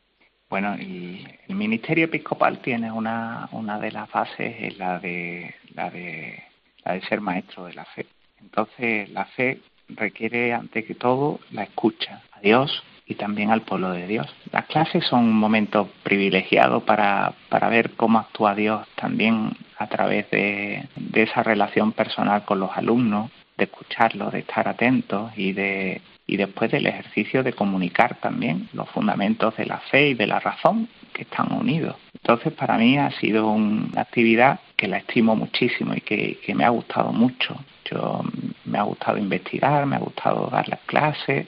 Bueno, 0.53 0.77
y 0.79 1.27
el 1.49 1.55
ministerio 1.55 2.05
episcopal 2.05 2.59
tiene 2.59 2.93
una, 2.93 3.49
una 3.53 3.79
de 3.79 3.91
las 3.91 4.11
bases, 4.11 4.55
es 4.61 4.77
la 4.77 4.99
de, 4.99 5.55
la 5.75 5.89
de 5.89 6.43
la 6.85 6.93
de 6.93 7.01
ser 7.07 7.23
maestro 7.23 7.65
de 7.65 7.73
la 7.73 7.87
fe. 7.87 8.05
Entonces, 8.39 9.09
la 9.09 9.25
fe 9.25 9.61
requiere, 9.89 10.53
ante 10.53 10.85
que 10.85 10.95
todo, 10.95 11.41
la 11.53 11.63
escucha 11.63 12.21
a 12.33 12.41
Dios 12.41 12.85
y 13.07 13.15
también 13.15 13.51
al 13.51 13.63
pueblo 13.63 13.93
de 13.93 14.07
Dios. 14.07 14.27
Las 14.53 14.67
clases 14.67 15.07
son 15.07 15.21
un 15.21 15.39
momento 15.39 15.89
privilegiado 16.03 16.81
para, 16.81 17.33
para 17.49 17.71
ver 17.71 17.93
cómo 17.93 18.19
actúa 18.19 18.55
Dios 18.55 18.87
también 18.97 19.53
a 19.79 19.87
través 19.87 20.31
de, 20.31 20.87
de 20.97 21.23
esa 21.23 21.43
relación 21.43 21.93
personal 21.93 22.45
con 22.45 22.61
los 22.61 22.77
alumnos, 22.77 23.31
de 23.57 23.65
escucharlos, 23.65 24.31
de 24.35 24.41
estar 24.41 24.69
atentos 24.69 25.33
y 25.35 25.55
de 25.55 26.03
y 26.33 26.39
después 26.39 26.71
del 26.71 26.87
ejercicio 26.87 27.43
de 27.43 27.53
comunicar 27.53 28.15
también 28.15 28.67
los 28.73 28.89
fundamentos 28.89 29.55
de 29.59 29.67
la 29.67 29.81
fe 29.91 30.09
y 30.09 30.15
de 30.15 30.27
la 30.27 30.41
razón 30.41 30.89
que 31.13 31.25
están 31.25 31.53
unidos. 31.53 31.97
Entonces, 32.15 32.55
para 32.55 32.79
mí 32.79 32.97
ha 32.97 33.11
sido 33.21 33.49
una 33.49 34.01
actividad 34.01 34.61
que 34.75 34.89
la 34.89 34.97
estimo 34.97 35.37
muchísimo 35.37 35.93
y 35.95 36.01
que, 36.01 36.39
que 36.43 36.55
me 36.55 36.65
ha 36.65 36.71
gustado 36.71 37.13
mucho. 37.13 37.55
Yo 37.85 38.23
me 38.65 38.79
ha 38.79 38.83
gustado 38.85 39.19
investigar, 39.19 39.85
me 39.85 39.97
ha 39.97 39.99
gustado 39.99 40.49
dar 40.51 40.67
las 40.71 40.81
clases, 40.87 41.47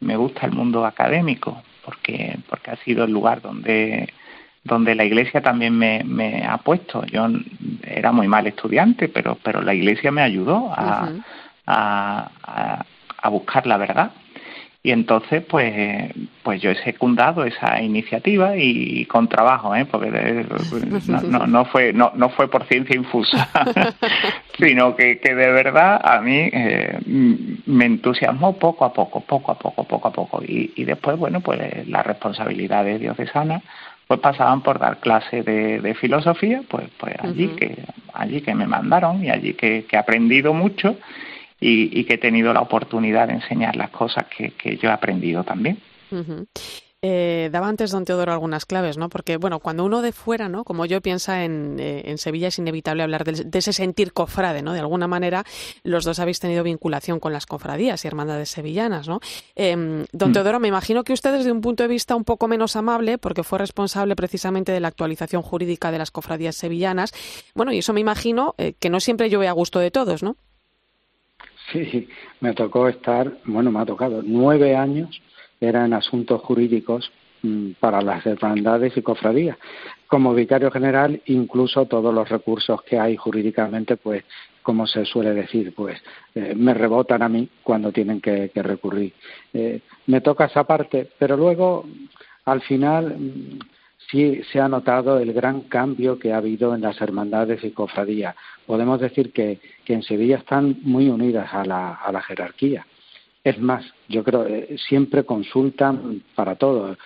me 0.00 0.14
gusta 0.16 0.44
el 0.44 0.52
mundo 0.52 0.84
académico 0.84 1.62
porque 1.82 2.36
porque 2.50 2.70
ha 2.70 2.76
sido 2.84 3.04
el 3.04 3.12
lugar 3.12 3.40
donde 3.40 4.12
donde 4.62 4.94
la 4.94 5.04
iglesia 5.04 5.40
también 5.40 5.76
me, 5.76 6.04
me 6.04 6.44
ha 6.44 6.58
puesto. 6.58 7.02
Yo 7.06 7.28
era 7.82 8.12
muy 8.12 8.28
mal 8.28 8.46
estudiante, 8.46 9.08
pero 9.08 9.38
pero 9.42 9.62
la 9.62 9.72
iglesia 9.72 10.12
me 10.12 10.20
ayudó 10.20 10.70
a, 10.70 11.08
a, 11.66 12.30
a, 12.42 12.84
a 13.22 13.28
buscar 13.28 13.66
la 13.66 13.78
verdad. 13.78 14.12
Y 14.84 14.90
entonces, 14.90 15.44
pues, 15.44 16.10
pues 16.42 16.60
yo 16.60 16.72
he 16.72 16.74
secundado 16.82 17.44
esa 17.44 17.80
iniciativa 17.80 18.56
y, 18.56 19.06
con 19.06 19.28
trabajo, 19.28 19.76
¿eh? 19.76 19.84
porque 19.84 20.10
no, 21.06 21.20
no, 21.22 21.46
no 21.46 21.64
fue 21.66 21.92
no, 21.92 22.10
no 22.16 22.30
fue 22.30 22.50
por 22.50 22.64
ciencia 22.66 22.96
infusa, 22.96 23.48
sino 24.58 24.96
que, 24.96 25.20
que 25.20 25.36
de 25.36 25.52
verdad 25.52 26.00
a 26.02 26.20
mí 26.20 26.50
eh, 26.52 26.98
me 27.06 27.84
entusiasmó 27.84 28.58
poco 28.58 28.84
a 28.84 28.92
poco, 28.92 29.20
poco 29.20 29.52
a 29.52 29.58
poco, 29.58 29.84
poco 29.84 30.08
a 30.08 30.12
poco. 30.12 30.42
Y, 30.42 30.72
y 30.74 30.84
después, 30.84 31.16
bueno, 31.16 31.40
pues 31.40 31.86
las 31.86 32.04
responsabilidades 32.04 33.00
diocesanas 33.00 33.62
pues 34.08 34.18
pasaban 34.18 34.62
por 34.62 34.80
dar 34.80 34.98
clases 34.98 35.44
de, 35.44 35.80
de, 35.80 35.94
filosofía, 35.94 36.62
pues, 36.68 36.88
pues 36.98 37.14
allí, 37.20 37.46
uh 37.46 37.50
-huh. 37.50 37.54
que, 37.54 37.84
allí 38.12 38.40
que 38.40 38.54
me 38.54 38.66
mandaron 38.66 39.24
y 39.24 39.30
allí 39.30 39.54
que, 39.54 39.84
que 39.84 39.94
he 39.94 39.98
aprendido 39.98 40.52
mucho 40.52 40.96
y, 41.62 42.00
y, 42.00 42.04
que 42.04 42.14
he 42.14 42.18
tenido 42.18 42.52
la 42.52 42.60
oportunidad 42.60 43.28
de 43.28 43.34
enseñar 43.34 43.76
las 43.76 43.90
cosas 43.90 44.26
que, 44.36 44.50
que 44.50 44.76
yo 44.76 44.88
he 44.88 44.92
aprendido 44.92 45.44
también. 45.44 45.78
Uh 46.10 46.16
-huh. 46.16 46.46
Eh, 47.04 47.48
daba 47.50 47.66
antes 47.66 47.90
don 47.90 48.04
Teodoro 48.04 48.32
algunas 48.32 48.64
claves, 48.64 48.96
¿no? 48.96 49.08
Porque, 49.08 49.36
bueno, 49.36 49.58
cuando 49.58 49.84
uno 49.84 50.02
de 50.02 50.12
fuera, 50.12 50.48
¿no? 50.48 50.62
Como 50.62 50.86
yo 50.86 51.00
piensa 51.00 51.44
en, 51.44 51.78
eh, 51.80 52.02
en 52.04 52.16
Sevilla, 52.16 52.46
es 52.46 52.58
inevitable 52.60 53.02
hablar 53.02 53.24
de, 53.24 53.42
de, 53.44 53.58
ese 53.58 53.72
sentir 53.72 54.12
cofrade, 54.12 54.62
¿no? 54.62 54.72
De 54.72 54.78
alguna 54.78 55.08
manera, 55.08 55.42
los 55.82 56.04
dos 56.04 56.20
habéis 56.20 56.38
tenido 56.38 56.62
vinculación 56.62 57.18
con 57.18 57.32
las 57.32 57.44
cofradías 57.44 58.04
y 58.04 58.06
hermandades 58.06 58.50
sevillanas, 58.50 59.08
¿no? 59.08 59.18
Eh, 59.56 60.04
don 60.12 60.30
mm. 60.30 60.32
Teodoro, 60.32 60.60
me 60.60 60.68
imagino 60.68 61.02
que 61.02 61.12
usted 61.12 61.32
desde 61.32 61.50
un 61.50 61.60
punto 61.60 61.82
de 61.82 61.88
vista 61.88 62.14
un 62.14 62.22
poco 62.22 62.46
menos 62.46 62.76
amable, 62.76 63.18
porque 63.18 63.42
fue 63.42 63.58
responsable 63.58 64.14
precisamente 64.14 64.70
de 64.70 64.78
la 64.78 64.86
actualización 64.86 65.42
jurídica 65.42 65.90
de 65.90 65.98
las 65.98 66.12
cofradías 66.12 66.54
sevillanas, 66.54 67.12
bueno, 67.56 67.72
y 67.72 67.78
eso 67.78 67.92
me 67.92 68.00
imagino 68.00 68.54
eh, 68.58 68.74
que 68.78 68.90
no 68.90 69.00
siempre 69.00 69.28
llueve 69.28 69.48
a 69.48 69.52
gusto 69.52 69.80
de 69.80 69.90
todos, 69.90 70.22
¿no? 70.22 70.36
Sí, 71.72 72.08
me 72.40 72.52
tocó 72.52 72.88
estar, 72.88 73.32
bueno, 73.44 73.70
me 73.70 73.80
ha 73.80 73.86
tocado 73.86 74.22
nueve 74.22 74.76
años 74.76 75.20
eran 75.60 75.92
asuntos 75.92 76.40
jurídicos 76.42 77.10
mm, 77.42 77.72
para 77.78 78.02
las 78.02 78.26
hermandades 78.26 78.96
y 78.96 79.02
cofradías. 79.02 79.56
Como 80.08 80.34
vicario 80.34 80.70
general, 80.70 81.22
incluso 81.26 81.86
todos 81.86 82.12
los 82.12 82.28
recursos 82.28 82.82
que 82.82 82.98
hay 82.98 83.16
jurídicamente, 83.16 83.96
pues, 83.96 84.24
como 84.62 84.86
se 84.86 85.04
suele 85.04 85.32
decir, 85.32 85.72
pues, 85.74 86.00
eh, 86.34 86.54
me 86.56 86.74
rebotan 86.74 87.22
a 87.22 87.28
mí 87.28 87.48
cuando 87.62 87.92
tienen 87.92 88.20
que, 88.20 88.50
recurrir. 88.54 89.12
Eh, 89.54 89.80
me 90.06 90.20
toca 90.20 90.46
esa 90.46 90.64
parte, 90.64 91.08
pero 91.18 91.36
luego, 91.36 91.86
al 92.44 92.60
final, 92.62 93.16
sí 94.12 94.42
se 94.52 94.60
ha 94.60 94.68
notado 94.68 95.18
el 95.18 95.32
gran 95.32 95.62
cambio 95.62 96.20
que 96.20 96.32
ha 96.32 96.36
habido 96.36 96.74
en 96.74 96.82
las 96.82 97.00
hermandades 97.00 97.64
y 97.64 97.72
cofradías. 97.72 98.36
Podemos 98.66 99.00
decir 99.00 99.32
que, 99.32 99.58
que 99.84 99.94
en 99.94 100.04
Sevilla 100.04 100.36
están 100.36 100.76
muy 100.82 101.08
unidas 101.08 101.52
a 101.52 101.64
la, 101.64 101.94
a 101.94 102.12
la 102.12 102.22
jerarquía 102.22 102.86
es 103.44 103.58
más, 103.60 103.84
yo 104.08 104.22
creo, 104.22 104.46
eh, 104.46 104.76
siempre 104.88 105.24
consultan 105.24 106.22
para 106.34 106.56
todo, 106.56 106.96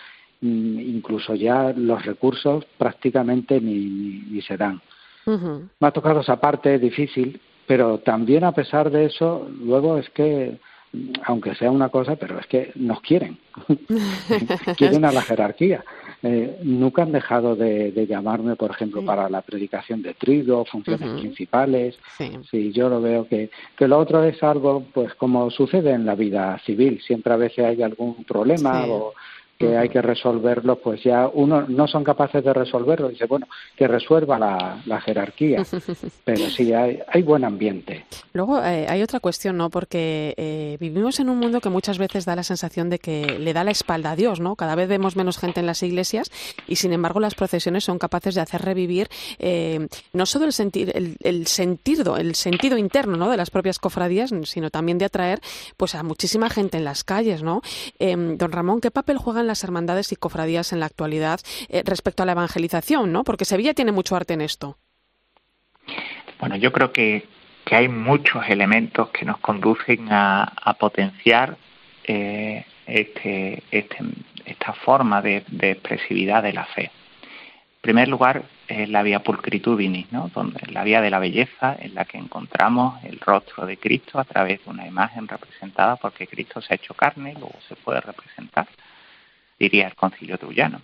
mm, 0.40 0.80
incluso 0.80 1.34
ya 1.34 1.72
los 1.74 2.04
recursos 2.04 2.64
prácticamente 2.76 3.60
ni, 3.60 4.22
ni, 4.30 4.42
se 4.42 4.56
dan. 4.56 4.80
Me 5.26 5.88
ha 5.88 5.90
tocado 5.90 6.20
esa 6.20 6.38
parte 6.38 6.78
difícil, 6.78 7.40
pero 7.66 7.98
también 7.98 8.44
a 8.44 8.52
pesar 8.52 8.90
de 8.90 9.06
eso, 9.06 9.48
luego 9.60 9.98
es 9.98 10.08
que 10.10 10.58
aunque 11.24 11.54
sea 11.56 11.70
una 11.70 11.88
cosa, 11.88 12.16
pero 12.16 12.38
es 12.38 12.46
que 12.46 12.70
nos 12.76 13.00
quieren, 13.00 13.38
quieren 14.76 15.04
a 15.04 15.12
la 15.12 15.20
jerarquía. 15.20 15.84
Eh, 16.28 16.58
nunca 16.64 17.02
han 17.02 17.12
dejado 17.12 17.54
de, 17.54 18.06
llamarme, 18.08 18.56
por 18.56 18.72
ejemplo, 18.72 19.04
para 19.04 19.28
la 19.28 19.42
predicación 19.42 20.02
de 20.02 20.14
trigo, 20.14 20.64
funciones 20.64 21.20
principales. 21.20 21.96
Sí. 22.50 22.72
yo 22.72 22.88
lo 22.88 23.00
veo 23.00 23.28
que, 23.28 23.50
que 23.76 23.86
lo 23.86 23.98
otro 23.98 24.24
es 24.24 24.42
algo, 24.42 24.84
pues 24.92 25.14
como 25.14 25.50
sucede 25.50 25.92
en 25.92 26.04
la 26.04 26.16
vida 26.16 26.58
civil, 26.66 27.00
siempre 27.00 27.32
a 27.32 27.36
veces 27.36 27.64
hay 27.64 27.82
algún 27.82 28.24
problema 28.24 28.86
o 28.86 29.14
que 29.58 29.76
hay 29.76 29.88
que 29.88 30.02
resolverlo, 30.02 30.76
pues 30.76 31.02
ya 31.02 31.28
uno 31.32 31.62
no 31.66 31.86
son 31.86 32.04
capaces 32.04 32.44
de 32.44 32.52
resolverlo. 32.52 33.08
Dice, 33.08 33.26
bueno, 33.26 33.46
que 33.76 33.88
resuelva 33.88 34.38
la, 34.38 35.00
jerarquía. 35.00 35.62
Pero 36.24 36.50
sí, 36.50 36.72
hay, 36.72 37.00
hay 37.08 37.22
buen 37.22 37.44
ambiente. 37.44 38.04
Luego 38.32 38.62
eh, 38.62 38.86
hay 38.88 39.02
otra 39.02 39.20
cuestión, 39.20 39.56
¿no? 39.56 39.70
Porque 39.70 40.34
eh, 40.36 40.76
vivimos 40.78 41.20
en 41.20 41.28
un 41.28 41.38
mundo 41.38 41.60
que 41.60 41.70
muchas 41.70 41.98
veces 41.98 42.24
da 42.24 42.36
la 42.36 42.42
sensación 42.42 42.90
de 42.90 42.98
que 42.98 43.38
le 43.38 43.52
da 43.52 43.64
la 43.64 43.70
espalda 43.70 44.10
a 44.10 44.16
Dios, 44.16 44.40
¿no? 44.40 44.56
Cada 44.56 44.74
vez 44.74 44.88
vemos 44.88 45.16
menos 45.16 45.38
gente 45.38 45.60
en 45.60 45.66
las 45.66 45.82
iglesias 45.82 46.30
y, 46.66 46.76
sin 46.76 46.92
embargo, 46.92 47.20
las 47.20 47.34
procesiones 47.34 47.84
son 47.84 47.98
capaces 47.98 48.34
de 48.34 48.40
hacer 48.42 48.62
revivir 48.62 49.08
eh, 49.38 49.86
no 50.12 50.26
solo 50.26 50.44
el, 50.44 50.52
sentir, 50.52 50.92
el, 50.94 51.16
el, 51.22 51.46
sentido, 51.46 52.16
el 52.16 52.34
sentido 52.34 52.76
interno, 52.76 53.16
¿no? 53.16 53.30
De 53.30 53.36
las 53.36 53.50
propias 53.50 53.78
cofradías, 53.78 54.34
sino 54.44 54.70
también 54.70 54.98
de 54.98 55.06
atraer, 55.06 55.40
pues, 55.76 55.94
a 55.94 56.02
muchísima 56.02 56.50
gente 56.50 56.76
en 56.76 56.84
las 56.84 57.04
calles, 57.04 57.42
¿no? 57.42 57.62
don 57.98 58.52
Ramón, 58.52 58.80
¿qué 58.80 58.90
papel 58.90 59.18
juegan 59.18 59.45
las 59.46 59.64
hermandades 59.64 60.12
y 60.12 60.16
cofradías 60.16 60.72
en 60.72 60.80
la 60.80 60.86
actualidad 60.86 61.40
eh, 61.68 61.82
respecto 61.84 62.22
a 62.22 62.26
la 62.26 62.32
evangelización, 62.32 63.12
¿no? 63.12 63.24
Porque 63.24 63.44
Sevilla 63.44 63.74
tiene 63.74 63.92
mucho 63.92 64.16
arte 64.16 64.34
en 64.34 64.40
esto. 64.40 64.78
Bueno, 66.38 66.56
yo 66.56 66.72
creo 66.72 66.92
que, 66.92 67.24
hay 67.70 67.88
muchos 67.88 68.48
elementos 68.48 69.08
que 69.10 69.24
nos 69.24 69.38
conducen 69.38 70.08
a, 70.10 70.76
potenciar 70.78 71.56
eh, 72.04 72.64
este, 72.86 73.64
este, 73.72 73.98
esta 74.44 74.72
forma 74.72 75.20
de, 75.20 75.44
expresividad 75.62 76.42
de 76.44 76.52
la 76.52 76.64
fe. 76.66 76.84
En 76.84 77.80
primer 77.80 78.08
lugar, 78.08 78.44
es 78.68 78.88
la 78.88 79.02
vía 79.02 79.20
pulcritudinis, 79.20 80.10
¿no? 80.12 80.30
Donde, 80.34 80.60
la 80.72 80.84
vía 80.84 81.00
de 81.00 81.10
la 81.10 81.18
belleza 81.18 81.76
en 81.78 81.94
la 81.94 82.04
que 82.04 82.18
encontramos 82.18 83.02
el 83.04 83.20
rostro 83.20 83.66
de 83.66 83.76
Cristo 83.76 84.18
a 84.18 84.24
través 84.24 84.64
de 84.64 84.70
una 84.70 84.86
imagen 84.86 85.28
representada 85.28 85.96
porque 85.96 86.26
Cristo 86.26 86.60
se 86.60 86.74
ha 86.74 86.76
hecho 86.76 86.94
carne 86.94 87.32
y 87.32 87.34
luego 87.34 87.54
se 87.68 87.76
puede 87.76 88.00
representar 88.00 88.66
diría 89.58 89.86
el 89.88 89.94
concilio 89.94 90.38
trujano. 90.38 90.80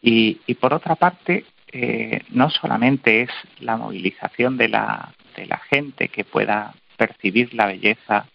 Y, 0.00 0.36
por 0.60 0.72
otra 0.72 0.94
parte, 0.94 1.44
eh, 1.72 2.22
no 2.30 2.50
solamente 2.50 3.22
es 3.22 3.30
la 3.60 3.76
movilización 3.76 4.56
de 4.56 4.68
la, 4.68 5.12
de 5.36 5.46
la 5.46 5.58
gente 5.58 6.08
que 6.08 6.24
pueda 6.24 6.74
percibir 6.96 7.52
la 7.54 7.66
belleza 7.66 8.26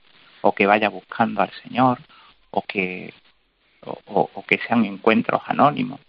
o 0.41 0.53
que 0.53 0.65
vaya 0.65 0.89
buscando 0.89 1.41
al 1.41 1.51
Señor 1.63 1.99
o 2.51 2.61
que, 2.61 3.13
o 3.81 4.45
que 4.47 4.59
sean 4.59 4.85
encuentros 4.85 5.41
anónimos, 5.47 5.99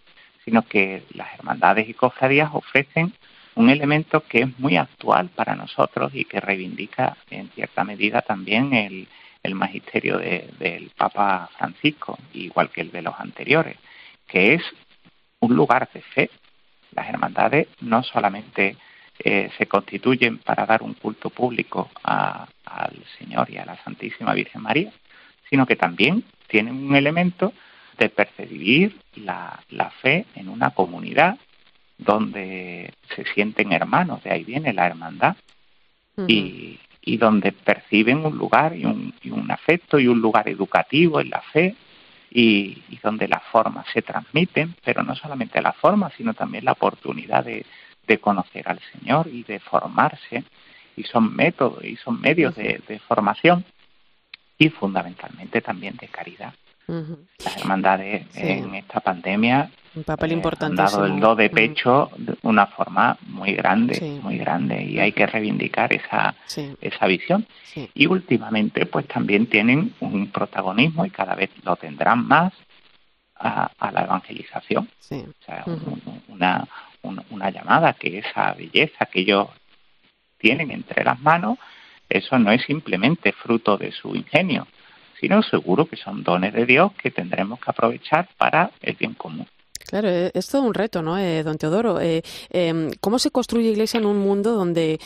sino 0.43 0.61
que 0.67 1.03
las 1.13 1.33
hermandades 1.33 1.89
y 1.89 1.93
cofradías 1.93 2.49
ofrecen 2.53 3.13
un 3.55 3.69
elemento 3.69 4.21
que 4.21 4.41
es 4.41 4.59
muy 4.59 4.77
actual 4.77 5.29
para 5.29 5.55
nosotros 5.55 6.13
y 6.13 6.25
que 6.25 6.39
reivindica 6.41 7.17
en 7.29 7.49
cierta 7.51 7.83
medida 7.83 8.21
también 8.21 8.73
el, 8.73 9.07
el 9.45 9.55
magisterio 9.55 10.17
del 10.17 10.91
Papa 10.97 11.49
Francisco, 11.57 12.17
igual 12.33 12.69
que 12.69 12.81
el 12.81 12.91
de 12.91 13.01
los 13.01 13.13
anteriores, 13.19 13.77
que 14.27 14.55
es 14.55 14.63
un 15.39 15.55
lugar 15.55 15.89
de 15.93 16.01
fe. 16.01 16.29
Las 16.91 17.07
hermandades 17.09 17.67
no 17.81 18.03
solamente 18.03 18.77
eh, 19.19 19.49
se 19.57 19.65
constituyen 19.67 20.39
para 20.39 20.65
dar 20.65 20.83
un 20.83 20.93
culto 20.93 21.29
público 21.29 21.89
al 22.03 23.03
Señor 23.17 23.49
y 23.49 23.57
a 23.57 23.65
la 23.65 23.81
Santísima 23.83 24.33
Virgen 24.33 24.61
María, 24.61 24.91
sino 25.49 25.65
que 25.65 25.75
también 25.75 26.23
tienen 26.47 26.75
un 26.75 26.95
elemento 26.95 27.53
de 27.97 28.09
percibir 28.09 28.99
la, 29.15 29.59
la 29.69 29.89
fe 29.89 30.25
en 30.35 30.49
una 30.49 30.71
comunidad 30.71 31.37
donde 31.97 32.93
se 33.15 33.23
sienten 33.33 33.71
hermanos, 33.71 34.23
de 34.23 34.31
ahí 34.31 34.43
viene 34.43 34.73
la 34.73 34.87
hermandad. 34.87 35.35
y, 36.27 36.79
y 37.05 37.17
donde 37.17 37.51
perciben 37.51 38.25
un 38.25 38.37
lugar 38.37 38.75
y 38.75 38.85
un, 38.85 39.51
afecto 39.51 39.99
y 39.99 40.07
un 40.07 40.19
lugar 40.19 40.49
educativo 40.49 41.21
en 41.21 41.29
la 41.29 41.41
fe 41.41 41.75
y, 42.31 42.81
donde 43.03 43.27
las 43.27 43.43
formas 43.43 43.85
se 43.93 44.01
transmiten, 44.01 44.75
pero 44.83 45.03
no 45.03 45.15
solamente 45.15 45.61
la 45.61 45.71
forma, 45.71 46.11
sino 46.17 46.33
también 46.33 46.65
la 46.65 46.71
oportunidad 46.71 47.45
de, 47.45 47.65
conocer 48.19 48.67
al 48.67 48.79
Señor 48.91 49.27
y 49.27 49.43
de 49.43 49.59
formarse, 49.59 50.43
y 50.95 51.03
son 51.03 51.35
métodos 51.35 51.83
y 51.83 51.95
son 51.97 52.19
medios 52.21 52.55
de 52.55 53.01
formación 53.07 53.65
y 54.57 54.69
fundamentalmente 54.69 55.61
también 55.61 55.97
de 55.97 56.07
caridad. 56.07 56.53
Las 56.87 57.57
hermandades 57.57 58.27
en 58.35 58.75
esta 58.75 58.99
pandemia 58.99 59.71
un 59.95 60.03
papel 60.03 60.33
eh, 60.33 60.41
han 60.59 60.75
dado 60.75 61.05
el 61.05 61.19
do 61.19 61.35
de 61.35 61.49
pecho 61.49 62.11
de 62.17 62.37
una 62.43 62.67
forma 62.67 63.17
muy 63.27 63.53
grande, 63.53 64.19
muy 64.21 64.37
grande, 64.37 64.83
y 64.83 64.99
hay 64.99 65.11
que 65.11 65.25
reivindicar 65.25 65.93
esa, 65.93 66.35
esa 66.81 67.07
visión. 67.07 67.45
Y 67.93 68.05
últimamente, 68.07 68.85
pues 68.85 69.07
también 69.07 69.47
tienen 69.47 69.93
un 69.99 70.31
protagonismo 70.31 71.05
y 71.05 71.09
cada 71.09 71.35
vez 71.35 71.49
lo 71.63 71.75
tendrán 71.75 72.27
más 72.27 72.53
a, 73.35 73.71
la 73.91 74.03
evangelización. 74.03 74.89
O 75.11 75.45
sea, 75.45 75.63
una, 76.27 76.67
una 77.29 77.49
llamada 77.49 77.93
que 77.93 78.19
esa 78.19 78.53
belleza 78.53 79.05
que 79.05 79.21
ellos 79.21 79.47
tienen 80.37 80.71
entre 80.71 81.03
las 81.03 81.19
manos, 81.21 81.57
eso 82.09 82.37
no 82.37 82.51
es 82.51 82.61
simplemente 82.63 83.31
fruto 83.31 83.77
de 83.77 83.91
su 83.91 84.15
ingenio, 84.15 84.67
sino 85.19 85.41
seguro 85.43 85.85
que 85.85 85.95
son 85.95 86.23
dones 86.23 86.53
de 86.53 86.65
Dios 86.65 86.91
que 86.93 87.11
tendremos 87.11 87.59
que 87.59 87.71
aprovechar 87.71 88.29
para 88.37 88.71
el 88.81 88.95
bien 88.95 89.13
común. 89.13 89.47
Claro, 89.87 90.09
eh, 90.09 90.31
es 90.33 90.47
todo 90.47 90.63
un 90.63 90.73
reto, 90.73 91.01
¿no, 91.01 91.17
eh, 91.17 91.43
don 91.43 91.57
Teodoro? 91.57 91.99
Eh, 92.01 92.23
em, 92.49 92.91
¿Cómo 92.99 93.19
se 93.19 93.29
construye 93.29 93.69
iglesia 93.69 93.99
en 93.99 94.05
un 94.05 94.17
mundo 94.17 94.53
donde 94.53 94.99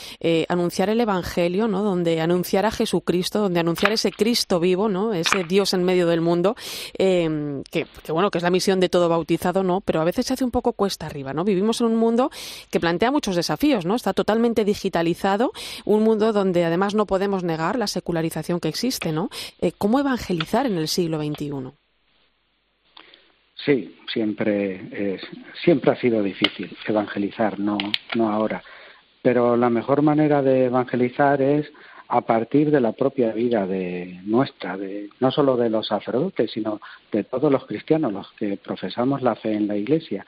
anunciar 0.47 0.89
el 0.89 1.01
Evangelio, 1.01 1.67
¿no? 1.67 1.83
donde 1.83 2.21
anunciar 2.21 2.65
a 2.65 2.71
Jesucristo, 2.71 3.39
donde 3.39 3.59
anunciar 3.59 3.91
ese 3.91 4.11
Cristo 4.11 4.59
vivo, 4.59 4.89
¿no? 4.89 5.13
ese 5.13 5.43
Dios 5.43 5.73
en 5.73 5.83
medio 5.83 6.07
del 6.07 6.21
mundo, 6.21 6.55
em, 6.97 7.63
que, 7.63 7.87
bueno, 8.09 8.31
que 8.31 8.37
es 8.37 8.43
la 8.43 8.49
misión 8.49 8.79
de 8.79 8.89
todo 8.89 9.09
bautizado, 9.09 9.63
¿no? 9.63 9.81
pero 9.81 10.01
a 10.01 10.03
veces 10.03 10.25
se 10.25 10.33
hace 10.33 10.43
un 10.43 10.51
poco 10.51 10.73
cuesta 10.73 11.05
arriba. 11.05 11.33
¿no? 11.33 11.43
Vivimos 11.43 11.81
en 11.81 11.87
un 11.87 11.95
mundo 11.95 12.31
que 12.69 12.79
plantea 12.79 13.11
muchos 13.11 13.35
desafíos, 13.35 13.85
¿no? 13.85 13.95
está 13.95 14.13
totalmente 14.13 14.65
digitalizado, 14.65 15.51
un 15.85 16.03
mundo 16.03 16.31
donde 16.31 16.65
además 16.65 16.95
no 16.95 17.05
podemos 17.05 17.43
negar 17.43 17.77
la 17.77 17.87
secularización 17.87 18.59
que 18.59 18.69
existe. 18.69 19.11
¿no? 19.11 19.29
¿Cómo 19.77 19.99
evangelizar 19.99 20.65
en 20.65 20.77
el 20.77 20.87
siglo 20.87 21.19
XXI? 21.19 21.78
Sí, 23.65 23.97
siempre, 24.11 25.15
es, 25.15 25.21
siempre 25.63 25.91
ha 25.91 25.95
sido 25.95 26.23
difícil 26.23 26.75
evangelizar, 26.87 27.59
no, 27.59 27.77
no 28.15 28.29
ahora. 28.29 28.63
Pero 29.21 29.57
la 29.57 29.69
mejor 29.69 30.01
manera 30.01 30.41
de 30.41 30.65
evangelizar 30.65 31.41
es 31.41 31.69
a 32.07 32.21
partir 32.21 32.71
de 32.71 32.81
la 32.81 32.93
propia 32.93 33.31
vida 33.33 33.67
de 33.67 34.21
nuestra, 34.23 34.77
de, 34.77 35.09
no 35.19 35.29
solo 35.29 35.57
de 35.57 35.69
los 35.69 35.87
sacerdotes, 35.87 36.51
sino 36.51 36.81
de 37.11 37.23
todos 37.23 37.51
los 37.51 37.65
cristianos, 37.65 38.13
los 38.13 38.31
que 38.31 38.57
profesamos 38.57 39.21
la 39.21 39.35
fe 39.35 39.53
en 39.53 39.67
la 39.67 39.77
Iglesia, 39.77 40.25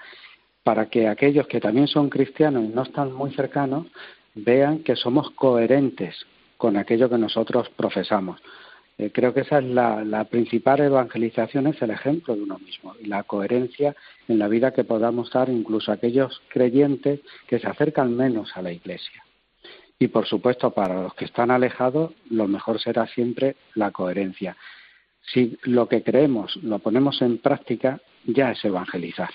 para 0.63 0.89
que 0.89 1.07
aquellos 1.07 1.47
que 1.47 1.59
también 1.59 1.87
son 1.87 2.09
cristianos 2.09 2.65
y 2.65 2.67
no 2.67 2.83
están 2.83 3.11
muy 3.13 3.31
cercanos 3.33 3.87
vean 4.35 4.83
que 4.83 4.95
somos 4.95 5.31
coherentes 5.31 6.15
con 6.57 6.77
aquello 6.77 7.09
que 7.09 7.17
nosotros 7.17 7.69
profesamos. 7.69 8.39
Eh, 8.97 9.11
creo 9.11 9.33
que 9.33 9.41
esa 9.41 9.59
es 9.59 9.65
la, 9.65 10.03
la, 10.03 10.25
principal 10.25 10.79
evangelización, 10.81 11.67
es 11.67 11.81
el 11.81 11.91
ejemplo 11.91 12.35
de 12.35 12.43
uno 12.43 12.59
mismo 12.59 12.95
y 12.99 13.05
la 13.05 13.23
coherencia 13.23 13.95
en 14.27 14.39
la 14.39 14.47
vida 14.47 14.71
que 14.71 14.83
podamos 14.83 15.31
dar 15.31 15.49
incluso 15.49 15.91
a 15.91 15.95
aquellos 15.95 16.41
creyentes 16.49 17.21
que 17.47 17.59
se 17.59 17.67
acercan 17.67 18.15
menos 18.15 18.55
a 18.55 18.61
la 18.61 18.71
Iglesia. 18.71 19.23
Y 20.01 20.07
por 20.07 20.25
supuesto, 20.25 20.71
para 20.71 21.01
los 21.01 21.13
que 21.13 21.25
están 21.25 21.51
alejados, 21.51 22.11
lo 22.29 22.47
mejor 22.47 22.79
será 22.79 23.05
siempre 23.05 23.55
la 23.75 23.91
coherencia. 23.91 24.57
Si 25.21 25.57
lo 25.63 25.87
que 25.87 26.01
creemos 26.01 26.55
lo 26.63 26.79
ponemos 26.79 27.21
en 27.21 27.37
práctica, 27.37 28.01
ya 28.25 28.51
es 28.51 28.65
evangelizar. 28.65 29.29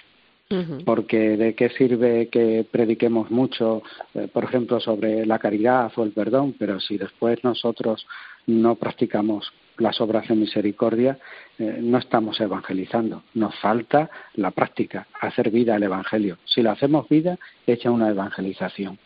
Porque 0.85 1.37
de 1.37 1.55
qué 1.55 1.71
sirve 1.71 2.29
que 2.29 2.65
prediquemos 2.71 3.31
mucho, 3.33 3.83
eh, 4.15 4.29
por 4.33 4.45
ejemplo, 4.45 4.79
sobre 4.79 5.27
la 5.27 5.41
caridad 5.41 5.91
o 5.97 6.05
el 6.05 6.13
perdón, 6.13 6.55
pero 6.57 6.79
si 6.79 6.97
después 6.97 7.43
nosotros 7.43 8.07
no 8.47 8.77
practicamos 8.77 9.53
las 9.79 10.01
obras 10.01 10.29
de 10.29 10.37
misericordia, 10.37 11.19
eh, 11.59 11.79
no 11.81 11.99
estamos 11.99 12.41
evangelizando. 12.41 13.25
Nos 13.35 13.55
falta 13.57 14.09
la 14.35 14.53
práctica, 14.53 15.07
hacer 15.21 15.51
vida 15.51 15.75
al 15.75 15.83
Evangelio. 15.83 16.39
Si 16.45 16.63
lo 16.63 16.71
hacemos 16.71 17.09
vida, 17.09 17.39
echa 17.67 17.91
una 17.91 18.09
evangelización. 18.09 18.99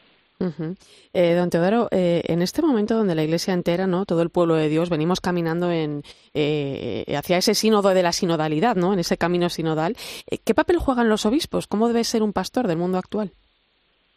Eh, 1.12 1.34
don 1.34 1.50
Teodoro, 1.50 1.88
eh, 1.90 2.22
en 2.26 2.40
este 2.40 2.62
momento 2.62 2.96
donde 2.96 3.14
la 3.14 3.22
Iglesia 3.22 3.52
entera, 3.52 3.86
no, 3.86 4.06
todo 4.06 4.22
el 4.22 4.30
pueblo 4.30 4.54
de 4.54 4.70
Dios, 4.70 4.88
venimos 4.88 5.20
caminando 5.20 5.70
en, 5.70 6.02
eh, 6.32 7.04
hacia 7.14 7.36
ese 7.36 7.54
sínodo 7.54 7.90
de 7.90 8.02
la 8.02 8.12
sinodalidad, 8.12 8.76
no, 8.76 8.94
en 8.94 9.00
ese 9.00 9.18
camino 9.18 9.50
sinodal. 9.50 9.96
¿Qué 10.44 10.54
papel 10.54 10.78
juegan 10.78 11.10
los 11.10 11.26
obispos? 11.26 11.66
¿Cómo 11.66 11.88
debe 11.88 12.04
ser 12.04 12.22
un 12.22 12.32
pastor 12.32 12.66
del 12.68 12.78
mundo 12.78 12.96
actual? 12.96 13.32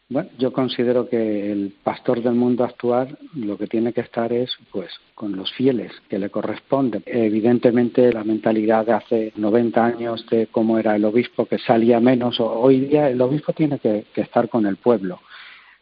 Bueno, 0.09 0.29
yo 0.37 0.53
considero 0.53 1.09
que 1.09 1.51
el 1.51 1.73
pastor 1.83 2.21
del 2.21 2.35
mundo 2.35 2.63
actual 2.63 3.17
lo 3.35 3.57
que 3.57 3.67
tiene 3.67 3.93
que 3.93 4.01
estar 4.01 4.31
es, 4.31 4.51
pues, 4.71 4.91
con 5.15 5.35
los 5.35 5.51
fieles 5.53 5.91
que 6.07 6.19
le 6.19 6.29
corresponde. 6.29 7.01
Evidentemente, 7.05 8.13
la 8.13 8.23
mentalidad 8.23 8.85
de 8.85 8.93
hace 8.93 9.33
90 9.35 9.83
años 9.83 10.25
de 10.29 10.47
cómo 10.47 10.77
era 10.77 10.95
el 10.95 11.05
obispo 11.05 11.45
que 11.45 11.57
salía 11.57 11.99
menos, 11.99 12.39
hoy 12.39 12.81
día 12.81 13.09
el 13.09 13.19
obispo 13.21 13.53
tiene 13.53 13.79
que 13.79 14.05
estar 14.15 14.49
con 14.49 14.65
el 14.67 14.77
pueblo 14.77 15.19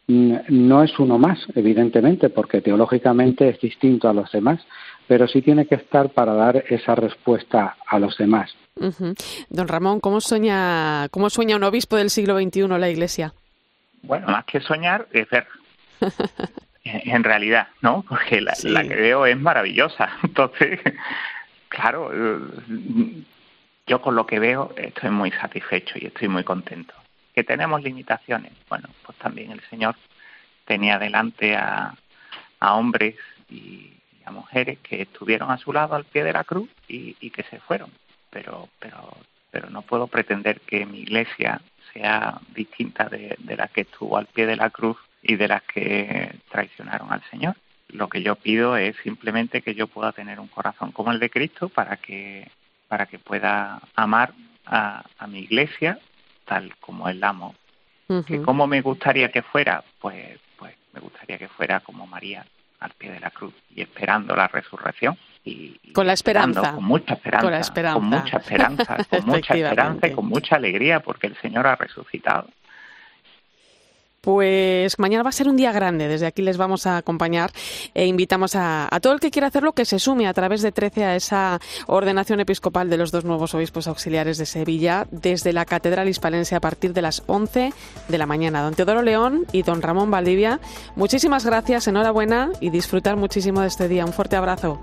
no 0.08 0.82
es 0.82 0.98
uno 0.98 1.18
más, 1.18 1.38
evidentemente, 1.54 2.28
porque 2.28 2.60
teológicamente 2.60 3.48
es 3.48 3.60
distinto 3.60 4.08
a 4.08 4.12
los 4.12 4.30
demás, 4.32 4.60
pero 5.06 5.28
sí 5.28 5.42
tiene 5.42 5.66
que 5.66 5.76
estar 5.76 6.10
para 6.10 6.34
dar 6.34 6.64
esa 6.68 6.94
respuesta 6.94 7.76
a 7.86 7.98
los 7.98 8.16
demás. 8.18 8.54
Don 9.48 9.68
Ramón, 9.68 10.00
¿cómo 10.00 10.20
sueña, 10.20 11.08
¿cómo 11.10 11.30
sueña 11.30 11.56
un 11.56 11.64
obispo 11.64 11.96
del 11.96 12.10
siglo 12.10 12.38
XXI 12.38 12.68
la 12.68 12.90
Iglesia? 12.90 13.32
Bueno, 14.02 14.26
más 14.28 14.44
que 14.44 14.60
soñar, 14.60 15.06
es 15.12 15.28
ver. 15.30 15.46
en 16.84 17.22
realidad, 17.22 17.68
¿no? 17.80 18.04
Porque 18.08 18.40
la, 18.40 18.54
la 18.64 18.82
que 18.82 18.94
veo 18.94 19.26
es 19.26 19.38
maravillosa. 19.38 20.10
Entonces, 20.24 20.80
claro, 21.68 22.10
yo 23.86 24.02
con 24.02 24.16
lo 24.16 24.26
que 24.26 24.40
veo 24.40 24.72
estoy 24.76 25.10
muy 25.10 25.30
satisfecho 25.30 25.94
y 26.00 26.06
estoy 26.06 26.28
muy 26.28 26.42
contento 26.42 26.94
que 27.34 27.44
tenemos 27.44 27.82
limitaciones. 27.82 28.52
Bueno, 28.68 28.88
pues 29.04 29.16
también 29.18 29.52
el 29.52 29.60
Señor 29.68 29.96
tenía 30.64 30.98
delante 30.98 31.56
a, 31.56 31.94
a 32.60 32.74
hombres 32.74 33.16
y, 33.50 33.90
a 34.24 34.30
mujeres 34.30 34.78
que 34.78 35.02
estuvieron 35.02 35.50
a 35.50 35.58
su 35.58 35.72
lado 35.72 35.96
al 35.96 36.04
pie 36.04 36.22
de 36.22 36.32
la 36.32 36.44
cruz 36.44 36.70
y, 36.86 37.16
y 37.20 37.30
que 37.30 37.42
se 37.42 37.58
fueron. 37.58 37.90
Pero, 38.30 38.68
pero, 38.78 39.16
pero 39.50 39.68
no 39.68 39.82
puedo 39.82 40.06
pretender 40.06 40.60
que 40.60 40.86
mi 40.86 41.00
iglesia 41.00 41.60
sea 41.92 42.40
distinta 42.54 43.08
de, 43.08 43.34
de 43.38 43.56
la 43.56 43.66
que 43.66 43.80
estuvo 43.80 44.16
al 44.16 44.26
pie 44.26 44.46
de 44.46 44.54
la 44.54 44.70
cruz 44.70 44.96
y 45.22 45.34
de 45.34 45.48
las 45.48 45.62
que 45.62 46.36
traicionaron 46.50 47.12
al 47.12 47.22
Señor. 47.30 47.56
Lo 47.88 48.08
que 48.08 48.22
yo 48.22 48.36
pido 48.36 48.76
es 48.76 48.96
simplemente 49.02 49.60
que 49.60 49.74
yo 49.74 49.88
pueda 49.88 50.12
tener 50.12 50.38
un 50.38 50.48
corazón 50.48 50.92
como 50.92 51.10
el 51.10 51.18
de 51.18 51.28
Cristo 51.28 51.68
para 51.68 51.96
que, 51.96 52.48
para 52.86 53.06
que 53.06 53.18
pueda 53.18 53.80
amar 53.96 54.32
a, 54.64 55.04
a 55.18 55.26
mi 55.26 55.40
iglesia 55.40 55.98
tal 56.52 56.76
como 56.80 57.08
él 57.08 57.22
amo. 57.24 57.54
que 58.26 58.42
¿Cómo 58.42 58.66
me 58.66 58.82
gustaría 58.82 59.30
que 59.30 59.42
fuera? 59.42 59.82
Pues, 60.00 60.38
pues 60.58 60.74
me 60.92 61.00
gustaría 61.00 61.38
que 61.38 61.48
fuera 61.48 61.80
como 61.80 62.06
María 62.06 62.44
al 62.80 62.90
pie 62.90 63.10
de 63.12 63.20
la 63.20 63.30
cruz 63.30 63.54
y 63.74 63.80
esperando 63.80 64.36
la 64.36 64.48
resurrección. 64.48 65.16
Y, 65.44 65.78
con 65.92 66.06
la 66.06 66.12
esperanza. 66.12 66.74
Con 66.74 66.84
mucha 66.84 67.14
esperanza. 67.14 67.44
Con, 67.44 67.52
la 67.52 67.60
esperanza. 67.60 68.00
con 68.00 68.04
mucha 68.04 68.36
esperanza. 68.36 68.96
Con 69.08 69.26
mucha 69.26 69.54
esperanza 69.54 70.06
y 70.06 70.12
con 70.12 70.26
mucha 70.26 70.56
alegría 70.56 71.00
porque 71.00 71.26
el 71.28 71.36
Señor 71.36 71.66
ha 71.66 71.76
resucitado. 71.76 72.48
Pues 74.22 75.00
mañana 75.00 75.24
va 75.24 75.30
a 75.30 75.32
ser 75.32 75.48
un 75.48 75.56
día 75.56 75.72
grande, 75.72 76.06
desde 76.06 76.26
aquí 76.26 76.42
les 76.42 76.56
vamos 76.56 76.86
a 76.86 76.96
acompañar 76.96 77.50
e 77.92 78.06
invitamos 78.06 78.54
a, 78.54 78.88
todo 79.02 79.14
el 79.14 79.18
que 79.18 79.32
quiera 79.32 79.48
hacerlo 79.48 79.72
que 79.72 79.84
se 79.84 79.98
sume 79.98 80.28
a 80.28 80.32
través 80.32 80.62
de 80.62 80.70
13 80.70 81.04
a 81.04 81.16
esa 81.16 81.60
ordenación 81.88 82.38
episcopal 82.38 82.88
de 82.88 82.98
los 82.98 83.10
dos 83.10 83.24
nuevos 83.24 83.52
obispos 83.56 83.88
auxiliares 83.88 84.38
de 84.38 84.46
Sevilla 84.46 85.08
desde 85.10 85.52
la 85.52 85.64
Catedral 85.64 86.08
Hispalense 86.08 86.54
a 86.54 86.60
partir 86.60 86.92
de 86.92 87.02
las 87.02 87.24
11 87.26 87.72
de 88.06 88.18
la 88.18 88.26
mañana. 88.26 88.62
Don 88.62 88.74
Teodoro 88.74 89.02
León 89.02 89.44
y 89.50 89.64
don 89.64 89.82
Ramón 89.82 90.12
Valdivia, 90.12 90.60
muchísimas 90.94 91.44
gracias, 91.44 91.88
enhorabuena 91.88 92.50
y 92.60 92.70
disfrutar 92.70 93.16
muchísimo 93.16 93.62
de 93.62 93.66
este 93.66 93.88
día. 93.88 94.04
Un 94.04 94.12
fuerte 94.12 94.36
abrazo. 94.36 94.78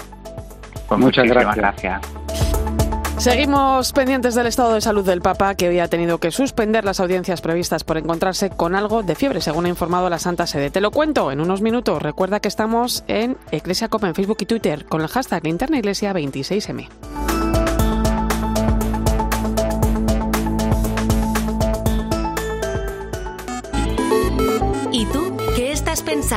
Pues 0.89 0.99
muchas 0.99 1.25
gracias. 1.30 2.02
Seguimos 3.20 3.92
pendientes 3.92 4.34
del 4.34 4.48
estado 4.48 4.74
de 4.74 4.80
salud 4.80 5.06
del 5.06 5.20
Papa, 5.22 5.54
que 5.56 5.68
hoy 5.68 5.80
ha 5.80 5.90
tenido 5.90 6.20
que 6.20 6.32
suspender 6.32 6.86
las 6.86 7.02
audiencias 7.02 7.42
previstas 7.42 7.84
por 7.84 7.98
encontrarse 7.98 8.50
con 8.50 8.76
algo 8.76 9.04
de 9.04 9.14
fiebre, 9.14 9.42
según 9.42 9.66
ha 9.66 9.70
informado 9.70 10.10
la 10.10 10.20
Santa 10.20 10.48
Sede. 10.48 10.70
Te 10.70 10.80
lo 10.80 10.90
cuento 10.90 11.30
en 11.30 11.42
unos 11.42 11.62
minutos. 11.62 12.02
Recuerda 12.02 12.40
que 12.40 12.48
estamos 12.48 13.04
en 13.08 13.36
Iglesia 13.52 13.90
Copa 13.90 14.08
en 14.08 14.16
Facebook 14.16 14.38
y 14.40 14.46
Twitter 14.46 14.86
con 14.86 15.02
el 15.02 15.10
hashtag 15.10 15.46
Interna 15.48 15.80
Iglesia 15.80 16.14
26M. 16.14 17.29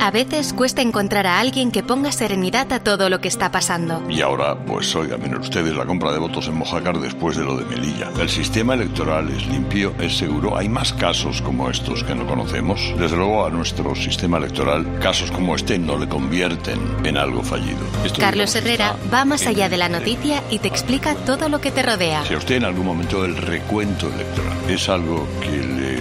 A 0.00 0.10
veces 0.10 0.54
cuesta 0.54 0.80
encontrar 0.80 1.26
a 1.26 1.40
alguien 1.40 1.70
que 1.70 1.82
ponga 1.82 2.10
serenidad 2.10 2.72
a 2.72 2.80
todo 2.80 3.10
lo 3.10 3.20
que 3.20 3.28
está 3.28 3.50
pasando. 3.50 4.02
Y 4.08 4.22
ahora, 4.22 4.56
pues 4.56 4.96
oigan, 4.96 5.20
miren 5.20 5.40
ustedes 5.40 5.76
la 5.76 5.84
compra 5.84 6.10
de 6.10 6.18
votos 6.18 6.48
en 6.48 6.54
Mojácar 6.54 6.98
después 6.98 7.36
de 7.36 7.44
lo 7.44 7.54
de 7.54 7.66
Melilla. 7.66 8.08
El 8.18 8.30
sistema 8.30 8.72
electoral 8.72 9.28
es 9.28 9.46
limpio, 9.46 9.94
es 10.00 10.16
seguro. 10.16 10.56
Hay 10.56 10.70
más 10.70 10.94
casos 10.94 11.42
como 11.42 11.68
estos 11.68 12.02
que 12.02 12.14
no 12.14 12.26
conocemos. 12.26 12.80
Desde 12.98 13.14
luego 13.14 13.44
a 13.44 13.50
nuestro 13.50 13.94
sistema 13.94 14.38
electoral, 14.38 14.98
casos 15.00 15.30
como 15.30 15.54
este 15.54 15.78
no 15.78 15.98
le 15.98 16.08
convierten 16.08 16.78
en 17.04 17.18
algo 17.18 17.42
fallido. 17.42 17.80
Carlos 18.18 18.54
Herrera 18.54 18.96
va 19.12 19.26
más 19.26 19.46
allá 19.46 19.68
de 19.68 19.76
la 19.76 19.90
noticia 19.90 20.42
y 20.50 20.60
te 20.60 20.68
explica 20.68 21.14
todo 21.14 21.50
lo 21.50 21.60
que 21.60 21.72
te 21.72 21.82
rodea. 21.82 22.24
Si 22.24 22.32
a 22.32 22.38
usted 22.38 22.54
en 22.54 22.64
algún 22.64 22.86
momento 22.86 23.22
el 23.26 23.36
recuento 23.36 24.10
electoral 24.10 24.56
es 24.66 24.88
algo 24.88 25.28
que 25.42 25.50
le 25.50 25.98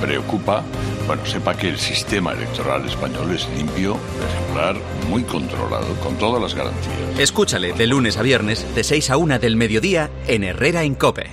preocupa, 0.00 0.64
bueno, 1.06 1.24
sepa 1.26 1.56
que 1.56 1.68
el 1.68 1.78
sistema 1.78 2.32
electoral 2.32 2.86
español 2.86 3.34
es 3.34 3.48
limpio, 3.56 3.96
ejemplar, 4.30 4.76
muy 5.08 5.22
controlado, 5.24 5.94
con 6.00 6.16
todas 6.16 6.40
las 6.40 6.54
garantías. 6.54 7.18
Escúchale 7.18 7.72
de 7.72 7.86
lunes 7.86 8.16
a 8.16 8.22
viernes, 8.22 8.66
de 8.74 8.84
6 8.84 9.10
a 9.10 9.16
1 9.16 9.38
del 9.38 9.56
mediodía, 9.56 10.10
en 10.26 10.44
Herrera 10.44 10.84
Incope. 10.84 11.30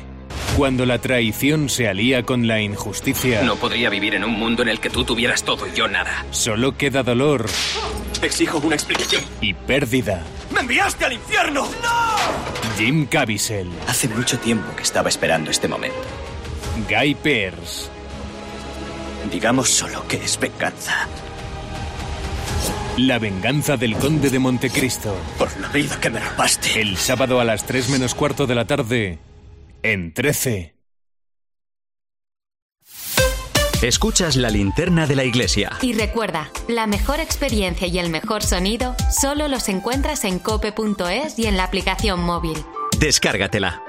Cuando 0.58 0.86
la 0.86 1.00
traición 1.00 1.70
se 1.70 1.88
alía 1.88 2.24
con 2.24 2.48
la 2.48 2.60
injusticia. 2.62 3.44
No 3.44 3.56
podría 3.56 3.90
vivir 3.90 4.16
en 4.16 4.24
un 4.26 4.34
mundo 4.34 4.64
en 4.64 4.70
el 4.70 4.80
que 4.80 4.90
tú 4.90 5.06
tuvieras 5.06 5.44
todo 5.44 5.68
y 5.68 5.74
yo 5.74 5.88
nada. 5.88 6.26
Solo 6.32 6.76
queda 6.76 7.04
dolor. 7.04 7.46
Exijo 8.22 8.58
una 8.58 8.76
explicación. 8.76 9.24
Y 9.40 9.54
pérdida. 9.54 10.24
¡Me 10.54 10.60
enviaste 10.62 11.06
al 11.06 11.14
infierno! 11.14 11.62
¡No! 11.82 12.78
Jim 12.78 13.06
Caviezel. 13.06 13.70
Hace 13.88 14.10
mucho 14.10 14.38
tiempo 14.40 14.76
que 14.76 14.84
estaba 14.84 15.08
esperando 15.08 15.50
este 15.52 15.68
momento. 15.68 15.98
Guy 16.90 17.16
Pearce. 17.16 17.99
Digamos 19.32 19.70
solo 19.70 20.08
que 20.08 20.18
es 20.18 20.40
venganza. 20.40 21.08
La 22.98 23.20
venganza 23.20 23.78
del 23.78 23.96
conde 23.96 24.30
de 24.30 24.40
Montecristo. 24.40 25.16
Por 25.38 25.56
la 25.60 25.70
vida 25.70 26.00
que 26.02 26.10
me 26.10 26.20
rapaste. 26.20 26.82
El 26.82 26.98
sábado 26.98 27.40
a 27.40 27.46
las 27.46 27.66
3 27.66 27.90
menos 27.90 28.14
cuarto 28.16 28.46
de 28.46 28.56
la 28.56 28.66
tarde, 28.66 29.20
en 29.84 30.14
13. 30.14 30.76
Escuchas 33.82 34.36
la 34.36 34.50
linterna 34.50 35.08
de 35.08 35.16
la 35.16 35.24
iglesia. 35.24 35.72
Y 35.82 35.94
recuerda, 35.94 36.52
la 36.68 36.86
mejor 36.86 37.22
experiencia 37.22 37.88
y 37.88 37.98
el 38.00 38.10
mejor 38.10 38.44
sonido 38.44 38.94
solo 39.10 39.48
los 39.48 39.70
encuentras 39.70 40.26
en 40.26 40.40
cope.es 40.40 41.40
y 41.40 41.46
en 41.46 41.56
la 41.56 41.64
aplicación 41.64 42.22
móvil. 42.22 42.58
Descárgatela. 43.00 43.82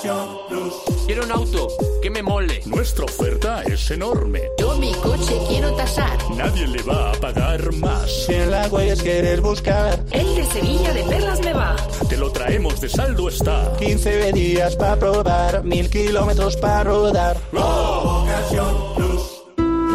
Quiero 0.00 1.24
un 1.24 1.32
auto 1.32 1.68
que 2.00 2.08
me 2.08 2.22
mole. 2.22 2.60
Nuestra 2.66 3.04
oferta 3.04 3.62
es 3.64 3.90
enorme. 3.90 4.42
Yo 4.58 4.76
mi 4.78 4.92
coche 4.92 5.36
quiero 5.48 5.72
tasar. 5.74 6.16
Nadie 6.36 6.68
le 6.68 6.82
va 6.82 7.10
a 7.10 7.14
pagar 7.14 7.72
más. 7.74 8.26
Si 8.26 8.34
en 8.34 8.50
las 8.52 8.70
huellas 8.70 9.02
quieres 9.02 9.40
buscar. 9.40 10.04
El 10.12 10.36
de 10.36 10.44
Sevilla 10.46 10.92
de 10.92 11.02
Perlas 11.02 11.40
me 11.40 11.52
va. 11.52 11.74
Te 12.08 12.16
lo 12.16 12.30
traemos 12.30 12.80
de 12.80 12.88
saldo 12.88 13.28
está. 13.28 13.72
15 13.78 14.32
días 14.32 14.76
para 14.76 14.96
probar, 14.96 15.64
mil 15.64 15.90
kilómetros 15.90 16.56
para 16.56 16.84
rodar. 16.84 17.36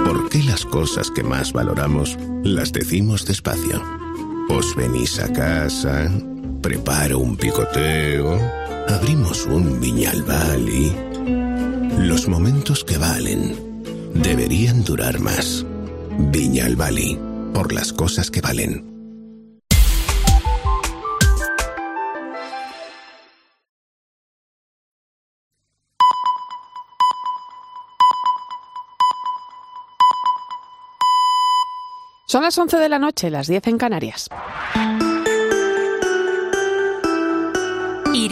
¿Por 0.06 0.30
qué 0.30 0.44
las 0.44 0.66
cosas 0.66 1.10
que 1.12 1.24
más 1.24 1.54
valoramos 1.54 2.18
las 2.44 2.74
decimos 2.74 3.26
despacio? 3.26 3.82
Os 4.50 4.76
venís 4.76 5.18
a 5.20 5.32
casa, 5.32 6.12
preparo 6.62 7.20
un 7.20 7.38
picoteo, 7.38 8.38
abrimos 8.88 9.46
un 9.46 9.80
viñalbal 9.80 10.70
y... 10.70 10.96
Los 11.98 12.28
momentos 12.28 12.84
que 12.84 12.98
valen 12.98 13.84
deberían 14.14 14.84
durar 14.84 15.20
más. 15.20 15.66
Viñalbali, 16.32 17.20
por 17.54 17.72
las 17.72 17.94
cosas 17.94 18.30
que 18.30 18.42
valen. 18.42 18.94
Son 32.26 32.42
las 32.42 32.58
11 32.58 32.78
de 32.78 32.90
la 32.90 32.98
noche, 32.98 33.30
las 33.30 33.48
10 33.48 33.68
en 33.68 33.78
Canarias. 33.78 34.28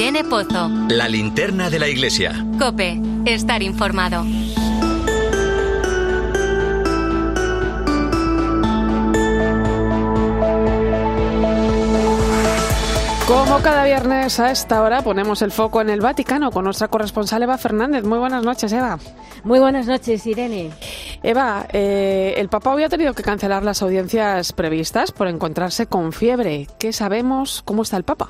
Irene 0.01 0.23
Pozo. 0.23 0.67
La 0.89 1.07
linterna 1.07 1.69
de 1.69 1.77
la 1.77 1.87
iglesia. 1.87 2.33
Cope. 2.57 2.99
Estar 3.23 3.61
informado. 3.61 4.25
Como 13.27 13.59
cada 13.61 13.83
viernes 13.83 14.39
a 14.39 14.49
esta 14.49 14.81
hora 14.81 15.03
ponemos 15.03 15.43
el 15.43 15.51
foco 15.51 15.81
en 15.81 15.91
el 15.91 16.01
Vaticano 16.01 16.49
con 16.49 16.65
nuestra 16.65 16.87
corresponsal 16.87 17.43
Eva 17.43 17.59
Fernández. 17.59 18.03
Muy 18.03 18.17
buenas 18.17 18.43
noches, 18.43 18.73
Eva. 18.73 18.97
Muy 19.43 19.59
buenas 19.59 19.85
noches, 19.85 20.25
Irene. 20.25 20.71
Eva, 21.21 21.67
eh, 21.71 22.33
el 22.37 22.49
Papa 22.49 22.73
hoy 22.73 22.81
ha 22.81 22.89
tenido 22.89 23.13
que 23.13 23.21
cancelar 23.21 23.61
las 23.61 23.83
audiencias 23.83 24.51
previstas 24.51 25.11
por 25.11 25.27
encontrarse 25.27 25.85
con 25.85 26.11
fiebre. 26.11 26.67
¿Qué 26.79 26.91
sabemos? 26.91 27.61
¿Cómo 27.63 27.83
está 27.83 27.97
el 27.97 28.03
Papa? 28.03 28.29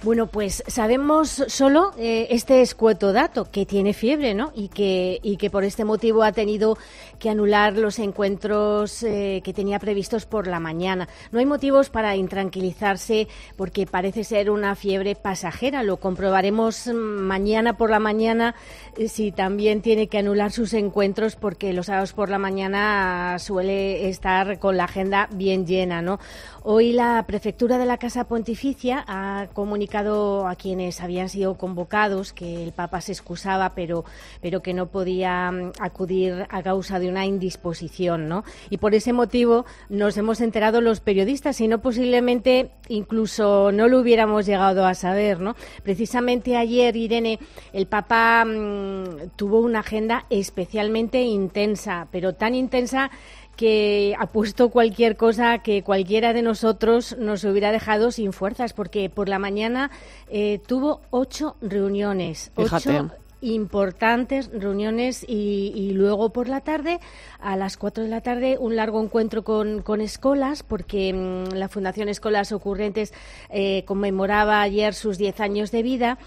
Bueno, 0.00 0.28
pues 0.28 0.62
sabemos 0.68 1.42
solo 1.48 1.90
eh, 1.98 2.28
este 2.30 2.62
escueto 2.62 3.12
dato, 3.12 3.50
que 3.50 3.66
tiene 3.66 3.92
fiebre, 3.92 4.32
¿no? 4.32 4.52
Y 4.54 4.68
que, 4.68 5.18
y 5.24 5.36
que 5.38 5.50
por 5.50 5.64
este 5.64 5.84
motivo 5.84 6.22
ha 6.22 6.30
tenido 6.30 6.78
que 7.18 7.30
anular 7.30 7.76
los 7.76 7.98
encuentros 7.98 9.02
eh, 9.02 9.40
que 9.42 9.52
tenía 9.52 9.80
previstos 9.80 10.24
por 10.24 10.46
la 10.46 10.60
mañana. 10.60 11.08
No 11.32 11.40
hay 11.40 11.46
motivos 11.46 11.90
para 11.90 12.14
intranquilizarse 12.14 13.26
porque 13.56 13.88
parece 13.88 14.22
ser 14.22 14.50
una 14.50 14.76
fiebre 14.76 15.16
pasajera. 15.16 15.82
Lo 15.82 15.96
comprobaremos 15.96 16.86
mañana 16.94 17.76
por 17.76 17.90
la 17.90 17.98
mañana 17.98 18.54
eh, 18.96 19.08
si 19.08 19.32
también 19.32 19.82
tiene 19.82 20.06
que 20.06 20.18
anular 20.18 20.52
sus 20.52 20.74
encuentros 20.74 21.34
porque 21.34 21.72
los 21.72 21.86
sábados 21.86 22.12
por 22.12 22.28
la 22.28 22.38
mañana 22.38 23.36
suele 23.40 24.08
estar 24.08 24.60
con 24.60 24.76
la 24.76 24.84
agenda 24.84 25.28
bien 25.32 25.66
llena, 25.66 26.02
¿no? 26.02 26.20
Hoy 26.62 26.92
la 26.92 27.24
prefectura 27.26 27.78
de 27.78 27.86
la 27.86 27.96
Casa 27.96 28.28
Pontificia 28.28 29.04
ha 29.08 29.48
comunicado 29.54 29.87
a 29.96 30.54
quienes 30.56 31.00
habían 31.00 31.28
sido 31.28 31.56
convocados 31.56 32.32
que 32.32 32.62
el 32.62 32.72
Papa 32.72 33.00
se 33.00 33.12
excusaba, 33.12 33.74
pero, 33.74 34.04
pero 34.40 34.60
que 34.62 34.74
no 34.74 34.86
podía 34.86 35.50
mm, 35.50 35.72
acudir 35.80 36.46
a 36.50 36.62
causa 36.62 36.98
de 36.98 37.08
una 37.08 37.24
indisposición, 37.24 38.28
¿no? 38.28 38.44
Y 38.70 38.78
por 38.78 38.94
ese 38.94 39.12
motivo 39.12 39.64
nos 39.88 40.16
hemos 40.16 40.40
enterado 40.40 40.80
los 40.80 41.00
periodistas, 41.00 41.60
y 41.60 41.68
no 41.68 41.80
posiblemente 41.80 42.70
incluso 42.88 43.72
no 43.72 43.88
lo 43.88 44.00
hubiéramos 44.00 44.46
llegado 44.46 44.86
a 44.86 44.94
saber, 44.94 45.40
¿no? 45.40 45.56
Precisamente 45.82 46.56
ayer, 46.56 46.94
Irene, 46.96 47.38
el 47.72 47.86
Papa 47.86 48.44
mmm, 48.44 49.30
tuvo 49.36 49.60
una 49.60 49.80
agenda 49.80 50.26
especialmente 50.30 51.22
intensa, 51.22 52.08
pero 52.10 52.34
tan 52.34 52.54
intensa 52.54 53.10
que 53.58 54.14
ha 54.16 54.28
puesto 54.28 54.70
cualquier 54.70 55.16
cosa 55.16 55.58
que 55.58 55.82
cualquiera 55.82 56.32
de 56.32 56.42
nosotros 56.42 57.16
nos 57.18 57.42
hubiera 57.42 57.72
dejado 57.72 58.12
sin 58.12 58.32
fuerzas, 58.32 58.72
porque 58.72 59.10
por 59.10 59.28
la 59.28 59.40
mañana 59.40 59.90
eh, 60.30 60.60
tuvo 60.64 61.00
ocho 61.10 61.56
reuniones. 61.60 62.52
Fíjate. 62.56 63.00
Ocho 63.00 63.10
importantes 63.40 64.50
reuniones 64.52 65.24
y, 65.26 65.72
y, 65.74 65.92
luego 65.92 66.30
por 66.30 66.48
la 66.48 66.60
tarde, 66.60 66.98
a 67.38 67.56
las 67.56 67.76
cuatro 67.76 68.02
de 68.02 68.10
la 68.10 68.20
tarde, 68.20 68.56
un 68.58 68.74
largo 68.74 69.00
encuentro 69.02 69.44
con, 69.44 69.82
con 69.82 70.00
escolas, 70.00 70.62
porque 70.62 71.12
mmm, 71.12 71.54
la 71.54 71.68
Fundación 71.68 72.08
Escolas 72.08 72.50
Ocurrentes 72.52 73.12
eh, 73.48 73.84
conmemoraba 73.86 74.60
ayer 74.60 74.94
sus 74.94 75.18
diez 75.18 75.40
años 75.40 75.70
de 75.70 75.82
vida. 75.82 76.18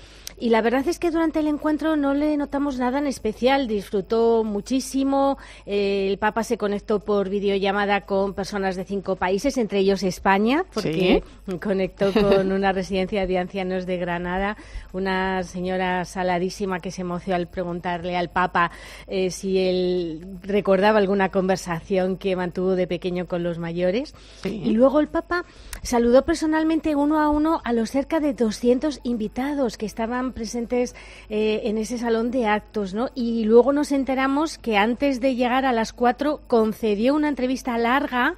Y 0.42 0.50
la 0.50 0.64
verdad 0.64 0.88
es 0.88 0.98
que 0.98 1.12
durante 1.12 1.40
el 1.40 1.48
encuentro 1.48 1.96
no 1.96 2.16
le 2.16 2.36
notamos 2.36 2.80
nada 2.80 2.98
en 2.98 3.06
especial. 3.06 3.68
Disfrutó 3.68 4.44
muchísimo. 4.44 5.38
Eh, 5.68 6.08
el 6.10 6.18
Papa 6.18 6.44
se 6.44 6.58
conectó 6.58 7.00
por 7.00 7.30
videollamada 7.30 8.02
con 8.02 8.34
personas 8.34 8.76
de 8.76 8.84
cinco 8.84 9.18
países, 9.18 9.60
entre 9.60 9.78
ellos 9.78 10.02
España, 10.02 10.66
porque 10.74 11.22
¿Sí? 11.46 11.58
conectó 11.60 12.12
con 12.12 12.52
una 12.52 12.72
residencia 12.72 13.28
de 13.28 13.38
ancianos 13.38 13.86
de 13.86 13.98
Granada, 13.98 14.58
una 14.94 15.44
señora 15.44 16.06
saladísima 16.06 16.80
que 16.80 16.90
se 16.90 17.02
emocionó 17.02 17.36
al 17.36 17.48
preguntarle 17.48 18.18
al 18.18 18.32
Papa 18.32 18.72
eh, 19.06 19.30
si 19.30 19.60
él 19.60 20.40
recordaba 20.42 20.98
alguna 20.98 21.30
conversación 21.30 22.18
que 22.18 22.36
mantuvo 22.36 22.72
de 22.72 22.88
pequeño 22.88 23.28
con 23.28 23.44
los 23.44 23.60
mayores. 23.60 24.16
Sí. 24.42 24.60
Y 24.66 24.72
luego 24.72 25.02
el 25.02 25.08
Papa 25.08 25.46
saludó 25.84 26.26
personalmente 26.26 26.96
uno 26.96 27.20
a 27.20 27.30
uno 27.30 27.62
a 27.64 27.74
los 27.74 27.92
cerca 27.92 28.20
de 28.20 28.34
200 28.34 29.02
invitados 29.04 29.78
que 29.78 29.86
estaban 29.86 30.31
presentes 30.32 30.96
eh, 31.30 31.62
en 31.66 31.78
ese 31.78 31.98
salón 31.98 32.32
de 32.32 32.48
actos, 32.48 32.94
¿no? 32.94 33.10
Y 33.16 33.44
luego 33.46 33.74
nos 33.74 33.92
enteramos 33.92 34.58
que 34.58 34.78
antes 34.78 35.22
de 35.22 35.36
llegar 35.36 35.66
a 35.66 35.72
las 35.72 35.94
cuatro 35.94 36.42
concedió 36.48 37.16
una 37.16 37.30
entrevista 37.30 37.78
larga 37.78 38.36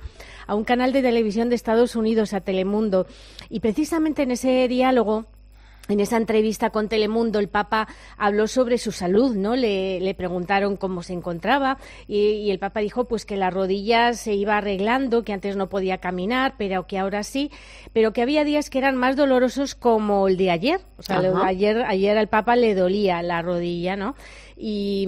a 0.48 0.56
un 0.56 0.64
canal 0.64 0.94
de 0.94 1.02
televisión 1.02 1.50
de 1.50 1.56
Estados 1.56 1.96
Unidos, 1.96 2.34
a 2.34 2.42
Telemundo. 2.42 3.08
Y 3.50 3.60
precisamente 3.60 4.24
en 4.24 4.32
ese 4.32 4.68
diálogo 4.68 5.26
en 5.89 6.00
esa 6.00 6.15
entrevista 6.15 6.69
con 6.69 6.88
Telemundo, 6.88 7.39
el 7.39 7.50
Papa 7.50 7.88
habló 8.17 8.48
sobre 8.48 8.78
su 8.78 8.93
salud, 8.93 9.36
¿no? 9.36 9.56
Le, 9.56 10.00
le 10.00 10.13
preguntaron 10.15 10.78
cómo 10.78 11.04
se 11.04 11.12
encontraba 11.12 11.78
y, 12.08 12.17
y, 12.17 12.52
el 12.52 12.60
Papa 12.60 12.80
dijo, 12.80 13.06
pues 13.06 13.26
que 13.26 13.36
la 13.36 13.50
rodilla 13.50 14.13
se 14.13 14.34
iba 14.34 14.58
arreglando, 14.58 15.24
que 15.24 15.34
antes 15.34 15.58
no 15.58 15.67
podía 15.67 15.98
caminar, 15.98 16.56
pero 16.58 16.88
que 16.88 16.98
ahora 16.98 17.24
sí, 17.24 17.52
pero 17.91 18.13
que 18.13 18.22
había 18.22 18.46
días 18.46 18.69
que 18.69 18.78
eran 18.78 18.96
más 18.96 19.17
dolorosos 19.17 19.76
como 19.76 20.30
el 20.30 20.38
de 20.38 20.52
ayer. 20.52 20.80
O 20.98 21.04
sea, 21.04 21.22
lo, 21.22 21.43
ayer, 21.43 21.84
ayer 21.86 22.17
al 22.17 22.30
Papa 22.30 22.56
le 22.56 22.76
dolía 22.76 23.22
la 23.22 23.41
rodilla, 23.41 23.98
¿no? 23.98 24.15
Y, 24.56 25.08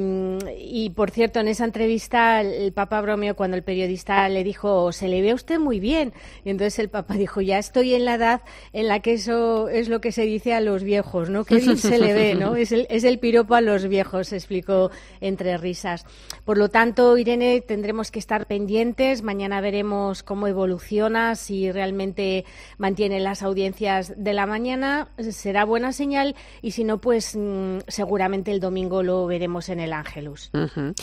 y, 0.58 0.89
por 0.89 1.12
cierto, 1.12 1.39
en 1.39 1.47
esa 1.47 1.65
entrevista 1.65 2.41
el 2.41 2.73
Papa 2.73 2.99
bromeó 3.01 3.36
cuando 3.36 3.55
el 3.55 3.63
periodista 3.63 4.27
le 4.27 4.43
dijo, 4.43 4.91
se 4.91 5.08
le 5.08 5.21
ve 5.21 5.31
a 5.31 5.36
usted 5.36 5.60
muy 5.60 5.79
bien. 5.79 6.13
Y 6.43 6.49
entonces 6.49 6.79
el 6.79 6.89
Papa 6.89 7.13
dijo, 7.13 7.41
ya 7.41 7.60
estoy 7.60 7.93
en 7.93 8.05
la 8.05 8.15
edad 8.15 8.41
en 8.73 8.88
la 8.88 9.01
que 9.01 9.13
eso 9.13 9.69
es 9.69 9.88
lo 9.88 10.01
que 10.01 10.12
se 10.12 10.23
dice 10.23 10.53
a 10.53 10.62
los 10.62 10.84
viejos, 10.84 11.29
¿no? 11.29 11.45
Que 11.45 11.62
se 11.62 11.99
le 11.99 12.13
ve, 12.13 12.34
¿no? 12.34 12.55
Es 12.55 12.71
el, 12.71 12.88
es 12.89 13.03
el 13.03 13.19
piropo 13.19 13.53
a 13.53 13.62
los 13.62 13.88
viejos, 13.88 14.34
explicó 14.34 14.89
entre 15.21 15.58
risas. 15.58 16.05
Por 16.43 16.58
lo 16.58 16.69
tanto, 16.69 17.15
Irene, 17.15 17.62
tendremos 17.62 18.10
que 18.10 18.19
estar 18.19 18.47
pendientes. 18.47 19.21
Mañana 19.21 19.62
veremos 19.62 20.23
cómo 20.23 20.47
evoluciona, 20.47 21.36
si 21.36 21.71
realmente 21.71 22.45
mantiene 22.79 23.19
las 23.19 23.43
audiencias 23.43 24.13
de 24.17 24.34
la 24.34 24.47
mañana. 24.47 25.10
Será 25.19 25.65
buena 25.65 25.93
señal 25.93 26.36
y 26.63 26.71
si 26.71 26.84
no, 26.84 26.99
pues 26.99 27.36
mmm, 27.36 27.77
seguramente 27.88 28.51
el 28.51 28.60
domingo 28.60 29.03
lo 29.03 29.27
veremos 29.27 29.35
en 29.69 29.80
el 29.80 29.93
Ángelus. 29.93 30.50
Uh 30.54 30.58
-huh. 30.58 30.93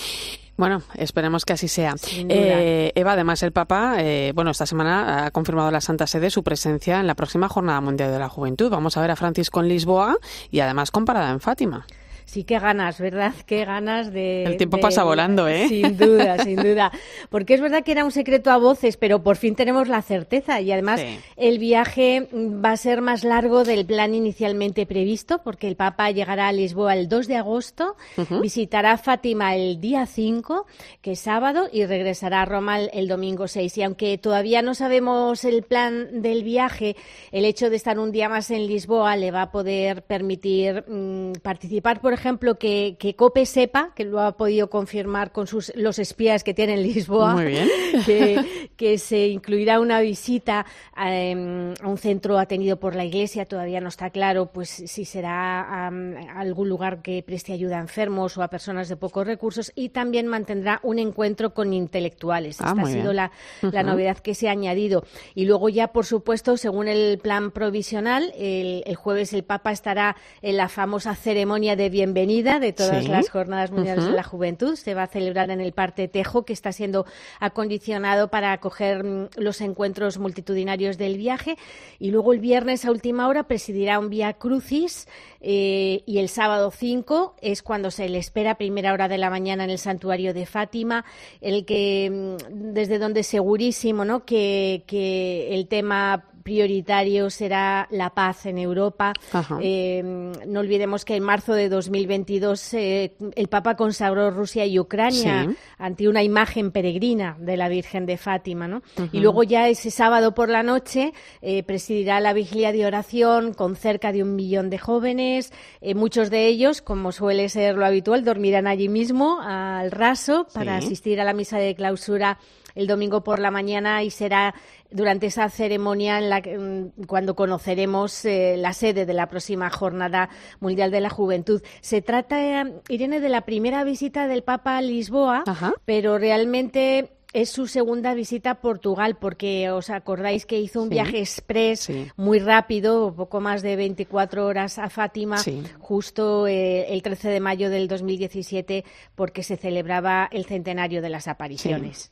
Bueno, 0.57 0.83
esperemos 0.95 1.45
que 1.45 1.55
así 1.55 1.67
sea. 1.67 1.95
Eh, 2.29 2.93
Eva, 2.95 3.13
además, 3.13 3.43
el 3.43 3.53
Papa, 3.53 3.97
eh, 3.99 4.33
bueno, 4.35 4.51
esta 4.51 4.67
semana 4.67 5.27
ha 5.27 5.31
confirmado 5.31 5.71
la 5.71 5.81
Santa 5.81 6.07
Sede 6.07 6.31
su 6.31 6.43
presencia 6.43 7.01
en 7.01 7.07
la 7.07 7.15
próxima 7.15 7.49
Jornada 7.49 7.81
Mundial 7.81 8.13
de 8.13 8.19
la 8.19 8.29
Juventud. 8.29 8.71
Vamos 8.71 8.97
a 8.97 9.01
ver 9.01 9.11
a 9.11 9.17
Francisco 9.17 9.61
en 9.61 9.69
Lisboa 9.69 10.19
y 10.51 10.61
además 10.61 10.91
comparada 10.91 11.31
en 11.31 11.41
Fátima. 11.41 11.87
Sí, 12.33 12.45
qué 12.45 12.59
ganas, 12.59 12.99
¿verdad? 12.99 13.35
Qué 13.45 13.67
ganas 13.67 14.11
de... 14.11 14.45
El 14.45 14.57
tiempo 14.57 14.79
de- 14.79 14.83
pasa 14.83 15.05
volando, 15.05 15.47
¿eh? 15.49 15.69
Sin 15.69 15.99
duda, 15.99 16.43
sin 16.43 16.57
duda. 16.57 16.91
Porque 17.29 17.53
es 17.53 17.61
verdad 17.61 17.85
que 17.85 17.93
era 17.93 18.07
un 18.07 18.11
secreto 18.11 18.51
a 18.51 18.57
voces, 18.57 18.97
pero 18.97 19.23
por 19.23 19.37
fin 19.37 19.55
tenemos 19.55 19.87
la 19.87 20.01
certeza. 20.01 20.59
Y 20.63 20.73
además 20.73 21.01
Sí. 21.01 21.19
el 21.37 21.59
viaje 21.59 22.29
va 22.33 22.71
a 22.71 22.77
ser 22.79 23.03
más 23.03 23.23
largo 23.23 23.65
del 23.65 23.85
plan 23.85 24.15
inicialmente 24.15 24.87
previsto, 24.87 25.43
porque 25.45 25.69
el 25.69 25.77
Papa 25.77 26.11
llegará 26.11 26.49
a 26.49 26.53
Lisboa 26.53 26.95
el 26.97 27.07
2 27.07 27.27
de 27.29 27.37
agosto, 27.37 27.97
Ujú. 28.17 28.41
visitará 28.41 28.97
Fátima 28.97 29.55
el 29.55 29.79
día 29.83 30.07
5, 30.07 30.65
que 31.03 31.13
es 31.13 31.21
sábado, 31.21 31.69
y 31.71 31.85
regresará 31.85 32.41
a 32.41 32.45
Roma 32.47 32.81
el, 32.81 32.89
el 32.95 33.09
domingo 33.09 33.47
6. 33.47 33.77
Y 33.77 33.83
aunque 33.83 34.17
todavía 34.17 34.63
no 34.63 34.73
sabemos 34.75 35.45
el 35.45 35.65
plan 35.65 36.23
del 36.23 36.45
viaje, 36.45 36.97
el 37.31 37.45
hecho 37.45 37.69
de 37.69 37.77
estar 37.77 37.99
un 37.99 38.11
día 38.11 38.31
más 38.31 38.51
en 38.51 38.67
Lisboa 38.67 39.17
le 39.17 39.31
va 39.33 39.43
a 39.43 39.53
poder 39.53 40.01
permitir 40.01 40.83
mm, 40.89 41.33
participar, 41.43 42.01
por 42.01 42.13
ejemplo, 42.15 42.22
que, 42.59 42.97
que 42.99 43.15
COPE 43.15 43.47
sepa, 43.47 43.93
que 43.95 44.05
lo 44.05 44.21
ha 44.21 44.37
podido 44.37 44.71
confirmar 44.71 45.33
con 45.33 45.47
sus, 45.47 45.73
los 45.75 45.99
espías 45.99 46.45
que 46.45 46.55
tiene 46.55 46.75
en 46.75 46.83
Lisboa, 46.83 47.35
Muy 47.35 47.47
bien. 47.47 47.69
que, 48.07 48.71
que 48.77 48.99
se 48.99 49.27
incluirá 49.29 49.81
una 49.81 50.01
visita 50.01 50.65
eh, 50.97 51.75
a 51.81 51.89
un 51.89 51.99
centro 51.99 52.39
atendido 52.39 52.79
por 52.79 52.95
la 52.95 53.05
Iglesia. 53.05 53.45
Todavía 53.45 53.81
no 53.81 53.89
está 53.89 54.11
claro 54.11 54.47
pues 54.47 54.69
si 54.69 55.05
será 55.05 55.87
am, 55.87 56.15
algún 56.37 56.69
lugar 56.69 57.03
que 57.03 57.23
preste 57.23 57.53
ayuda 57.53 57.79
a 57.79 57.81
enfermos 57.81 58.39
o 58.39 58.43
a 58.43 58.49
personas 58.49 58.89
de 58.89 58.97
pocos 58.97 59.27
recursos 59.27 59.73
y 59.75 59.89
también 59.89 60.27
mantendrá 60.27 60.81
un 60.83 60.99
encuentro 60.99 61.55
con 61.55 61.73
intelectuales. 61.73 62.61
Ah, 62.61 62.75
Esta 62.77 62.83
ha 62.83 62.93
sido 62.93 63.13
la, 63.13 63.33
la 63.63 63.83
novedad 63.83 64.19
que 64.19 64.35
se 64.35 64.49
ha 64.49 64.53
añadido. 64.53 65.05
Y 65.35 65.45
luego 65.45 65.69
ya, 65.69 65.89
por 65.89 66.07
supuesto, 66.07 66.57
según 66.57 66.89
el 66.89 67.19
plan 67.19 67.51
provisional, 67.51 68.33
el, 68.37 68.85
el 68.87 68.97
jueves 68.97 69.33
el 69.33 69.43
Papa 69.43 69.73
estará 69.73 70.17
en 70.41 70.57
la 70.57 70.69
famosa 70.69 71.15
ceremonia 71.15 71.77
de 71.77 71.91
bienvenida 72.03 72.59
de 72.59 72.73
todas 72.73 73.05
Sí. 73.05 73.09
las 73.09 73.29
Jornadas 73.31 73.71
Mundiales 73.71 74.07
de 74.07 74.11
la 74.11 74.25
Juventud. 74.25 74.75
Se 74.75 74.93
va 74.93 75.05
a 75.05 75.07
celebrar 75.07 75.51
en 75.51 75.61
el 75.61 75.73
Parte 75.73 76.09
Tejo, 76.09 76.45
que 76.45 76.53
está 76.53 76.73
siendo 76.73 77.07
acondicionado 77.39 78.27
para 78.27 78.53
acoger 78.53 79.05
mm, 79.05 79.29
los 79.37 79.61
encuentros 79.61 80.19
multitudinarios 80.19 80.99
del 80.99 81.17
viaje. 81.17 81.57
Y 82.01 82.11
luego 82.11 82.33
el 82.33 82.41
viernes 82.41 82.85
a 82.85 82.91
última 82.91 83.29
hora 83.29 83.45
presidirá 83.45 84.01
un 84.01 84.11
Vía 84.11 84.33
Crucis 84.33 85.07
eh, 85.41 86.03
y 86.05 86.19
el 86.19 86.29
sábado 86.29 86.73
5 86.73 87.37
es 87.41 87.63
cuando 87.63 87.93
se 87.93 88.09
le 88.09 88.19
espera 88.19 88.53
a 88.53 88.55
primera 88.57 88.93
hora 88.93 89.07
de 89.07 89.19
la 89.19 89.31
mañana 89.31 89.63
en 89.63 89.71
el 89.71 89.79
santuario 89.79 90.35
de 90.35 90.45
Fátima, 90.45 91.05
el 91.41 91.65
que 91.65 92.37
mm, 92.51 92.73
desde 92.73 92.99
donde 92.99 93.23
segurísimo 93.23 94.05
¿no? 94.05 94.25
que, 94.25 94.83
que 94.89 95.55
el 95.55 95.69
tema 95.69 96.25
prioritario 96.43 97.31
será 97.31 97.87
la 97.91 98.11
paz 98.11 98.47
en 98.47 98.59
Europa. 98.59 99.13
Eh, 99.61 100.03
no 100.47 100.61
olvidemos 100.61 101.05
que 101.05 101.17
en 101.17 101.23
marzo 101.23 101.55
de 101.55 101.69
2022 101.69 102.75
eh, 102.75 103.15
el 103.37 103.49
Papa 103.49 103.77
consagró 103.77 104.31
Rusia 104.31 104.67
y 104.67 104.79
Ucrania 104.79 105.47
Sí. 105.49 105.57
ante 105.79 106.09
una 106.09 106.23
imagen 106.23 106.71
peregrina 106.73 107.37
de 107.39 107.57
la 107.57 107.69
Virgen 107.69 108.07
de 108.07 108.17
Fátima. 108.17 108.69
¿no? 108.69 108.83
Y 109.13 109.21
luego 109.21 109.43
ya 109.43 109.69
ese 109.69 109.91
sábado 109.91 110.35
por 110.35 110.49
la 110.49 110.63
noche 110.63 111.13
eh, 111.41 111.63
presidirá 111.63 112.21
la 112.21 112.33
vigilia 112.33 112.73
de 112.73 112.87
oración 112.87 113.55
con 113.55 113.77
cerca 113.77 114.13
de 114.13 114.23
un 114.23 114.35
millón 114.37 114.71
de 114.71 114.79
jóvenes. 114.79 115.53
Eh, 115.81 115.95
muchos 115.95 116.31
de 116.31 116.47
ellos, 116.47 116.83
como 116.83 117.13
suele 117.13 117.49
ser 117.49 117.77
lo 117.77 117.87
habitual, 117.87 118.25
dormirán 118.25 118.67
allí 118.67 118.89
mismo 118.89 119.41
al 119.43 119.91
raso 119.91 120.47
para 120.53 120.81
Sí. 120.81 120.87
asistir 120.87 121.21
a 121.21 121.25
la 121.25 121.33
misa 121.33 121.59
de 121.59 121.75
clausura 121.75 122.39
el 122.75 122.87
domingo 122.87 123.23
por 123.23 123.39
la 123.39 123.51
mañana 123.51 124.03
y 124.03 124.11
será 124.11 124.55
durante 124.91 125.27
esa 125.27 125.49
ceremonia 125.49 126.19
en 126.19 126.31
la 126.31 126.43
que, 126.43 126.59
mm, 126.59 127.07
cuando 127.07 127.35
conoceremos 127.35 128.25
eh, 128.25 128.57
la 128.59 128.73
sede 128.73 129.07
de 129.07 129.15
la 129.15 129.29
próxima 129.29 129.71
Jornada 129.71 130.29
Mundial 130.61 130.91
de 130.91 131.01
la 131.01 131.11
Juventud. 131.11 131.63
Se 131.81 132.03
trata, 132.03 132.63
eh, 132.63 132.81
Irene, 132.89 133.21
de 133.21 133.29
la 133.29 133.43
primera 133.43 133.85
visita 133.85 134.29
del 134.29 134.43
Papa 134.43 134.77
a 134.77 134.83
Lisboa, 134.83 135.45
pero 135.85 136.19
realmente 136.19 137.11
es 137.33 137.51
su 137.51 137.67
segunda 137.67 138.15
visita 138.15 138.51
a 138.51 138.61
Portugal, 138.61 139.17
porque 139.21 139.71
os 139.71 139.91
acordáis 139.91 140.45
que 140.47 140.61
hizo 140.61 140.83
un 140.83 140.89
Sí. 140.89 140.95
viaje 140.95 141.19
express 141.21 141.81
Sí. 141.81 142.09
muy 142.17 142.39
rápido, 142.39 143.15
poco 143.15 143.41
más 143.41 143.63
de 143.63 143.77
24 143.77 144.47
horas 144.47 144.79
a 144.79 144.91
Fátima, 144.91 145.39
Sí. 145.39 145.63
justo 145.79 146.47
eh, 146.47 146.93
el 146.93 147.03
13 147.03 147.29
de 147.29 147.41
mayo 147.41 147.71
del 147.71 147.89
2017, 147.89 148.85
porque 149.15 149.43
se 149.43 149.57
celebraba 149.57 150.29
el 150.31 150.45
centenario 150.45 151.01
de 151.03 151.09
las 151.11 151.29
apariciones. 151.29 152.11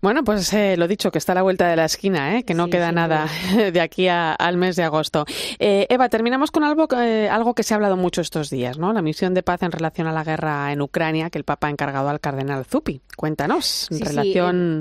Bueno, 0.00 0.22
pues 0.22 0.52
eh, 0.52 0.76
lo 0.76 0.86
dicho, 0.86 1.10
que 1.10 1.18
está 1.18 1.32
a 1.32 1.34
la 1.34 1.42
vuelta 1.42 1.68
de 1.68 1.74
la 1.74 1.84
esquina, 1.86 2.36
¿eh? 2.38 2.44
que 2.44 2.54
no 2.54 2.66
Sí, 2.66 2.70
queda 2.70 2.92
nada 2.92 3.26
de 3.72 3.80
aquí 3.80 4.06
a- 4.08 4.32
al 4.32 4.56
mes 4.56 4.76
de 4.76 4.84
agosto. 4.84 5.24
Eh, 5.58 5.86
Eva, 5.90 6.08
terminamos 6.08 6.50
con 6.52 6.62
algo, 6.62 6.86
eh, 7.00 7.28
algo 7.28 7.54
que 7.54 7.64
se 7.64 7.74
ha 7.74 7.76
hablado 7.76 7.96
mucho 7.96 8.20
estos 8.20 8.48
días, 8.48 8.78
¿no? 8.78 8.92
La 8.92 9.02
misión 9.02 9.34
de 9.34 9.42
paz 9.42 9.62
en 9.64 9.72
relación 9.72 10.06
a 10.06 10.12
la 10.12 10.22
guerra 10.22 10.72
en 10.72 10.80
Ucrania 10.82 11.30
que 11.30 11.38
el 11.38 11.44
Papa 11.44 11.66
ha 11.66 11.70
encargado 11.70 12.08
al 12.10 12.20
cardenal 12.20 12.64
Zuppi. 12.64 13.00
Cuéntanos, 13.16 13.88
en 13.90 13.98
Sí, 13.98 14.04
sí, 14.04 14.08
relación... 14.08 14.80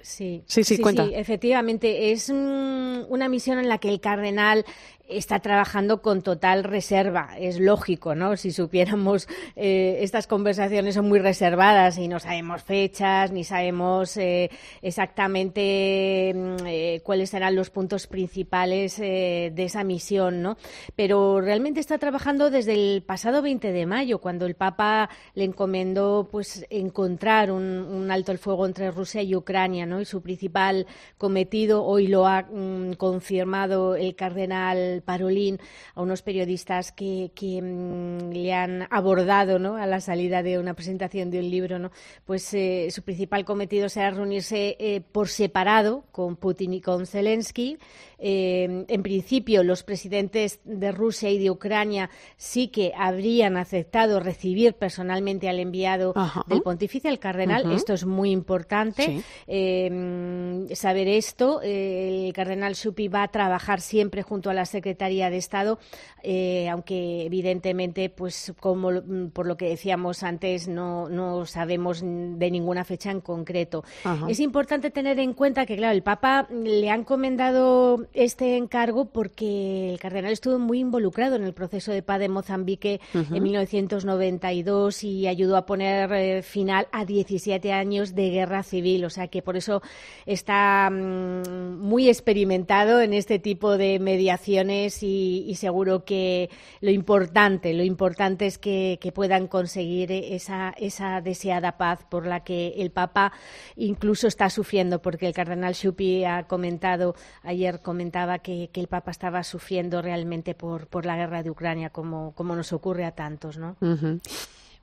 Sí, 0.00 0.42
Sí, 0.46 0.64
sí, 0.64 0.78
cuenta. 0.78 1.04
efectivamente. 1.12 2.12
Es 2.12 2.28
mm, 2.30 3.04
una 3.08 3.26
misión 3.30 3.58
en 3.58 3.68
la 3.70 3.78
que 3.78 3.88
el 3.88 4.00
cardenal 4.00 4.64
está 5.08 5.40
trabajando 5.40 6.02
con 6.02 6.22
total 6.22 6.64
reserva. 6.64 7.30
Es 7.38 7.60
lógico, 7.60 8.14
¿no? 8.14 8.36
Si 8.36 8.50
supiéramos, 8.50 9.28
eh, 9.56 9.98
estas 10.00 10.26
conversaciones 10.26 10.94
son 10.94 11.08
muy 11.08 11.18
reservadas 11.18 11.98
y 11.98 12.08
no 12.08 12.20
sabemos 12.20 12.62
fechas, 12.62 13.30
ni 13.30 13.44
sabemos 13.44 14.16
eh, 14.16 14.50
exactamente 14.82 16.32
mm, 16.34 16.66
eh, 16.66 17.00
cuáles 17.04 17.30
serán 17.30 17.54
los 17.54 17.70
puntos 17.70 18.06
principales 18.06 18.98
eh, 18.98 19.52
de 19.54 19.64
esa 19.64 19.84
misión, 19.84 20.42
¿no? 20.42 20.56
Pero 20.96 21.40
realmente 21.40 21.80
está 21.80 21.98
trabajando 21.98 22.50
desde 22.50 22.74
el 22.74 23.02
pasado 23.02 23.42
20 23.42 23.72
de 23.72 23.86
mayo, 23.86 24.18
cuando 24.20 24.46
el 24.46 24.54
Papa 24.54 25.10
le 25.34 25.44
encomendó 25.44 26.28
pues 26.30 26.66
encontrar 26.70 27.50
un, 27.50 28.10
alto 28.10 28.32
el 28.32 28.38
fuego 28.38 28.66
entre 28.66 28.90
Rusia 28.90 29.22
y 29.22 29.34
Ucrania, 29.34 29.86
¿no? 29.86 30.00
Y 30.00 30.04
su 30.04 30.22
principal 30.22 30.86
cometido 31.18 31.84
hoy 31.84 32.06
lo 32.06 32.26
ha 32.26 32.42
mm, 32.42 32.94
confirmado 32.94 33.96
el 33.96 34.14
cardenal 34.14 34.93
Parolín 35.02 35.58
a 35.94 36.02
unos 36.02 36.22
periodistas 36.22 36.92
que, 36.92 37.30
que, 37.34 37.60
mm, 37.60 38.30
le 38.30 38.52
han 38.52 38.86
abordado, 38.90 39.58
¿no? 39.58 39.76
A 39.76 39.86
la 39.86 40.00
salida 40.00 40.42
de 40.42 40.58
una 40.58 40.74
presentación 40.74 41.30
de 41.30 41.38
un 41.38 41.50
libro, 41.50 41.78
¿no? 41.78 41.90
Pues 42.24 42.52
eh, 42.54 42.88
su 42.90 43.02
principal 43.02 43.44
cometido 43.44 43.88
será 43.88 44.10
reunirse 44.10 44.76
eh, 44.78 45.00
por 45.00 45.28
separado 45.28 46.04
con 46.12 46.36
Putin 46.36 46.74
y 46.74 46.80
con 46.80 47.06
Zelensky. 47.06 47.78
Eh, 48.26 48.86
en 48.88 49.02
principio, 49.02 49.62
los 49.62 49.82
presidentes 49.82 50.58
de 50.64 50.92
Rusia 50.92 51.28
y 51.28 51.38
de 51.38 51.50
Ucrania 51.50 52.08
sí 52.38 52.68
que 52.68 52.94
habrían 52.96 53.58
aceptado 53.58 54.18
recibir 54.18 54.72
personalmente 54.72 55.46
al 55.46 55.58
enviado 55.60 56.14
Ajá. 56.16 56.42
del 56.48 56.62
pontífice, 56.62 57.10
el 57.10 57.18
cardenal. 57.18 57.70
Esto 57.72 57.92
es 57.92 58.06
muy 58.06 58.30
importante. 58.30 59.04
Sí. 59.04 59.24
Eh, 59.46 60.68
saber 60.72 61.06
esto, 61.06 61.60
eh, 61.62 62.28
el 62.28 62.32
cardenal 62.32 62.74
Schupi 62.74 63.08
va 63.08 63.24
a 63.24 63.28
trabajar 63.28 63.82
siempre 63.82 64.22
junto 64.22 64.48
a 64.48 64.54
la 64.54 64.64
Secretaría 64.64 65.28
de 65.28 65.36
Estado, 65.36 65.78
eh, 66.22 66.70
aunque 66.70 67.26
evidentemente, 67.26 68.08
pues 68.08 68.54
como 68.58 68.90
mm, 68.90 69.32
por 69.34 69.46
lo 69.46 69.58
que 69.58 69.68
decíamos 69.68 70.22
antes, 70.22 70.66
no, 70.66 71.10
no 71.10 71.44
sabemos 71.44 72.00
de 72.00 72.50
ninguna 72.50 72.84
fecha 72.84 73.10
en 73.10 73.20
concreto. 73.20 73.84
Ajá. 74.02 74.26
Es 74.30 74.40
importante 74.40 74.90
tener 74.90 75.18
en 75.18 75.34
cuenta 75.34 75.66
que, 75.66 75.76
claro, 75.76 75.94
el 75.94 76.02
Papa 76.02 76.48
le 76.50 76.88
ha 76.88 76.94
encomendado 76.94 78.06
este 78.14 78.56
encargo 78.56 79.06
porque 79.06 79.90
el 79.90 79.98
cardenal 79.98 80.32
estuvo 80.32 80.58
muy 80.58 80.78
involucrado 80.80 81.36
en 81.36 81.44
el 81.44 81.52
proceso 81.52 81.92
de 81.92 82.02
paz 82.02 82.20
de 82.20 82.28
Mozambique 82.28 83.00
Ujú. 83.12 83.34
en 83.34 83.42
1992 83.42 85.04
y 85.04 85.26
ayudó 85.26 85.56
a 85.56 85.66
poner 85.66 86.12
eh, 86.12 86.42
final 86.42 86.86
a 86.92 87.04
17 87.04 87.72
años 87.72 88.14
de 88.14 88.30
guerra 88.30 88.62
civil. 88.62 89.04
O 89.04 89.10
sea 89.10 89.28
que 89.28 89.42
por 89.42 89.56
eso 89.56 89.82
está 90.26 90.88
mm, 90.90 91.78
muy 91.78 92.08
experimentado 92.08 93.00
en 93.00 93.12
este 93.12 93.38
tipo 93.38 93.76
de 93.76 93.98
mediaciones 93.98 95.02
y, 95.02 95.44
y 95.46 95.56
seguro 95.56 96.04
que 96.04 96.50
lo 96.80 96.90
importante, 96.90 97.74
lo 97.74 97.82
importante 97.82 98.46
es 98.46 98.58
que, 98.58 98.98
que 99.00 99.12
puedan 99.12 99.48
conseguir 99.48 100.12
esa, 100.12 100.72
esa 100.78 101.20
deseada 101.20 101.76
paz 101.76 102.04
por 102.08 102.26
la 102.26 102.44
que 102.44 102.74
el 102.76 102.90
Papa 102.90 103.32
incluso 103.76 104.26
está 104.28 104.50
sufriendo, 104.50 105.02
porque 105.02 105.26
el 105.26 105.34
cardenal 105.34 105.74
Schupi 105.74 106.24
ha 106.24 106.44
comentado, 106.44 107.14
ayer 107.42 107.80
comentaba 108.04 108.38
que, 108.38 108.68
que 108.70 108.80
el 108.80 108.86
Papa 108.86 109.10
estaba 109.10 109.42
sufriendo 109.44 110.02
realmente 110.02 110.54
por, 110.54 110.88
por 110.88 111.06
la 111.06 111.16
guerra 111.16 111.42
de 111.42 111.50
Ucrania, 111.50 111.88
como, 111.88 112.32
como 112.32 112.54
nos 112.54 112.74
ocurre 112.74 113.06
a 113.06 113.12
tantos, 113.12 113.56
¿no? 113.56 113.76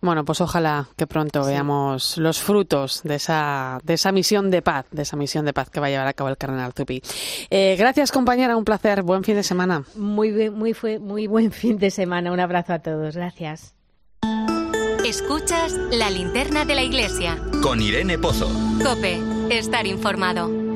Bueno, 0.02 0.26
pues 0.26 0.42
ojalá 0.42 0.88
que 0.98 1.06
pronto 1.06 1.46
veamos 1.46 2.18
los 2.18 2.40
frutos 2.40 3.04
de 3.04 3.16
esa, 3.16 3.80
de 3.84 3.94
esa 3.94 4.12
misión 4.12 4.50
de 4.50 4.64
paz, 4.64 4.88
de 4.90 5.04
esa 5.04 5.18
misión 5.18 5.46
de 5.46 5.54
paz 5.54 5.70
que 5.70 5.80
va 5.80 5.86
a 5.86 5.90
llevar 5.92 6.08
a 6.08 6.14
cabo 6.14 6.30
el 6.32 6.38
cardenal 6.38 6.74
Zuppi. 6.74 7.04
Eh, 7.52 7.76
gracias, 7.78 8.12
compañera, 8.12 8.58
un 8.58 8.66
placer. 8.66 9.04
Buen 9.04 9.24
fin 9.24 9.36
de 9.36 9.44
semana. 9.44 9.84
Muy, 9.96 10.50
muy, 10.50 10.74
fue, 10.74 10.98
muy 10.98 11.28
buen 11.28 11.52
fin 11.52 11.78
de 11.78 11.92
semana. 11.92 12.32
Un 12.32 12.40
abrazo 12.40 12.74
a 12.74 12.80
todos. 12.80 13.16
Gracias. 13.16 13.76
Escuchas 15.06 15.74
la 15.92 16.10
linterna 16.10 16.66
de 16.66 16.74
la 16.74 16.82
iglesia. 16.82 17.38
Con 17.62 17.82
Irene 17.82 18.18
Pozo. 18.18 18.50
Cope, 18.84 19.20
estar 19.52 19.86
informado. 19.86 20.71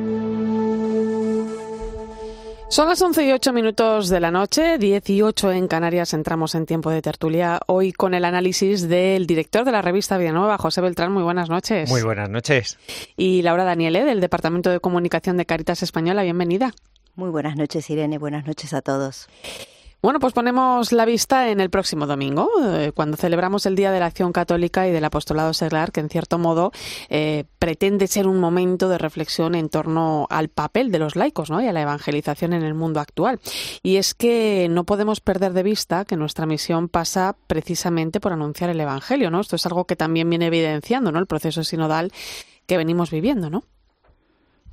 Son 2.67 2.89
las 2.89 3.01
11 3.01 3.25
y 3.25 3.31
8 3.31 3.53
minutos 3.53 4.09
de 4.09 4.19
la 4.19 4.31
noche, 4.31 4.77
18 4.77 5.51
en 5.51 5.67
Canarias, 5.67 6.13
entramos 6.13 6.55
en 6.55 6.65
tiempo 6.65 6.89
de 6.89 7.01
tertulia. 7.01 7.59
Hoy 7.67 7.93
con 7.93 8.13
el 8.13 8.25
análisis 8.25 8.89
del 8.89 9.27
director 9.27 9.63
de 9.65 9.71
la 9.71 9.81
revista 9.81 10.17
Villanueva, 10.17 10.57
José 10.57 10.81
Beltrán. 10.81 11.11
Muy 11.11 11.23
buenas 11.23 11.47
noches. 11.47 11.89
Muy 11.89 12.01
buenas 12.01 12.29
noches. 12.29 12.77
Y 13.15 13.43
Laura 13.43 13.63
Daniele, 13.63 14.03
del 14.03 14.19
Departamento 14.19 14.71
de 14.71 14.79
Comunicación 14.79 15.37
de 15.37 15.45
Caritas 15.45 15.83
Española. 15.83 16.23
Bienvenida. 16.23 16.73
Muy 17.15 17.29
buenas 17.29 17.55
noches, 17.55 17.89
Irene. 17.89 18.17
Buenas 18.17 18.45
noches 18.45 18.73
a 18.73 18.81
todos. 18.81 19.29
Bueno, 20.05 20.19
pues 20.19 20.33
ponemos 20.33 20.91
la 20.91 21.03
vista 21.03 21.49
en 21.49 21.59
el 21.59 21.71
próximo 21.71 22.05
domingo, 22.05 22.47
eh, 22.63 22.91
cuando 22.93 23.17
celebramos 23.17 23.65
el 23.65 23.75
Día 23.75 23.91
de 23.91 23.99
la 23.99 24.05
Acción 24.05 24.33
Católica 24.33 24.87
y 24.87 24.91
del 24.91 25.03
Apostolado 25.03 25.51
Seglar, 25.51 25.91
que 25.91 25.99
en 25.99 26.09
cierto 26.09 26.37
modo 26.37 26.71
eh, 27.09 27.45
pretende 27.57 28.05
ser 28.05 28.27
un 28.27 28.39
momento 28.39 28.87
de 28.87 28.99
reflexión 28.99 29.55
en 29.55 29.67
torno 29.67 30.27
al 30.29 30.49
papel 30.49 30.91
de 30.91 30.99
los 30.99 31.15
laicos 31.15 31.49
¿no? 31.49 31.59
y 31.59 31.65
a 31.65 31.73
la 31.73 31.81
evangelización 31.81 32.53
en 32.53 32.61
el 32.61 32.75
mundo 32.75 32.99
actual. 32.99 33.39
Y 33.81 33.95
es 33.95 34.13
que 34.13 34.67
no 34.69 34.83
podemos 34.83 35.21
perder 35.21 35.53
de 35.53 35.63
vista 35.63 36.05
que 36.05 36.17
nuestra 36.17 36.45
misión 36.45 36.87
pasa 36.87 37.35
precisamente 37.47 38.19
por 38.19 38.31
anunciar 38.31 38.69
el 38.69 38.79
Evangelio. 38.79 39.31
¿no? 39.31 39.41
Esto 39.41 39.55
es 39.55 39.65
algo 39.65 39.85
que 39.85 39.95
también 39.95 40.29
viene 40.29 40.45
evidenciando 40.45 41.11
¿no? 41.11 41.17
el 41.17 41.25
proceso 41.25 41.63
sinodal 41.63 42.13
que 42.67 42.77
venimos 42.77 43.09
viviendo, 43.09 43.49
¿no? 43.49 43.63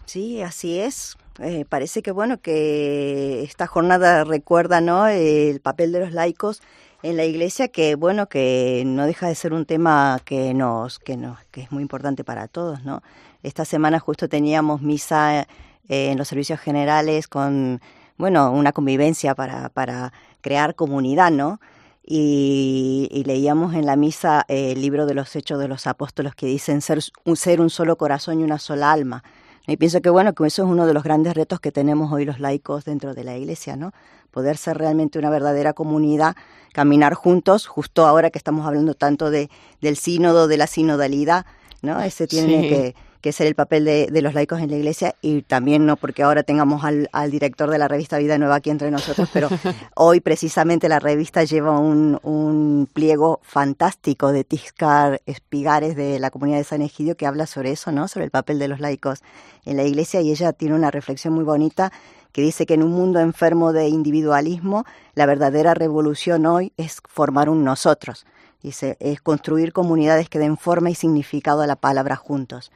Sí, 0.05 0.43
así 0.43 0.78
es. 0.78 1.16
Eh, 1.39 1.64
parece 1.66 2.03
que 2.03 2.11
bueno 2.11 2.43
que 2.43 3.43
esta 3.43 3.66
jornada 3.66 4.22
recuerda 4.24 4.83
no 4.83 5.07
el 5.07 5.61
papel 5.61 5.91
de 5.91 6.01
los 6.01 6.12
laicos 6.12 6.61
en 7.03 7.16
la 7.16 7.24
iglesia 7.24 7.68
que 7.68 7.95
bueno 7.95 8.28
que 8.28 8.83
no 8.85 9.07
deja 9.07 9.28
de 9.28 9.35
ser 9.35 9.55
un 9.55 9.64
tema 9.64 10.20
que 10.26 10.53
nos 10.53 10.99
que 10.99 11.16
nos 11.16 11.39
que 11.51 11.62
es 11.62 11.72
muy 11.72 11.80
importante 11.80 12.22
para 12.22 12.49
todos 12.49 12.85
no 12.85 13.03
esta 13.43 13.64
semana 13.64 13.99
justo 13.99 14.28
teníamos 14.28 14.83
misa 14.83 15.41
eh, 15.41 15.47
en 15.89 16.18
los 16.18 16.28
servicios 16.28 16.61
generales 16.61 17.28
con 17.28 17.80
bueno 18.18 18.53
una 18.53 18.72
convivencia 18.72 19.35
para 19.35 19.70
para 19.70 20.12
crear 20.43 20.74
comunidad 20.74 21.30
no 21.30 21.61
y, 22.05 23.09
y, 23.12 23.24
leíamos 23.24 23.74
en 23.74 23.87
la 23.87 23.95
misa 23.95 24.45
el 24.49 24.83
libro 24.83 25.07
de 25.07 25.14
los 25.14 25.35
hechos 25.37 25.61
de 25.61 25.68
los 25.68 25.87
apóstoles 25.87 26.35
que 26.35 26.47
dicen 26.47 26.83
ser 26.83 26.99
un 27.24 27.37
ser 27.37 27.61
un 27.61 27.70
solo 27.70 27.97
corazón 27.97 28.41
y 28.41 28.45
una 28.45 28.59
sola 28.59 28.93
alma 28.93 29.22
y 29.66 29.76
pienso 29.76 30.00
que 30.00 30.10
bueno, 30.10 30.34
que 30.34 30.46
eso 30.46 30.64
es 30.64 30.68
uno 30.68 30.86
de 30.86 30.94
los 30.94 31.04
grandes 31.04 31.34
retos 31.34 31.60
que 31.60 31.70
tenemos 31.70 32.12
hoy 32.12 32.24
los 32.24 32.40
laicos 32.40 32.84
dentro 32.84 33.14
de 33.14 33.24
la 33.24 33.36
iglesia, 33.36 33.76
¿no? 33.76 33.92
Poder 34.30 34.56
ser 34.56 34.78
realmente 34.78 35.18
una 35.18 35.30
verdadera 35.30 35.72
comunidad, 35.72 36.34
caminar 36.72 37.14
juntos, 37.14 37.66
justo 37.66 38.06
ahora 38.06 38.30
que 38.30 38.38
estamos 38.38 38.66
hablando 38.66 38.94
tanto 38.94 39.30
de, 39.30 39.50
del 39.80 39.96
sínodo, 39.96 40.48
de 40.48 40.56
la 40.56 40.66
sinodalidad, 40.66 41.46
¿no? 41.80 42.00
Ese 42.00 42.26
tiene 42.26 42.68
que 42.68 42.94
que 43.23 43.31
es 43.31 43.41
el 43.41 43.55
papel 43.55 43.85
de, 43.85 44.09
de, 44.11 44.20
los 44.20 44.35
laicos 44.35 44.61
en 44.61 44.70
la 44.70 44.77
iglesia 44.77 45.14
y 45.23 45.43
también 45.43 45.87
no 45.87 45.97
porque 45.97 46.25
ahora 46.25 46.43
tengamos 46.43 46.85
al, 46.85 47.09
al, 47.12 47.31
director 47.31 47.70
de 47.70 47.79
la 47.79 47.87
revista 47.87 48.18
Vida 48.18 48.37
Nueva 48.37 48.57
aquí 48.57 48.68
entre 48.68 48.91
nosotros, 48.91 49.31
pero 49.33 49.49
hoy 49.95 50.20
precisamente 50.20 50.89
la 50.89 50.99
revista 50.99 51.45
lleva 51.45 51.79
un, 51.79 52.18
un 52.25 52.89
pliego 52.93 53.41
fantástico 53.45 54.33
de 54.33 54.43
Tiscar 54.43 55.23
Espigares 55.25 55.95
de 55.95 56.18
la 56.18 56.31
comunidad 56.31 56.59
de 56.59 56.64
San 56.64 56.83
Egidio 56.83 57.16
que 57.16 57.27
habla 57.27 57.47
sobre 57.47 57.70
eso, 57.70 57.93
¿no? 57.93 58.09
Sobre 58.09 58.25
el 58.25 58.33
papel 58.33 58.59
de 58.59 58.66
los 58.66 58.81
laicos 58.81 59.20
en 59.64 59.77
la 59.77 59.85
iglesia 59.85 60.20
y 60.20 60.33
ella 60.33 60.53
tiene 60.53 60.75
una 60.75 60.91
reflexión 60.91 61.33
muy 61.33 61.45
bonita 61.45 61.93
que 62.33 62.43
dice 62.43 62.66
que 62.66 62.75
en 62.75 62.83
un 62.83 62.91
mundo 62.91 63.20
enfermo 63.20 63.73
de 63.73 63.89
individualismo, 63.89 64.85
la 65.14 65.27
verdadera 65.27 65.75
revolución 65.75 66.47
hoy 66.47 66.73
es 66.77 67.01
formar 67.07 67.49
un 67.49 67.62
nosotros. 67.62 68.27
Dice, 68.62 68.97
es 69.01 69.20
construir 69.20 69.73
comunidades 69.73 70.29
que 70.29 70.39
den 70.39 70.57
forma 70.57 70.89
y 70.89 70.95
significado 70.95 71.62
a 71.62 71.66
la 71.66 71.77
palabra 71.77 72.16
juntos. 72.16 72.70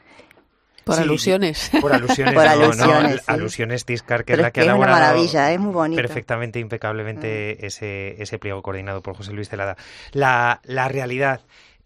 Por 0.87 0.95
sí, 0.95 1.03
alusiones. 1.03 1.70
Por 1.80 1.93
alusiones, 1.93 2.32
por 2.32 2.45
no, 2.45 2.51
alusiones, 2.51 3.12
no, 3.12 3.18
sí. 3.18 3.24
alusiones 3.26 3.84
Tiscar, 3.84 4.24
que 4.24 4.34
Pero 4.34 4.43
es 4.43 4.47
la 4.47 4.51
que 4.53 4.61
es 4.61 4.68
ha 4.68 4.76
una 4.76 4.87
maravilla, 4.87 5.51
es 5.51 5.59
muy 5.59 5.72
bonito. 5.72 6.01
perfectamente, 6.01 6.61
impecablemente 6.61 7.59
mm. 7.61 7.64
ese, 7.64 8.22
ese 8.22 8.39
pliego 8.39 8.62
coordinado 8.62 9.03
por 9.03 9.16
José 9.16 9.32
Luis 9.32 9.49
Celada. 9.49 9.76
La, 10.12 10.61
la 10.62 10.87
realidad 10.87 11.41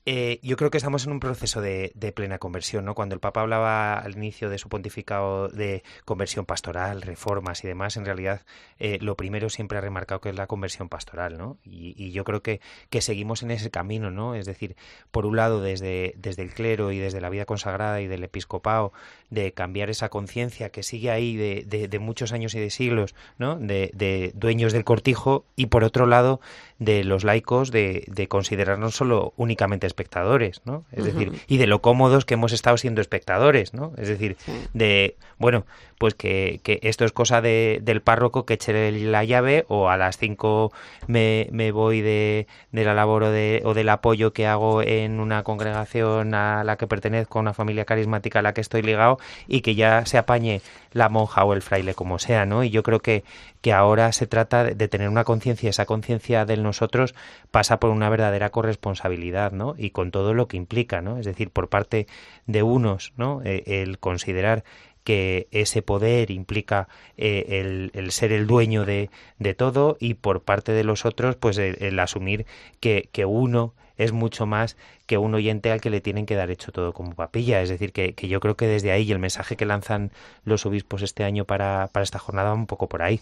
eh, 0.06 0.40
yo 0.42 0.56
creo 0.56 0.70
que 0.70 0.78
estamos 0.78 1.04
en 1.04 1.12
un 1.12 1.20
proceso 1.20 1.60
de, 1.60 1.92
plena 2.14 2.38
conversión, 2.38 2.84
¿no? 2.84 2.94
Cuando 2.94 3.14
el 3.14 3.20
Papa 3.20 3.42
hablaba 3.42 3.94
al 3.94 4.16
inicio 4.16 4.48
de 4.48 4.58
su 4.58 4.68
pontificado 4.68 5.48
de 5.48 5.82
conversión 6.04 6.46
pastoral, 6.46 7.02
reformas 7.02 7.62
y 7.64 7.68
demás, 7.68 7.96
en 7.96 8.06
realidad 8.06 8.42
eh, 8.78 8.98
lo 9.00 9.16
primero 9.16 9.50
siempre 9.50 9.78
ha 9.78 9.80
remarcado 9.80 10.20
que 10.20 10.30
es 10.30 10.34
la 10.34 10.46
conversión 10.46 10.88
pastoral, 10.88 11.36
¿no? 11.36 11.58
Y, 11.64 12.10
yo 12.12 12.24
creo 12.24 12.42
que, 12.42 12.60
seguimos 13.00 13.42
en 13.42 13.50
ese 13.50 13.70
camino, 13.70 14.10
¿no? 14.10 14.34
Es 14.34 14.46
decir, 14.46 14.74
por 15.10 15.26
un 15.26 15.36
lado 15.36 15.60
desde, 15.60 16.14
desde 16.16 16.42
el 16.42 16.52
clero 16.52 16.92
y 16.92 16.98
desde 16.98 17.20
la 17.20 17.30
vida 17.30 17.44
consagrada 17.44 18.00
y 18.00 18.06
del 18.06 18.24
episcopado, 18.24 18.92
de 19.28 19.52
cambiar 19.52 19.90
esa 19.90 20.08
conciencia 20.08 20.70
que 20.70 20.82
sigue 20.82 21.10
ahí 21.10 21.36
de, 21.36 21.64
de, 21.66 21.88
de, 21.88 21.98
muchos 21.98 22.32
años 22.32 22.54
y 22.54 22.60
de 22.60 22.70
siglos, 22.70 23.14
¿no? 23.38 23.56
De 23.56 24.32
dueños 24.34 24.72
del 24.72 24.84
cortijo 24.84 25.44
y 25.56 25.66
por 25.66 25.84
otro 25.84 26.06
lado 26.06 26.40
de 26.80 27.04
los 27.04 27.24
laicos 27.24 27.70
de, 27.70 28.04
de 28.08 28.26
considerarnos 28.26 28.96
solo 28.96 29.34
únicamente 29.36 29.86
espectadores, 29.86 30.62
¿no? 30.64 30.84
Es 30.90 31.00
uh 31.00 31.02
-huh. 31.02 31.12
decir, 31.12 31.32
y 31.46 31.58
de 31.58 31.66
lo 31.66 31.80
cómodos 31.82 32.24
que 32.24 32.34
hemos 32.34 32.52
estado 32.52 32.76
siendo 32.78 33.02
espectadores, 33.02 33.74
¿no? 33.74 33.92
Es 33.98 34.08
decir, 34.08 34.36
sí. 34.40 34.52
de, 34.72 35.16
bueno, 35.38 35.66
pues 35.98 36.14
que, 36.14 36.60
que 36.64 36.80
esto 36.82 37.04
es 37.04 37.12
cosa 37.12 37.42
de, 37.42 37.80
del 37.82 38.00
párroco 38.00 38.46
que 38.46 38.54
eche 38.54 38.90
la 38.92 39.22
llave 39.24 39.66
o 39.68 39.90
a 39.90 39.98
las 39.98 40.16
cinco 40.16 40.72
me, 41.06 41.48
me 41.52 41.70
voy 41.70 42.00
de, 42.00 42.46
de 42.72 42.84
la 42.84 42.94
labor 42.94 43.24
o, 43.24 43.30
de, 43.30 43.60
o 43.66 43.74
del 43.74 43.90
apoyo 43.90 44.32
que 44.32 44.46
hago 44.46 44.80
en 44.80 45.20
una 45.20 45.42
congregación 45.42 46.34
a 46.34 46.64
la 46.64 46.76
que 46.76 46.86
pertenezco, 46.86 47.38
a 47.38 47.42
una 47.42 47.52
familia 47.52 47.84
carismática 47.84 48.38
a 48.38 48.42
la 48.42 48.54
que 48.54 48.62
estoy 48.62 48.80
ligado 48.80 49.18
y 49.46 49.60
que 49.60 49.74
ya 49.74 50.06
se 50.06 50.16
apañe 50.16 50.62
la 50.92 51.10
monja 51.10 51.44
o 51.44 51.52
el 51.52 51.60
fraile 51.60 51.92
como 51.92 52.18
sea, 52.18 52.46
¿no? 52.46 52.64
Y 52.64 52.70
yo 52.70 52.82
creo 52.82 53.00
que, 53.00 53.22
que 53.60 53.74
ahora 53.74 54.10
se 54.12 54.26
trata 54.26 54.64
de, 54.64 54.74
de 54.74 54.88
tener 54.88 55.10
una 55.10 55.24
conciencia, 55.24 55.68
esa 55.68 55.84
conciencia 55.84 56.46
del 56.46 56.62
nosotros 56.70 57.14
pasa 57.50 57.80
por 57.80 57.90
una 57.90 58.08
verdadera 58.08 58.50
corresponsabilidad, 58.50 59.50
¿no? 59.50 59.74
Y 59.76 59.90
con 59.90 60.12
todo 60.12 60.34
lo 60.34 60.46
que 60.46 60.56
implica, 60.56 61.00
¿no? 61.00 61.18
Es 61.18 61.26
decir, 61.26 61.50
por 61.50 61.68
parte 61.68 62.06
de 62.46 62.62
unos, 62.62 63.12
¿no? 63.16 63.42
Eh, 63.44 63.64
el 63.82 63.98
considerar 63.98 64.62
que 65.02 65.48
ese 65.50 65.82
poder 65.82 66.30
implica 66.30 66.88
eh, 67.16 67.90
el, 67.92 68.12
ser 68.12 68.32
el 68.32 68.46
dueño 68.46 68.84
de, 68.84 69.10
de, 69.38 69.54
todo 69.54 69.96
y 69.98 70.14
por 70.14 70.42
parte 70.42 70.72
de 70.72 70.84
los 70.84 71.04
otros 71.04 71.36
pues 71.36 71.58
el, 71.58 71.76
el 71.80 71.98
asumir 71.98 72.46
que, 72.80 73.08
que, 73.10 73.24
uno 73.24 73.74
es 74.00 74.12
mucho 74.12 74.46
más 74.46 74.76
que 75.06 75.18
un 75.18 75.34
oyente 75.34 75.70
al 75.70 75.80
que 75.80 75.90
le 75.90 76.00
tienen 76.00 76.24
que 76.24 76.36
dar 76.36 76.50
hecho 76.50 76.72
todo 76.72 76.92
como 76.92 77.14
papilla. 77.14 77.60
Es 77.60 77.68
decir, 77.68 77.92
que, 77.92 78.14
que 78.14 78.28
yo 78.28 78.40
creo 78.40 78.56
que 78.56 78.66
desde 78.66 78.92
ahí 78.92 79.10
el 79.12 79.18
mensaje 79.18 79.56
que 79.56 79.66
lanzan 79.66 80.10
los 80.44 80.64
obispos 80.66 81.02
este 81.02 81.24
año 81.24 81.44
para, 81.44 81.88
para 81.92 82.04
esta 82.04 82.18
jornada 82.18 82.50
va 82.50 82.54
un 82.54 82.66
poco 82.66 82.88
por 82.88 83.02
ahí. 83.02 83.20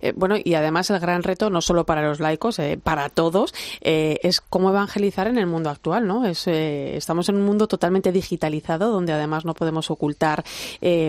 Eh, 0.00 0.12
bueno, 0.14 0.36
y 0.42 0.54
además 0.54 0.90
el 0.90 1.00
gran 1.00 1.22
reto, 1.22 1.50
no 1.50 1.60
solo 1.60 1.84
para 1.84 2.02
los 2.02 2.20
laicos, 2.20 2.58
eh, 2.58 2.78
para 2.82 3.08
todos, 3.08 3.54
eh, 3.80 4.18
es 4.22 4.40
cómo 4.40 4.70
evangelizar 4.70 5.26
en 5.26 5.38
el 5.38 5.46
mundo 5.46 5.70
actual, 5.70 6.06
¿no? 6.06 6.24
Es, 6.24 6.46
estamos 6.46 7.28
en 7.28 7.36
un 7.36 7.42
mundo 7.42 7.66
totalmente 7.66 8.12
digitalizado, 8.12 8.90
donde 8.92 9.12
además 9.12 9.44
no 9.44 9.54
podemos 9.54 9.90
ocultar, 9.90 10.44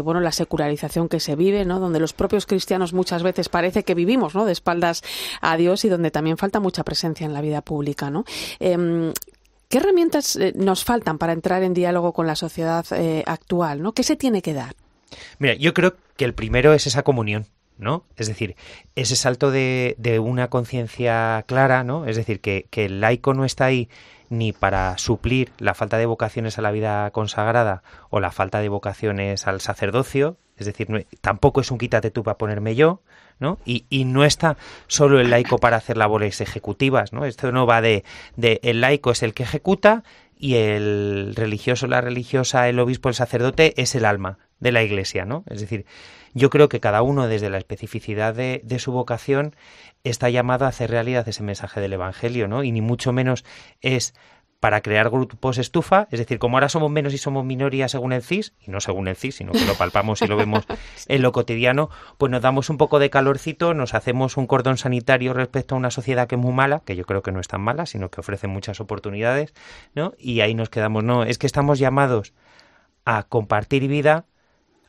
bueno, 0.04 0.20
la 0.20 0.32
secularización 0.32 1.08
que 1.08 1.20
se 1.20 1.36
vive, 1.36 1.66
¿no? 1.66 1.80
Donde 1.80 2.00
los 2.00 2.14
propios 2.14 2.46
cristianos 2.46 2.94
muchas 2.94 3.24
veces 3.24 3.48
parece 3.48 3.84
que 3.84 3.96
vivimos, 3.96 4.36
¿no? 4.36 4.46
De 4.46 4.52
espaldas 4.52 5.04
a 5.42 5.56
Dios 5.56 5.86
y 5.86 5.90
donde 5.90 6.12
también 6.12 6.38
falta 6.38 6.60
mucha 6.60 6.84
presencia 6.84 7.26
en 7.26 7.34
la 7.34 7.42
vida 7.42 7.62
pública, 7.62 8.10
¿no? 8.10 8.26
¿Qué 9.70 9.78
herramientas 9.78 10.36
eh, 10.36 10.54
nos 10.56 10.84
faltan 10.84 11.18
para 11.18 11.34
entrar 11.34 11.64
en 11.64 11.74
diálogo 11.74 12.14
con 12.14 12.28
la 12.28 12.36
sociedad 12.36 12.86
eh, 12.92 13.24
actual? 13.26 13.82
¿no? 13.82 13.94
¿Qué 13.94 14.04
se 14.04 14.16
tiene 14.16 14.42
que 14.42 14.54
dar? 14.54 14.76
Mira, 15.40 15.56
yo 15.56 15.74
creo 15.74 15.96
que 16.16 16.26
el 16.26 16.34
primero 16.34 16.74
es 16.74 16.88
esa 16.88 17.04
comunión. 17.04 17.48
¿no? 17.78 18.06
Es 18.18 18.28
decir, 18.28 18.56
ese 18.96 19.16
salto 19.16 19.52
de, 19.52 19.96
una 20.24 20.50
conciencia 20.50 21.44
clara, 21.48 21.84
¿no? 21.84 22.06
Es 22.06 22.16
decir, 22.16 22.40
que, 22.40 22.68
el 22.72 23.02
laico 23.02 23.34
no 23.34 23.46
está 23.46 23.66
ahí 23.66 23.90
ni 24.30 24.54
para 24.54 24.98
suplir 24.98 25.52
la 25.60 25.74
falta 25.74 25.98
de 25.98 26.06
vocaciones 26.06 26.58
a 26.58 26.62
la 26.62 26.72
vida 26.72 27.10
consagrada 27.12 27.84
o 28.10 28.20
la 28.20 28.32
falta 28.32 28.60
de 28.60 28.70
vocaciones 28.70 29.48
al 29.48 29.62
sacerdocio, 29.62 30.38
es 30.58 30.66
decir, 30.66 30.88
tampoco 31.22 31.62
es 31.62 31.72
un 31.72 31.78
quítate 31.78 32.12
tú 32.12 32.24
para 32.24 32.38
ponerme 32.38 32.76
yo, 32.76 33.02
¿no? 33.40 33.60
Y, 33.66 33.84
no 34.06 34.26
está 34.26 34.58
solo 34.88 35.20
el 35.20 35.30
laico 35.30 35.58
para 35.58 35.78
hacer 35.78 35.98
labores 35.98 36.42
ejecutivas, 36.42 37.14
¿no? 37.14 37.26
Esto 37.26 37.52
no 37.52 37.66
va 37.66 37.82
de, 37.82 38.04
de 38.36 38.60
el 38.64 38.82
laico 38.82 39.12
es 39.12 39.24
el 39.24 39.34
que 39.34 39.44
ejecuta 39.44 40.04
y 40.38 40.56
el 40.56 41.34
religioso, 41.36 41.88
la 41.88 42.02
religiosa, 42.02 42.68
el 42.68 42.80
obispo, 42.80 43.10
el 43.10 43.16
sacerdote 43.16 43.74
es 43.82 43.96
el 43.96 44.06
alma 44.06 44.40
de 44.60 44.72
la 44.72 44.84
iglesia, 44.84 45.26
¿no? 45.26 45.44
Es 45.50 45.62
decir, 45.62 45.86
yo 46.34 46.50
creo 46.50 46.70
que 46.70 46.80
cada 46.80 47.02
uno, 47.02 47.28
desde 47.28 47.50
la 47.50 47.58
especificidad 47.58 48.34
de, 48.34 48.62
de, 48.64 48.80
su 48.80 48.92
vocación, 48.92 49.56
está 50.04 50.30
llamado 50.30 50.66
a 50.66 50.70
hacer 50.70 50.90
realidad 50.90 51.28
ese 51.28 51.44
mensaje 51.44 51.80
del 51.80 51.94
Evangelio, 51.94 52.48
¿no? 52.48 52.64
Y 52.64 52.72
ni 52.72 52.82
mucho 52.82 53.14
menos 53.14 53.46
es 53.82 54.14
para 54.64 54.80
crear 54.80 55.10
grupos 55.10 55.58
estufa, 55.58 56.08
es 56.10 56.20
decir, 56.20 56.40
como 56.40 56.56
ahora 56.56 56.70
somos 56.70 56.90
menos 56.90 57.14
y 57.14 57.18
somos 57.18 57.44
minoría 57.44 57.90
según 57.90 58.14
el 58.14 58.24
CIS, 58.24 58.54
y 58.66 58.72
no 58.72 58.80
según 58.80 59.10
el 59.10 59.18
CIS, 59.18 59.36
sino 59.36 59.52
que 59.52 59.66
lo 59.66 59.74
palpamos 59.74 60.22
y 60.22 60.28
lo 60.28 60.38
vemos 60.38 60.64
en 61.10 61.22
lo 61.22 61.34
cotidiano, 61.34 61.90
pues 62.18 62.32
nos 62.32 62.42
damos 62.42 62.70
un 62.70 62.78
poco 62.78 62.98
de 62.98 63.10
calorcito, 63.10 63.74
nos 63.74 63.94
hacemos 63.94 64.38
un 64.38 64.48
cordón 64.48 64.78
sanitario 64.78 65.34
respecto 65.34 65.76
a 65.76 65.78
una 65.78 65.92
sociedad 65.92 66.30
que 66.30 66.36
es 66.36 66.42
muy 66.42 66.54
mala, 66.54 66.82
que 66.86 66.96
yo 66.96 67.04
creo 67.04 67.22
que 67.22 67.34
no 67.34 67.42
es 67.42 67.50
tan 67.50 67.60
mala, 67.60 67.86
sino 67.86 68.10
que 68.10 68.22
ofrece 68.22 68.48
muchas 68.48 68.80
oportunidades, 68.80 69.54
¿no? 69.96 70.14
Y 70.18 70.40
ahí 70.40 70.56
nos 70.56 70.70
quedamos, 70.70 71.04
no, 71.04 71.26
es 71.26 71.38
que 71.38 71.46
estamos 71.46 71.78
llamados 71.78 72.32
a 73.04 73.24
compartir 73.24 73.90
vida, 73.90 74.28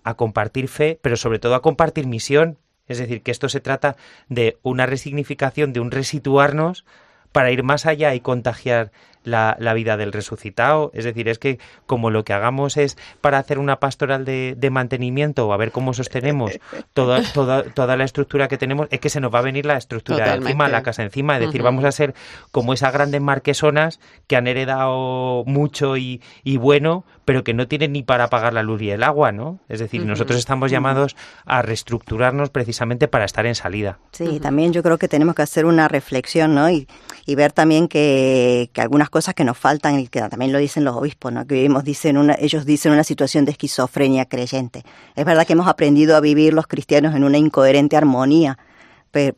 a 0.04 0.14
compartir 0.14 0.68
fe, 0.68 1.00
pero 1.02 1.16
sobre 1.16 1.40
todo 1.40 1.56
a 1.56 1.62
compartir 1.62 2.06
misión, 2.06 2.58
Es 2.86 2.98
decir, 2.98 3.22
que 3.22 3.32
esto 3.32 3.48
se 3.48 3.58
trata 3.58 3.96
de 4.28 4.56
una 4.62 4.86
resignificación, 4.86 5.72
de 5.72 5.80
un 5.80 5.90
resituarnos 5.90 6.84
para 7.32 7.50
ir 7.50 7.64
más 7.64 7.86
allá 7.86 8.14
y 8.14 8.20
contagiar 8.20 8.92
la, 9.24 9.56
la, 9.58 9.74
vida 9.74 9.96
del 9.96 10.12
resucitado. 10.12 10.90
Es 10.94 11.04
decir, 11.04 11.28
es 11.28 11.38
que 11.38 11.58
como 11.86 12.10
lo 12.10 12.24
que 12.24 12.32
hagamos 12.32 12.76
es 12.76 12.96
para 13.20 13.38
hacer 13.38 13.58
una 13.58 13.80
pastoral 13.80 14.24
de, 14.24 14.54
de 14.56 14.70
mantenimiento 14.70 15.48
o 15.48 15.52
a 15.52 15.56
ver 15.56 15.72
cómo 15.72 15.94
sostenemos 15.94 16.52
toda, 16.92 17.22
toda, 17.32 17.64
toda 17.64 17.96
la 17.96 18.04
estructura 18.04 18.48
que 18.48 18.58
tenemos, 18.58 18.86
es 18.90 19.00
que 19.00 19.08
se 19.08 19.20
nos 19.20 19.34
va 19.34 19.40
a 19.40 19.42
venir 19.42 19.66
la 19.66 19.76
estructura 19.76 20.18
Totalmente. 20.18 20.50
encima, 20.50 20.68
la 20.68 20.82
casa 20.82 21.02
encima. 21.02 21.34
Es 21.34 21.46
decir, 21.46 21.62
vamos 21.62 21.84
a 21.84 21.92
ser 21.92 22.14
como 22.52 22.72
esas 22.72 22.92
grandes 22.92 23.20
marquesonas 23.20 24.00
que 24.26 24.36
han 24.36 24.46
heredado 24.46 25.44
mucho 25.46 25.96
y, 25.96 26.22
y 26.42 26.56
bueno, 26.56 27.04
pero 27.24 27.44
que 27.44 27.54
no 27.54 27.66
tienen 27.68 27.92
ni 27.92 28.02
para 28.02 28.28
pagar 28.28 28.52
la 28.52 28.62
luz 28.62 28.82
y 28.82 28.90
el 28.90 29.02
agua, 29.02 29.32
¿no? 29.32 29.60
Es 29.68 29.80
decir, 29.80 30.04
nosotros 30.04 30.38
estamos 30.38 30.70
llamados 30.70 31.16
a 31.44 31.62
reestructurarnos 31.62 32.50
precisamente 32.50 33.08
para 33.08 33.24
estar 33.24 33.46
en 33.46 33.54
salida. 33.54 33.98
Sí, 34.12 34.40
también 34.40 34.72
yo 34.72 34.82
creo 34.82 34.98
que 34.98 35.08
tenemos 35.08 35.34
que 35.34 35.42
hacer 35.42 35.64
una 35.66 35.88
reflexión, 35.88 36.54
¿no? 36.54 36.70
Y, 36.70 36.86
y 37.26 37.34
ver 37.34 37.52
también 37.52 37.88
que, 37.88 38.70
que 38.72 38.80
algunas 38.80 39.10
cosas 39.10 39.34
que 39.34 39.44
nos 39.44 39.56
faltan, 39.56 39.98
y 40.00 40.08
que 40.08 40.20
también 40.20 40.52
lo 40.52 40.58
dicen 40.58 40.84
los 40.84 40.96
obispos, 40.96 41.32
¿no? 41.32 41.46
Que 41.46 41.54
vivimos, 41.54 41.84
dicen 41.84 42.18
una, 42.18 42.34
ellos 42.38 42.66
dicen 42.66 42.92
una 42.92 43.04
situación 43.04 43.44
de 43.44 43.52
esquizofrenia 43.52 44.26
creyente. 44.26 44.84
Es 45.14 45.24
verdad 45.24 45.46
que 45.46 45.54
hemos 45.54 45.68
aprendido 45.68 46.16
a 46.16 46.20
vivir 46.20 46.52
los 46.54 46.66
cristianos 46.66 47.14
en 47.14 47.24
una 47.24 47.38
incoherente 47.38 47.96
armonía, 47.96 48.58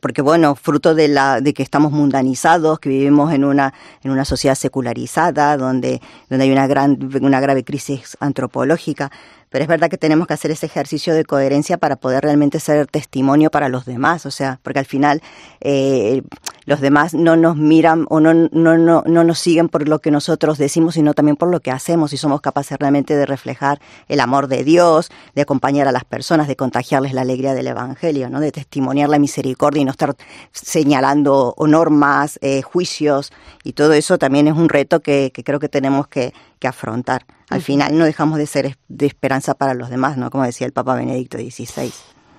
porque 0.01 0.22
bueno, 0.22 0.55
fruto 0.55 0.95
de 0.95 1.09
la 1.09 1.41
de 1.41 1.55
que 1.55 1.62
estamos 1.62 1.93
mundanizados, 1.93 2.79
que 2.79 2.89
vivimos 2.89 3.33
en 3.33 3.45
una 3.45 3.74
en 4.03 4.11
una 4.11 4.24
sociedad 4.24 4.55
secularizada, 4.55 5.57
donde 5.57 6.01
donde 6.29 6.45
hay 6.45 6.51
una 6.51 6.66
gran 6.66 6.99
una 7.20 7.41
grave 7.41 7.64
crisis 7.64 8.16
antropológica, 8.20 9.11
pero 9.57 9.64
es 9.64 9.68
verdad 9.68 9.88
que 9.88 9.96
tenemos 9.96 10.26
que 10.26 10.34
hacer 10.34 10.50
ese 10.50 10.66
ejercicio 10.66 11.14
de 11.14 11.24
coherencia 11.24 11.78
para 11.78 11.96
poder 11.96 12.24
realmente 12.24 12.61
ser 12.61 12.86
testimonio 12.88 13.50
para 13.50 13.70
los 13.70 13.86
demás, 13.86 14.26
o 14.26 14.30
sea, 14.30 14.61
porque 14.62 14.80
al 14.80 14.84
final 14.84 15.22
eh, 15.62 16.20
los 16.66 16.82
demás 16.82 17.14
no 17.14 17.36
nos 17.36 17.57
miran 17.57 18.04
o 18.11 18.20
no, 18.20 18.34
no, 18.34 18.76
no, 18.76 19.02
no 19.07 19.24
nos 19.24 19.38
siguen 19.38 19.70
por 19.70 19.88
lo 19.88 20.00
que 20.00 20.11
nosotros 20.11 20.59
decimos, 20.59 20.92
sino 20.92 21.14
también 21.14 21.36
por 21.36 21.48
lo 21.48 21.61
que 21.61 21.70
hacemos 21.70 22.12
y 22.12 22.18
somos 22.18 22.42
capaces 22.42 22.76
realmente 22.78 23.16
de 23.16 23.24
reflejar 23.24 23.80
el 24.09 24.20
amor 24.20 24.48
de 24.48 24.62
Dios, 24.62 25.09
de 25.34 25.40
acompañar 25.40 25.88
a 25.88 25.92
las 25.92 26.04
personas, 26.04 26.48
de 26.48 26.57
contagiarles 26.57 27.14
la 27.14 27.22
alegría 27.22 27.54
del 27.54 27.68
Evangelio, 27.68 28.28
¿no? 28.28 28.40
de 28.40 28.52
testimoniar 28.52 29.09
la 29.09 29.18
misericordia 29.18 29.80
y 29.80 29.84
no 29.86 29.92
estar 29.92 30.16
señalando 30.52 31.54
normas, 31.66 32.38
eh, 32.42 32.61
juicios 32.61 33.32
y 33.67 33.73
todo 33.73 33.95
eso 33.95 34.17
también 34.17 34.47
es 34.47 34.55
un 34.55 34.69
reto 34.69 35.01
que, 35.01 35.33
que 35.35 35.43
creo 35.43 35.59
que 35.59 35.69
tenemos 35.69 36.07
que, 36.07 36.33
que 36.61 36.69
afrontar. 36.69 37.27
Al 37.51 37.62
final 37.62 37.99
no 37.99 38.05
dejamos 38.05 38.39
de 38.39 38.47
ser 38.47 38.79
de 38.87 39.07
esperanza 39.07 39.55
para 39.55 39.75
los 39.75 39.91
demás, 39.91 40.17
¿no? 40.17 40.31
Como 40.31 40.45
decía 40.45 40.69
el 40.69 40.73
Papa 40.73 40.95
Benedicto 40.95 41.37
XVI. 41.37 41.93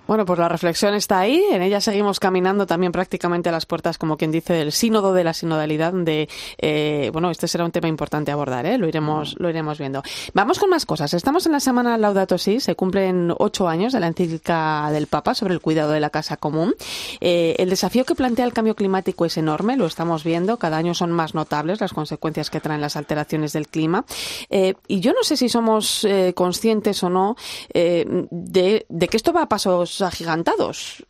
Bueno, 0.07 0.25
pues 0.25 0.39
la 0.39 0.47
reflexión 0.47 0.93
está 0.93 1.19
ahí. 1.19 1.43
En 1.51 1.61
ella 1.61 1.81
seguimos 1.81 2.19
caminando 2.19 2.65
también 2.65 2.93
prácticamente 2.93 3.49
a 3.49 3.51
las 3.51 3.65
puertas, 3.65 3.97
como 3.97 4.15
quien 4.17 4.31
dice, 4.31 4.53
del 4.53 4.71
sínodo 4.71 5.13
de 5.13 5.23
la 5.25 5.33
sinodalidad, 5.33 5.91
donde, 5.91 6.29
eh, 6.57 7.09
bueno, 7.11 7.29
este 7.29 7.47
será 7.47 7.65
un 7.65 7.71
tema 7.71 7.89
importante 7.89 8.31
a 8.31 8.35
abordar, 8.35 8.65
¿eh? 8.65 8.77
Lo 8.77 8.87
iremos, 8.87 9.35
lo 9.37 9.49
iremos 9.49 9.77
viendo. 9.77 10.01
Vamos 10.33 10.59
con 10.59 10.69
más 10.69 10.85
cosas. 10.85 11.13
Estamos 11.13 11.45
en 11.45 11.51
la 11.51 11.59
semana 11.59 11.97
Laudato 11.97 12.37
Si. 12.37 12.61
Se 12.61 12.75
cumplen 12.75 13.33
ocho 13.37 13.67
años 13.67 13.91
de 13.91 13.99
la 13.99 14.07
encíclica 14.07 14.89
del 14.91 15.07
Papa 15.07 15.33
sobre 15.33 15.53
el 15.53 15.59
cuidado 15.59 15.91
de 15.91 15.99
la 15.99 16.09
casa 16.09 16.37
común. 16.37 16.73
Eh, 17.19 17.55
el 17.59 17.69
desafío 17.69 18.05
que 18.05 18.15
plantea 18.15 18.45
el 18.45 18.53
cambio 18.53 18.75
climático 18.75 19.25
es 19.25 19.35
enorme, 19.37 19.75
lo 19.75 19.85
estamos 19.85 20.23
viendo. 20.23 20.57
Cada 20.57 20.77
año 20.77 20.93
son 20.93 21.11
más 21.11 21.35
notables 21.35 21.81
las 21.81 21.91
consecuencias 21.91 22.49
que 22.49 22.61
traen 22.61 22.79
las 22.79 22.95
alteraciones 22.95 23.51
del 23.51 23.67
clima. 23.67 24.05
Eh, 24.49 24.75
y 24.87 25.01
yo 25.01 25.11
no 25.11 25.23
sé 25.23 25.35
si 25.35 25.49
somos 25.49 26.05
eh, 26.05 26.33
conscientes 26.33 27.03
o 27.03 27.09
no 27.09 27.35
eh, 27.73 28.05
de, 28.31 28.85
de 28.87 29.07
que 29.09 29.17
esto 29.17 29.33
va 29.33 29.43
a 29.43 29.49
pasos 29.49 29.96
agigantados. 30.01 31.03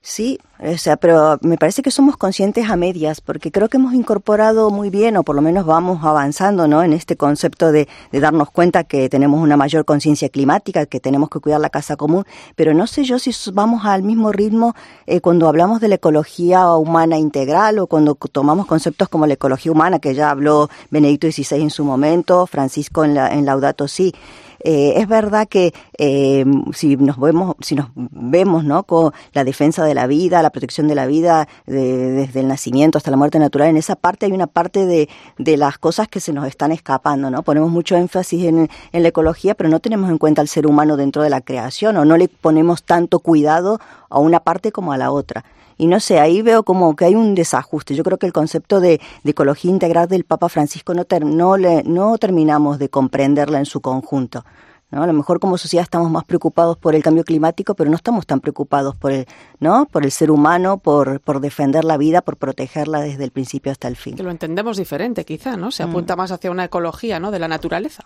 Sí, 0.00 0.38
o 0.58 0.78
sea, 0.78 0.96
pero 0.96 1.38
me 1.42 1.58
parece 1.58 1.82
que 1.82 1.90
somos 1.90 2.16
conscientes 2.16 2.70
a 2.70 2.76
medias, 2.76 3.20
porque 3.20 3.52
creo 3.52 3.68
que 3.68 3.76
hemos 3.76 3.92
incorporado 3.94 4.70
muy 4.70 4.90
bien, 4.90 5.16
o 5.16 5.22
por 5.22 5.36
lo 5.36 5.42
menos 5.42 5.66
vamos 5.66 6.02
avanzando, 6.02 6.66
¿no? 6.66 6.82
En 6.82 6.92
este 6.92 7.16
concepto 7.16 7.72
de, 7.72 7.88
darnos 8.12 8.50
cuenta 8.50 8.84
que 8.84 9.08
tenemos 9.08 9.42
una 9.42 9.56
mayor 9.56 9.84
conciencia 9.84 10.28
climática, 10.30 10.86
que 10.86 10.98
tenemos 10.98 11.28
que 11.28 11.40
cuidar 11.40 11.60
la 11.60 11.68
casa 11.68 11.96
común, 11.96 12.24
pero 12.56 12.72
no 12.74 12.86
sé 12.86 13.04
yo 13.04 13.18
si 13.18 13.32
vamos 13.52 13.84
al 13.84 14.02
mismo 14.02 14.32
ritmo 14.32 14.74
eh, 15.06 15.20
cuando 15.20 15.46
hablamos 15.46 15.80
de 15.80 15.88
la 15.88 15.96
ecología 15.96 16.72
humana 16.74 17.18
integral 17.18 17.78
o 17.78 17.86
cuando 17.86 18.14
tomamos 18.14 18.66
conceptos 18.66 19.08
como 19.08 19.26
la 19.26 19.34
ecología 19.34 19.72
humana, 19.72 19.98
que 19.98 20.14
ya 20.14 20.30
habló 20.30 20.70
Benedicto 20.90 21.30
XVI 21.30 21.60
en 21.60 21.70
su 21.70 21.84
momento, 21.84 22.46
Francisco 22.46 23.04
en, 23.04 23.14
la, 23.14 23.34
en 23.34 23.44
Laudato 23.44 23.86
Si. 23.88 24.14
Eh, 24.60 24.94
es 24.96 25.06
verdad 25.08 25.46
que 25.48 25.72
eh, 25.98 26.44
si 26.72 26.96
nos 26.96 27.18
vemos, 27.18 27.54
si 27.60 27.74
nos 27.74 27.88
vemos, 27.94 28.64
¿no? 28.64 28.82
Con 28.82 29.12
la 29.32 29.44
defensa 29.44 29.84
de 29.84 29.94
la 29.94 30.06
vida, 30.06 30.42
la 30.42 30.50
protección 30.50 30.88
de 30.88 30.94
la 30.94 31.06
vida 31.06 31.48
de- 31.66 32.10
desde 32.10 32.40
el 32.40 32.48
nacimiento 32.48 32.98
hasta 32.98 33.10
la 33.10 33.16
muerte 33.16 33.38
natural, 33.38 33.68
en 33.68 33.76
esa 33.76 33.96
parte 33.96 34.26
hay 34.26 34.32
una 34.32 34.46
parte 34.46 34.86
de, 34.86 35.08
las 35.56 35.78
cosas 35.78 36.08
que 36.08 36.20
se 36.20 36.32
nos 36.32 36.46
están 36.46 36.72
escapando, 36.72 37.30
¿no? 37.30 37.42
Ponemos 37.42 37.70
mucho 37.70 37.96
énfasis 37.96 38.44
en, 38.44 38.68
en 38.92 39.02
la 39.02 39.08
ecología, 39.08 39.54
pero 39.54 39.68
no 39.70 39.80
tenemos 39.80 40.10
en 40.10 40.18
cuenta 40.18 40.42
al 40.42 40.48
ser 40.48 40.66
humano 40.66 40.96
dentro 40.96 41.22
de 41.22 41.30
la 41.30 41.40
creación 41.40 41.96
o 41.96 42.04
no 42.04 42.16
le 42.16 42.28
ponemos 42.28 42.82
tanto 42.82 43.20
cuidado 43.20 43.80
a 44.10 44.18
una 44.18 44.40
parte 44.40 44.72
como 44.72 44.92
a 44.92 44.98
la 44.98 45.10
otra. 45.10 45.44
Y 45.78 45.86
no 45.86 46.00
sé, 46.00 46.18
ahí 46.18 46.42
veo 46.42 46.64
como 46.64 46.94
que 46.96 47.04
hay 47.04 47.14
un 47.14 47.36
desajuste. 47.36 47.94
Yo 47.94 48.02
creo 48.02 48.18
que 48.18 48.26
el 48.26 48.32
concepto 48.32 48.80
de, 48.80 49.00
de 49.22 49.30
ecología 49.30 49.70
integral 49.70 50.08
del 50.08 50.24
Papa 50.24 50.48
Francisco 50.48 50.92
no, 50.92 51.06
no, 51.20 51.56
le, 51.56 51.84
no 51.84 52.18
terminamos 52.18 52.78
de 52.78 52.88
comprenderla 52.88 53.60
en 53.60 53.66
su 53.66 53.80
conjunto. 53.80 54.44
¿No? 54.90 55.02
A 55.02 55.06
lo 55.06 55.12
mejor 55.12 55.40
como 55.40 55.58
sociedad 55.58 55.82
estamos 55.82 56.10
más 56.10 56.24
preocupados 56.24 56.76
por 56.78 56.94
el 56.94 57.02
cambio 57.02 57.24
climático, 57.24 57.74
pero 57.74 57.90
no 57.90 57.96
estamos 57.96 58.26
tan 58.26 58.40
preocupados 58.40 58.96
por 58.96 59.12
el, 59.12 59.26
¿no? 59.60 59.86
por 59.86 60.04
el 60.04 60.10
ser 60.10 60.30
humano, 60.30 60.78
por, 60.78 61.20
por 61.20 61.40
defender 61.40 61.84
la 61.84 61.96
vida, 61.96 62.22
por 62.22 62.36
protegerla 62.36 63.00
desde 63.00 63.24
el 63.24 63.30
principio 63.30 63.70
hasta 63.72 63.88
el 63.88 63.96
fin. 63.96 64.16
Que 64.16 64.22
lo 64.22 64.30
entendemos 64.30 64.76
diferente, 64.76 65.24
quizá, 65.24 65.56
¿no? 65.56 65.70
Se 65.70 65.84
Mm. 65.84 65.90
apunta 65.90 66.16
más 66.16 66.30
hacia 66.32 66.50
una 66.50 66.64
ecología, 66.64 67.20
¿no? 67.20 67.30
De 67.30 67.38
la 67.38 67.48
naturaleza. 67.48 68.04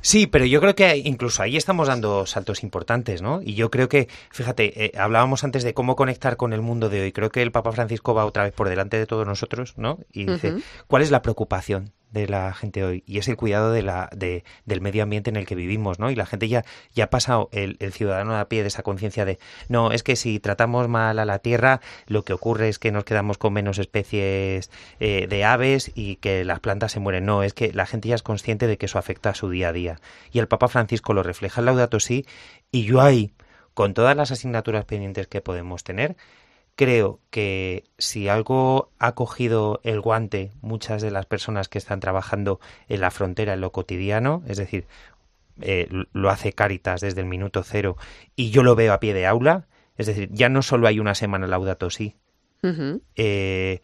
Sí, 0.00 0.26
pero 0.26 0.44
yo 0.44 0.60
creo 0.60 0.74
que 0.74 0.96
incluso 0.98 1.42
ahí 1.42 1.56
estamos 1.56 1.88
dando 1.88 2.26
saltos 2.26 2.62
importantes, 2.62 3.22
¿no? 3.22 3.40
Y 3.42 3.54
yo 3.54 3.70
creo 3.70 3.88
que, 3.88 4.08
fíjate, 4.30 4.84
eh, 4.86 4.92
hablábamos 4.98 5.44
antes 5.44 5.62
de 5.64 5.74
cómo 5.74 5.96
conectar 5.96 6.36
con 6.36 6.52
el 6.52 6.60
mundo 6.62 6.88
de 6.88 7.02
hoy. 7.02 7.12
Creo 7.12 7.30
que 7.30 7.42
el 7.42 7.52
Papa 7.52 7.72
Francisco 7.72 8.14
va 8.14 8.24
otra 8.24 8.44
vez 8.44 8.52
por 8.52 8.68
delante 8.68 8.98
de 8.98 9.06
todos 9.06 9.26
nosotros, 9.26 9.74
¿no? 9.76 9.98
Y 10.12 10.26
dice. 10.26 10.54
¿cuál 10.86 11.02
es 11.02 11.10
la 11.10 11.22
preocupación 11.22 11.92
de 12.10 12.28
la 12.28 12.52
gente 12.54 12.84
hoy? 12.84 13.02
Y 13.06 13.18
es 13.18 13.28
el 13.28 13.36
cuidado 13.36 13.72
de 13.72 13.82
la, 13.82 14.08
de, 14.14 14.44
del 14.64 14.80
medio 14.80 15.02
ambiente 15.02 15.30
en 15.30 15.36
el 15.36 15.46
que 15.46 15.54
vivimos, 15.54 15.98
¿no? 15.98 16.10
Y 16.10 16.14
la 16.14 16.26
gente 16.26 16.48
ya, 16.48 16.64
ya 16.94 17.04
ha 17.04 17.10
pasado, 17.10 17.48
el, 17.52 17.76
ciudadano 17.92 18.36
a 18.36 18.48
pie, 18.48 18.62
de 18.62 18.68
esa 18.68 18.82
conciencia 18.82 19.24
de, 19.24 19.38
no, 19.68 19.92
es 19.92 20.02
que 20.02 20.16
si 20.16 20.40
tratamos 20.40 20.88
mal 20.88 21.18
a 21.18 21.24
la 21.24 21.38
tierra, 21.38 21.80
lo 22.06 22.24
que 22.24 22.32
ocurre 22.32 22.68
es 22.68 22.78
que 22.78 22.92
nos 22.92 23.04
quedamos 23.04 23.38
con 23.38 23.52
menos 23.52 23.78
especies 23.78 24.70
eh, 25.00 25.26
de 25.28 25.44
aves 25.44 25.90
y 25.94 26.16
que 26.16 26.44
las 26.44 26.60
plantas 26.60 26.92
se 26.92 27.00
mueren. 27.00 27.26
No, 27.26 27.42
es 27.42 27.54
que 27.54 27.72
la 27.72 27.86
gente 27.86 28.08
ya 28.08 28.14
es 28.14 28.22
consciente 28.22 28.66
de 28.66 28.78
que 28.78 28.86
eso 28.86 28.98
afecta 28.98 29.30
a 29.30 29.34
su 29.34 29.50
día 29.50 29.68
a 29.68 29.72
día. 29.72 30.00
Y 30.32 30.38
el 30.38 30.48
Papa 30.48 30.68
Francisco 30.68 31.14
lo 31.14 31.22
refleja 31.22 31.60
en 31.60 31.66
Laudato 31.66 32.00
Si, 32.00 32.26
y 32.70 32.84
yo 32.84 33.00
ahí, 33.00 33.32
con 33.74 33.94
todas 33.94 34.16
las 34.16 34.30
asignaturas 34.30 34.84
pendientes 34.84 35.26
que 35.26 35.40
podemos 35.40 35.84
tener, 35.84 36.16
creo 36.76 37.18
que 37.30 37.84
si 37.98 38.28
algo 38.28 38.90
ha 38.98 39.14
cogido 39.14 39.80
el 39.82 40.00
guante 40.00 40.52
muchas 40.60 41.02
de 41.02 41.10
las 41.10 41.26
personas 41.26 41.68
que 41.68 41.78
están 41.78 42.00
trabajando 42.00 42.60
en 42.88 43.00
la 43.00 43.10
frontera, 43.10 43.54
en 43.54 43.60
lo 43.62 43.72
cotidiano, 43.72 44.42
es 44.46 44.58
decir, 44.58 44.86
eh, 45.62 45.88
lo 46.12 46.30
hace 46.30 46.52
Caritas 46.52 47.00
desde 47.00 47.20
el 47.22 47.26
minuto 47.26 47.62
cero 47.62 47.96
y 48.36 48.50
yo 48.50 48.62
lo 48.62 48.74
veo 48.76 48.92
a 48.92 49.00
pie 49.00 49.14
de 49.14 49.26
aula, 49.26 49.66
es 49.96 50.06
decir, 50.06 50.28
ya 50.32 50.48
no 50.50 50.60
solo 50.62 50.86
hay 50.86 51.00
una 51.00 51.14
semana 51.14 51.46
Laudato 51.46 51.88
Si, 51.90 52.14
Ujú. 52.62 53.00
eh, 53.16 53.80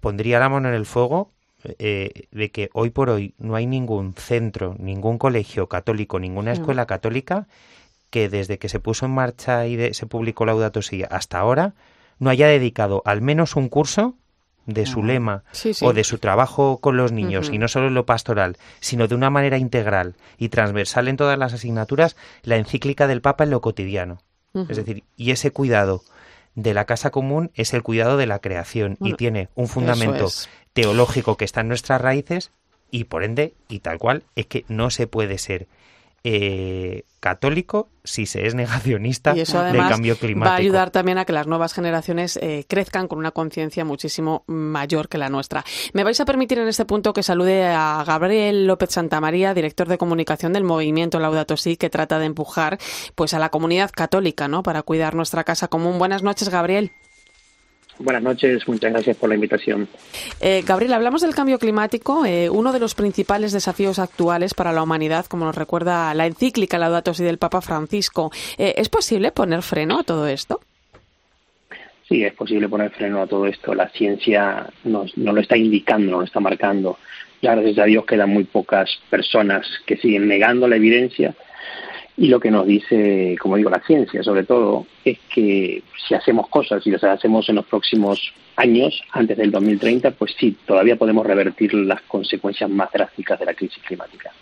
pondría 0.00 0.38
la 0.38 0.48
mano 0.48 0.68
en 0.68 0.74
el 0.74 0.86
fuego 0.86 1.30
eh, 1.78 2.26
de 2.30 2.50
que 2.50 2.70
hoy 2.72 2.90
por 2.90 3.10
hoy 3.10 3.34
no 3.38 3.54
hay 3.54 3.66
ningún 3.66 4.14
centro, 4.14 4.76
ningún 4.78 5.18
colegio 5.18 5.68
católico, 5.68 6.18
ninguna 6.20 6.52
escuela 6.52 6.86
católica 6.86 7.48
que 8.10 8.28
desde 8.30 8.58
que 8.58 8.68
se 8.70 8.80
puso 8.80 9.04
en 9.06 9.12
marcha 9.12 9.66
y 9.66 9.76
de- 9.76 9.92
se 9.92 10.06
publicó 10.06 10.46
Laudato 10.46 10.80
Si 10.80 11.02
hasta 11.02 11.38
ahora 11.38 11.74
no 12.18 12.30
haya 12.30 12.46
dedicado 12.48 13.02
al 13.04 13.20
menos 13.22 13.56
un 13.56 13.68
curso 13.68 14.14
de 14.66 14.84
su 14.84 15.02
lema 15.02 15.44
Sí, 15.52 15.72
sí. 15.72 15.84
o 15.84 15.94
de 15.94 16.04
su 16.04 16.18
trabajo 16.18 16.76
con 16.78 16.96
los 16.98 17.10
niños 17.10 17.48
y 17.50 17.56
no 17.58 17.68
solo 17.68 17.86
en 17.88 17.94
lo 17.94 18.04
pastoral, 18.04 18.58
sino 18.80 19.08
de 19.08 19.14
una 19.14 19.30
manera 19.30 19.56
integral 19.56 20.14
y 20.36 20.50
transversal 20.50 21.08
en 21.08 21.16
todas 21.16 21.38
las 21.38 21.54
asignaturas, 21.54 22.16
la 22.42 22.56
encíclica 22.56 23.06
del 23.06 23.22
Papa 23.22 23.44
en 23.44 23.50
lo 23.50 23.60
cotidiano. 23.62 24.18
Es 24.68 24.76
decir, 24.76 25.04
y 25.16 25.30
ese 25.30 25.52
cuidado 25.52 26.02
de 26.54 26.74
la 26.74 26.84
casa 26.84 27.10
común 27.10 27.50
es 27.54 27.72
el 27.72 27.82
cuidado 27.82 28.16
de 28.16 28.26
la 28.26 28.40
creación 28.40 28.96
Bueno, 28.98 29.14
y 29.14 29.16
tiene 29.16 29.48
un 29.54 29.68
fundamento 29.68 30.26
es. 30.26 30.48
teológico 30.72 31.36
que 31.36 31.44
está 31.44 31.60
en 31.62 31.68
nuestras 31.68 32.00
raíces 32.00 32.50
y 32.90 33.04
por 33.04 33.22
ende 33.24 33.54
y 33.68 33.78
tal 33.80 33.98
cual 33.98 34.24
es 34.34 34.46
que 34.46 34.64
no 34.68 34.90
se 34.90 35.06
puede 35.06 35.38
ser 35.38 35.66
eh, 36.24 37.04
católico 37.20 37.88
si 38.04 38.26
se 38.26 38.46
es 38.46 38.54
negacionista 38.54 39.36
y 39.36 39.40
eso 39.40 39.62
del 39.62 39.76
cambio 39.76 40.16
climático. 40.16 40.50
va 40.50 40.56
a 40.56 40.58
ayudar 40.58 40.90
también 40.90 41.18
a 41.18 41.24
que 41.24 41.32
las 41.32 41.46
nuevas 41.46 41.72
generaciones 41.74 42.38
eh, 42.42 42.64
crezcan 42.68 43.06
con 43.08 43.18
una 43.18 43.30
conciencia 43.30 43.84
muchísimo 43.84 44.44
mayor 44.46 45.08
que 45.08 45.18
la 45.18 45.28
nuestra. 45.28 45.64
Me 45.92 46.04
vais 46.04 46.18
a 46.20 46.24
permitir 46.24 46.58
en 46.58 46.68
este 46.68 46.84
punto 46.84 47.12
que 47.12 47.22
salude 47.22 47.66
a 47.66 48.02
Gabriel 48.06 48.66
López 48.66 48.90
Santamaría, 48.90 49.54
director 49.54 49.88
de 49.88 49.98
comunicación 49.98 50.52
del 50.52 50.64
movimiento 50.64 51.18
Laudato 51.20 51.56
Si, 51.56 51.76
que 51.76 51.90
trata 51.90 52.18
de 52.18 52.26
empujar 52.26 52.78
pues 53.14 53.34
a 53.34 53.38
la 53.38 53.50
comunidad 53.50 53.90
católica, 53.90 54.48
¿no? 54.48 54.62
Para 54.62 54.82
cuidar 54.82 55.14
nuestra 55.14 55.44
casa 55.44 55.68
común. 55.68 55.98
Buenas 55.98 56.22
noches, 56.22 56.48
Gabriel. 56.48 56.92
Buenas 57.98 58.22
noches, 58.22 58.66
muchas 58.68 58.92
gracias 58.92 59.16
por 59.16 59.28
la 59.28 59.34
invitación. 59.34 59.88
Eh, 60.40 60.62
Gabriel, 60.64 60.92
hablamos 60.92 61.22
del 61.22 61.34
cambio 61.34 61.58
climático, 61.58 62.24
eh, 62.24 62.48
uno 62.48 62.72
de 62.72 62.78
los 62.78 62.94
principales 62.94 63.52
desafíos 63.52 63.98
actuales 63.98 64.54
para 64.54 64.72
la 64.72 64.82
humanidad, 64.82 65.26
como 65.26 65.44
nos 65.44 65.56
recuerda 65.56 66.14
la 66.14 66.26
encíclica 66.26 66.78
Laudato 66.78 67.12
Si 67.12 67.24
del 67.24 67.38
Papa 67.38 67.60
Francisco. 67.60 68.30
Eh, 68.56 68.74
¿Es 68.76 68.88
posible 68.88 69.32
poner 69.32 69.62
freno 69.62 69.98
a 69.98 70.04
todo 70.04 70.28
esto? 70.28 70.60
Sí, 72.08 72.22
es 72.22 72.32
posible 72.34 72.68
poner 72.68 72.90
freno 72.90 73.20
a 73.20 73.26
todo 73.26 73.46
esto. 73.46 73.74
La 73.74 73.88
ciencia 73.88 74.68
nos, 74.84 75.16
nos 75.18 75.34
lo 75.34 75.40
está 75.40 75.56
indicando, 75.56 76.12
nos 76.12 76.20
lo 76.20 76.26
está 76.26 76.40
marcando. 76.40 76.98
Ya 77.42 77.54
gracias 77.54 77.78
a 77.78 77.84
Dios 77.84 78.06
quedan 78.06 78.30
muy 78.30 78.44
pocas 78.44 78.90
personas 79.10 79.66
que 79.86 79.96
siguen 79.96 80.28
negando 80.28 80.68
la 80.68 80.76
evidencia 80.76 81.34
y 82.18 82.26
lo 82.26 82.40
que 82.40 82.50
nos 82.50 82.66
dice, 82.66 83.36
como 83.40 83.56
digo, 83.56 83.70
la 83.70 83.80
ciencia 83.86 84.22
sobre 84.24 84.44
todo, 84.44 84.86
es 85.04 85.18
que 85.32 85.82
si 86.06 86.14
hacemos 86.14 86.48
cosas 86.48 86.84
y 86.84 86.90
las 86.90 87.04
hacemos 87.04 87.48
en 87.48 87.54
los 87.54 87.66
próximos 87.66 88.32
años, 88.56 89.00
antes 89.12 89.36
del 89.36 89.52
2030, 89.52 90.10
pues 90.10 90.34
sí, 90.36 90.56
todavía 90.66 90.96
podemos 90.96 91.24
revertir 91.24 91.72
las 91.74 92.02
consecuencias 92.02 92.68
más 92.68 92.90
drásticas 92.90 93.38
de 93.38 93.46
la 93.46 93.54
crisis 93.54 93.80
climática. 93.84 94.32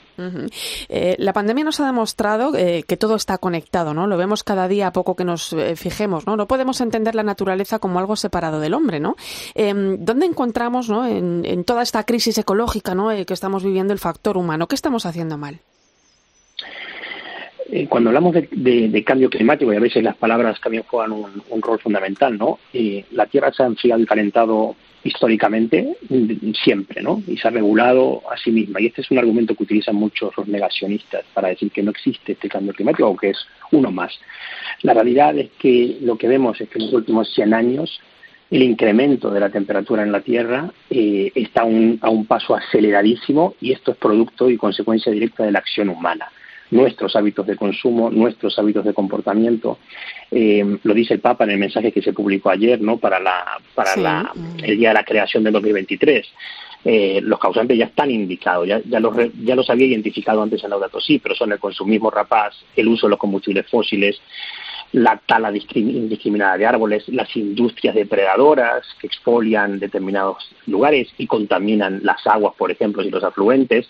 eh, 0.88 1.16
la 1.18 1.34
pandemia 1.34 1.64
nos 1.64 1.78
ha 1.80 1.84
demostrado 1.84 2.56
eh, 2.56 2.84
que 2.88 2.96
todo 2.96 3.14
está 3.16 3.36
conectado, 3.36 3.92
¿no? 3.92 4.06
Lo 4.06 4.16
vemos 4.16 4.42
cada 4.42 4.66
día 4.68 4.86
a 4.86 4.92
poco 4.92 5.14
que 5.14 5.24
nos 5.24 5.52
eh, 5.52 5.76
fijemos, 5.76 6.26
¿no? 6.26 6.36
No 6.36 6.48
podemos 6.48 6.80
entender 6.80 7.14
la 7.14 7.22
naturaleza 7.22 7.78
como 7.78 7.98
algo 7.98 8.16
separado 8.16 8.58
del 8.58 8.72
hombre, 8.72 9.00
¿no? 9.00 9.16
Eh, 9.54 9.74
¿Dónde 9.98 10.24
encontramos, 10.24 10.88
¿no? 10.88 11.06
En, 11.06 11.44
en, 11.44 11.64
toda 11.64 11.82
esta 11.82 12.04
crisis 12.04 12.38
ecológica, 12.38 12.94
¿no? 12.94 13.12
Eh, 13.12 13.26
que 13.26 13.34
estamos 13.34 13.62
viviendo 13.62 13.92
el 13.92 13.98
factor 13.98 14.38
humano. 14.38 14.66
¿Qué 14.66 14.74
estamos 14.74 15.04
haciendo 15.04 15.36
mal? 15.36 15.60
Eh, 17.68 17.86
cuando 17.88 18.10
hablamos 18.10 18.34
de, 18.34 19.04
cambio 19.04 19.28
climático, 19.28 19.72
y 19.72 19.76
a 19.76 19.80
veces 19.80 20.02
las 20.02 20.16
palabras 20.16 20.60
también 20.60 20.84
juegan 20.84 21.12
un, 21.12 21.62
rol 21.62 21.80
fundamental, 21.80 22.38
¿no? 22.38 22.58
La 23.12 23.26
Tierra 23.26 23.52
se 23.52 23.62
ha 23.62 23.66
enfriado 23.66 24.00
y 24.00 24.06
calentado 24.06 24.76
históricamente 25.02 25.96
siempre, 26.64 27.02
¿no? 27.02 27.22
Y 27.26 27.36
se 27.36 27.48
ha 27.48 27.50
regulado 27.50 28.22
a 28.30 28.36
sí 28.36 28.50
misma. 28.50 28.80
Y 28.80 28.86
este 28.86 29.02
es 29.02 29.10
un 29.10 29.18
argumento 29.18 29.54
que 29.54 29.64
utilizan 29.64 29.96
muchos 29.96 30.36
los 30.36 30.46
negacionistas 30.48 31.24
para 31.32 31.48
decir 31.48 31.70
que 31.70 31.82
no 31.82 31.90
existe 31.90 32.32
este 32.32 32.48
cambio 32.48 32.72
climático 32.72 33.08
o 33.08 33.16
que 33.16 33.30
es 33.30 33.46
uno 33.72 33.90
más. 33.90 34.18
La 34.82 34.94
realidad 34.94 35.36
es 35.38 35.50
que 35.58 35.98
lo 36.02 36.16
que 36.16 36.28
vemos 36.28 36.60
es 36.60 36.68
que 36.68 36.78
en 36.78 36.86
los 36.86 36.94
últimos 36.94 37.32
100 37.34 37.54
años 37.54 38.00
el 38.50 38.62
incremento 38.62 39.30
de 39.30 39.40
la 39.40 39.50
temperatura 39.50 40.04
en 40.04 40.12
la 40.12 40.20
Tierra 40.20 40.70
eh, 40.90 41.32
está 41.34 41.62
a 41.62 41.64
un 41.64 42.26
paso 42.28 42.54
aceleradísimo 42.54 43.54
y 43.60 43.72
esto 43.72 43.92
es 43.92 43.96
producto 43.96 44.50
y 44.50 44.56
consecuencia 44.56 45.10
directa 45.10 45.44
de 45.44 45.50
la 45.50 45.58
acción 45.58 45.88
humana 45.88 46.30
nuestros 46.70 47.14
hábitos 47.16 47.46
de 47.46 47.56
consumo, 47.56 48.10
nuestros 48.10 48.58
hábitos 48.58 48.84
de 48.84 48.94
comportamiento. 48.94 49.78
Eh, 50.30 50.78
lo 50.82 50.94
dice 50.94 51.14
el 51.14 51.20
Papa 51.20 51.44
en 51.44 51.50
el 51.50 51.58
mensaje 51.58 51.92
que 51.92 52.02
se 52.02 52.12
publicó 52.12 52.50
ayer, 52.50 52.80
¿no? 52.80 52.98
Para 52.98 53.20
la 53.20 53.58
para 53.74 53.94
sí. 53.94 54.00
la, 54.00 54.32
el 54.62 54.78
día 54.78 54.88
de 54.88 54.94
la 54.94 55.04
creación 55.04 55.44
del 55.44 55.52
2023. 55.52 56.26
Eh, 56.88 57.20
los 57.20 57.40
causantes 57.40 57.76
ya 57.76 57.86
están 57.86 58.12
indicados, 58.12 58.68
ya, 58.68 58.80
ya, 58.84 59.00
los, 59.00 59.12
ya 59.42 59.56
los 59.56 59.68
había 59.70 59.86
identificado 59.86 60.40
antes 60.40 60.62
en 60.62 60.70
Laudato 60.70 61.00
Si, 61.00 61.18
pero 61.18 61.34
son 61.34 61.50
el 61.50 61.58
consumismo 61.58 62.12
rapaz, 62.12 62.54
el 62.76 62.86
uso 62.86 63.08
de 63.08 63.10
los 63.10 63.18
combustibles 63.18 63.68
fósiles, 63.68 64.20
la 64.92 65.20
tala 65.26 65.52
indiscriminada 65.74 66.56
de 66.56 66.64
árboles, 66.64 67.08
las 67.08 67.34
industrias 67.36 67.94
depredadoras 67.94 68.86
que 69.00 69.08
exfolian 69.08 69.80
determinados 69.80 70.48
lugares 70.66 71.08
y 71.18 71.26
contaminan 71.26 72.00
las 72.04 72.24
aguas, 72.26 72.54
por 72.56 72.70
ejemplo, 72.70 73.02
y 73.02 73.10
los 73.10 73.24
afluentes, 73.24 73.88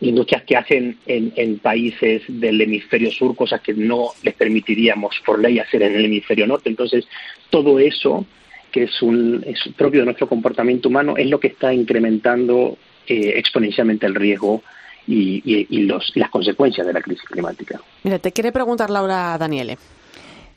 industrias 0.00 0.44
que 0.44 0.56
hacen 0.56 0.98
en, 1.06 1.32
en, 1.36 1.58
países 1.58 2.22
del 2.28 2.60
hemisferio 2.60 3.10
sur 3.10 3.34
cosas 3.34 3.60
que 3.60 3.74
no 3.74 4.10
les 4.22 4.34
permitiríamos 4.34 5.16
por 5.26 5.40
ley 5.40 5.58
hacer 5.58 5.82
en 5.82 5.94
el 5.94 6.04
hemisferio 6.04 6.46
norte. 6.46 6.68
Entonces, 6.68 7.06
todo 7.50 7.78
eso, 7.78 8.24
que 8.70 8.84
es, 8.84 9.02
un, 9.02 9.42
es 9.46 9.58
propio 9.76 10.00
de 10.00 10.06
nuestro 10.06 10.28
comportamiento 10.28 10.88
humano, 10.88 11.16
es 11.16 11.28
lo 11.28 11.40
que 11.40 11.48
está 11.48 11.74
incrementando 11.74 12.78
eh, 13.06 13.32
exponencialmente 13.36 14.06
el 14.06 14.14
riesgo 14.14 14.62
y, 15.06 15.42
y, 15.44 15.66
y 15.70 15.82
los, 15.82 16.12
las 16.14 16.30
consecuencias 16.30 16.86
de 16.86 16.92
la 16.92 17.00
crisis 17.00 17.24
climática. 17.24 17.80
Mira, 18.04 18.18
te 18.18 18.30
quiere 18.32 18.52
preguntar 18.52 18.90
Laura 18.90 19.36
Daniele. 19.38 19.78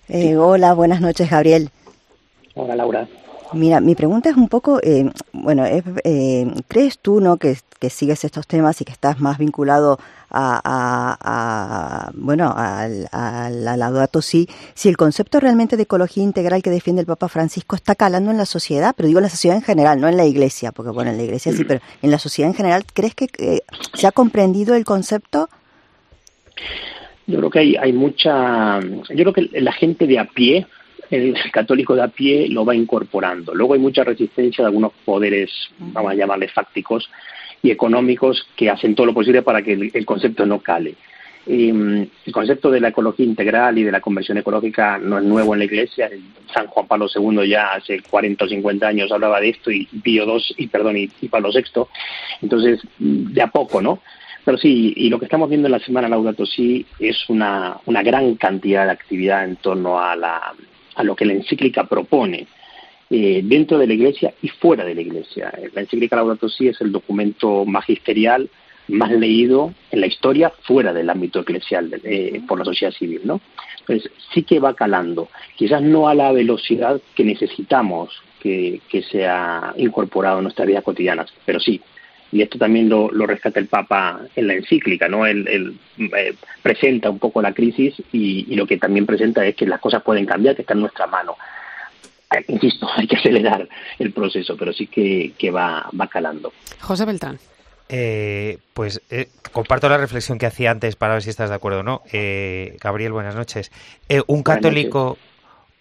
Eh, 0.07 0.35
hola, 0.35 0.73
buenas 0.73 1.01
noches, 1.01 1.29
Gabriel. 1.29 1.69
Hola, 2.53 2.75
Laura. 2.75 3.07
Mira, 3.53 3.81
mi 3.81 3.95
pregunta 3.95 4.29
es 4.29 4.37
un 4.37 4.47
poco, 4.47 4.79
eh, 4.81 5.09
bueno, 5.33 5.65
eh, 5.65 6.47
¿crees 6.67 6.99
tú, 6.99 7.19
no, 7.19 7.37
que, 7.37 7.57
que, 7.79 7.89
sigues 7.89 8.23
estos 8.23 8.47
temas 8.47 8.79
y 8.79 8.85
que 8.85 8.93
estás 8.93 9.19
más 9.19 9.37
vinculado 9.37 9.99
a, 10.29 10.61
a, 10.63 11.17
a 11.21 12.11
bueno, 12.13 12.53
al 12.55 13.65
Laudato 13.65 14.21
Si, 14.21 14.47
si 14.73 14.87
el 14.87 14.95
concepto 14.95 15.39
realmente 15.39 15.75
de 15.75 15.83
ecología 15.83 16.23
integral 16.23 16.63
que 16.63 16.69
defiende 16.69 17.01
el 17.01 17.07
Papa 17.07 17.27
Francisco 17.27 17.75
está 17.75 17.95
calando 17.95 18.31
en 18.31 18.37
la 18.37 18.45
sociedad, 18.45 18.93
pero 18.95 19.07
digo 19.07 19.19
en 19.19 19.23
la 19.23 19.29
sociedad 19.29 19.57
en 19.57 19.63
general, 19.63 19.99
no 19.99 20.07
en 20.07 20.17
la 20.17 20.25
Iglesia, 20.25 20.71
porque 20.71 20.91
bueno, 20.91 21.11
en 21.11 21.17
la 21.17 21.23
Iglesia 21.23 21.51
sí, 21.51 21.65
pero 21.65 21.81
en 22.01 22.11
la 22.11 22.19
sociedad 22.19 22.49
en 22.49 22.55
general, 22.55 22.83
¿crees 22.93 23.15
que 23.15 23.27
eh, 23.37 23.61
se 23.93 24.07
ha 24.07 24.11
comprendido 24.11 24.75
el 24.75 24.85
concepto? 24.85 25.49
Yo 27.27 27.37
creo 27.37 27.49
que 27.49 27.59
hay, 27.59 27.75
hay 27.75 27.93
mucha, 27.93 28.79
yo 28.79 29.03
creo 29.09 29.33
que 29.33 29.49
la 29.59 29.73
gente 29.73 30.07
de 30.07 30.19
a 30.19 30.25
pie 30.25 30.67
el 31.12 31.36
católico 31.51 31.95
de 31.95 32.03
a 32.03 32.07
pie 32.07 32.47
lo 32.49 32.66
va 32.66 32.76
incorporando. 32.76 33.53
Luego 33.53 33.74
hay 33.74 33.80
mucha 33.80 34.03
resistencia 34.03 34.64
de 34.64 34.68
algunos 34.68 34.93
poderes, 35.05 35.51
vamos 35.78 36.12
a 36.12 36.16
llamarles 36.16 36.51
fácticos 36.53 37.09
y 37.62 37.70
económicos, 37.70 38.47
que 38.55 38.70
hacen 38.70 38.95
todo 38.95 39.07
lo 39.07 39.14
posible 39.14 39.41
para 39.43 39.62
que 39.62 39.74
el, 39.74 39.91
el 39.93 40.05
concepto 40.05 40.45
no 40.45 40.59
cale. 40.59 40.95
Eh, 41.47 42.07
el 42.26 42.34
concepto 42.34 42.70
de 42.70 42.80
la 42.80 42.89
ecología 42.89 43.26
integral 43.26 43.78
y 43.78 43.84
de 43.84 43.91
la 43.91 43.99
conversión 43.99 44.38
ecológica 44.38 44.99
no 44.99 45.18
es 45.18 45.24
nuevo 45.24 45.53
en 45.53 45.59
la 45.59 45.66
Iglesia. 45.66 46.09
San 46.53 46.68
Juan 46.68 46.88
Pablo 46.88 47.07
II 47.14 47.47
ya 47.47 47.74
hace 47.74 48.01
40 48.01 48.45
o 48.45 48.47
50 48.47 48.88
años 48.88 49.12
hablaba 49.12 49.39
de 49.39 49.49
esto 49.49 49.72
y 49.72 49.86
Pío 49.86 50.26
II 50.26 50.41
y 50.57 50.68
perdón 50.68 50.97
y, 50.97 51.09
y 51.20 51.28
Pablo 51.28 51.49
VI. 51.53 51.84
Entonces, 52.41 52.80
de 52.99 53.41
a 53.41 53.47
poco, 53.47 53.82
¿no? 53.82 53.99
Pero 54.43 54.57
sí, 54.57 54.93
y 54.95 55.09
lo 55.09 55.20
que 55.20 55.26
estamos 55.26 55.49
viendo 55.49 55.68
en 55.68 55.74
la 55.74 55.80
Semana 55.80 56.09
Laudato 56.09 56.45
Si 56.47 56.86
es 56.99 57.30
una, 57.30 57.78
una 57.86 58.01
gran 58.01 58.36
cantidad 58.36 58.86
de 58.86 58.91
actividad 58.91 59.43
en 59.43 59.55
torno 59.57 59.99
a 59.99 60.16
la, 60.16 60.53
a 60.95 61.03
lo 61.03 61.15
que 61.15 61.25
la 61.25 61.33
encíclica 61.33 61.85
propone 61.85 62.47
eh, 63.09 63.41
dentro 63.43 63.77
de 63.77 63.87
la 63.87 63.93
Iglesia 63.93 64.33
y 64.41 64.47
fuera 64.47 64.85
de 64.85 64.95
la 64.95 65.01
Iglesia. 65.01 65.51
La 65.73 65.81
encíclica 65.81 66.15
Laudato 66.15 66.49
Si 66.49 66.67
es 66.67 66.79
el 66.81 66.91
documento 66.91 67.65
magisterial 67.65 68.49
más 68.87 69.11
leído 69.11 69.73
en 69.91 70.01
la 70.01 70.07
historia 70.07 70.51
fuera 70.63 70.93
del 70.93 71.09
ámbito 71.09 71.41
eclesial 71.41 72.01
eh, 72.03 72.41
por 72.47 72.59
la 72.59 72.65
sociedad 72.65 72.93
civil, 72.93 73.21
¿no? 73.23 73.41
Entonces 73.79 74.11
sí 74.33 74.43
que 74.43 74.59
va 74.59 74.75
calando, 74.75 75.29
quizás 75.55 75.81
no 75.81 76.07
a 76.07 76.13
la 76.15 76.31
velocidad 76.31 77.01
que 77.15 77.23
necesitamos 77.23 78.11
que, 78.41 78.81
que 78.89 79.01
sea 79.03 79.73
incorporado 79.77 80.37
en 80.37 80.43
nuestras 80.43 80.67
vidas 80.67 80.83
cotidianas, 80.83 81.33
pero 81.45 81.59
sí, 81.59 81.81
y 82.32 82.41
esto 82.41 82.57
también 82.57 82.89
lo, 82.89 83.11
lo, 83.11 83.25
rescata 83.25 83.59
el 83.59 83.67
Papa 83.67 84.21
en 84.36 84.47
la 84.47 84.53
encíclica, 84.53 85.07
¿no? 85.07 85.25
Él, 85.25 85.47
él 85.47 85.77
eh, 86.15 86.34
presenta 86.61 87.09
un 87.09 87.19
poco 87.19 87.41
la 87.41 87.53
crisis 87.53 87.95
y, 88.11 88.45
y, 88.49 88.55
lo 88.55 88.65
que 88.65 88.77
también 88.77 89.05
presenta 89.05 89.45
es 89.45 89.55
que 89.55 89.65
las 89.65 89.79
cosas 89.79 90.01
pueden 90.03 90.25
cambiar, 90.25 90.55
que 90.55 90.61
está 90.61 90.73
en 90.73 90.82
nuestra 90.82 91.07
mano. 91.07 91.36
Eh, 92.36 92.45
insisto, 92.47 92.88
hay 92.95 93.07
que 93.07 93.17
acelerar 93.17 93.67
el 93.99 94.11
proceso, 94.13 94.55
pero 94.57 94.71
sí 94.73 94.88
que, 94.88 95.34
que 95.38 95.51
va, 95.51 95.89
va 95.99 96.07
calando. 96.07 96.53
José 96.79 97.05
Beltrán. 97.05 97.38
Eh, 97.93 98.57
pues 98.73 99.01
eh, 99.09 99.27
comparto 99.51 99.89
la 99.89 99.97
reflexión 99.97 100.38
que 100.38 100.45
hacía 100.45 100.71
antes 100.71 100.95
para 100.95 101.13
ver 101.13 101.23
si 101.23 101.29
estás 101.29 101.49
de 101.49 101.55
acuerdo 101.55 101.82
o 101.82 101.84
no. 101.84 102.01
Eh, 102.13 102.77
Gabriel, 102.79 103.11
buenas 103.11 103.36
noches. 103.36 103.69
¿Un 104.27 104.43
católico 104.43 105.17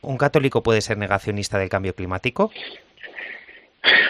un 0.02 0.16
católico 0.16 0.62
puede 0.62 0.80
ser 0.80 0.98
negacionista 0.98 1.58
del 1.58 1.68
cambio 1.68 1.94
climático? 1.94 2.50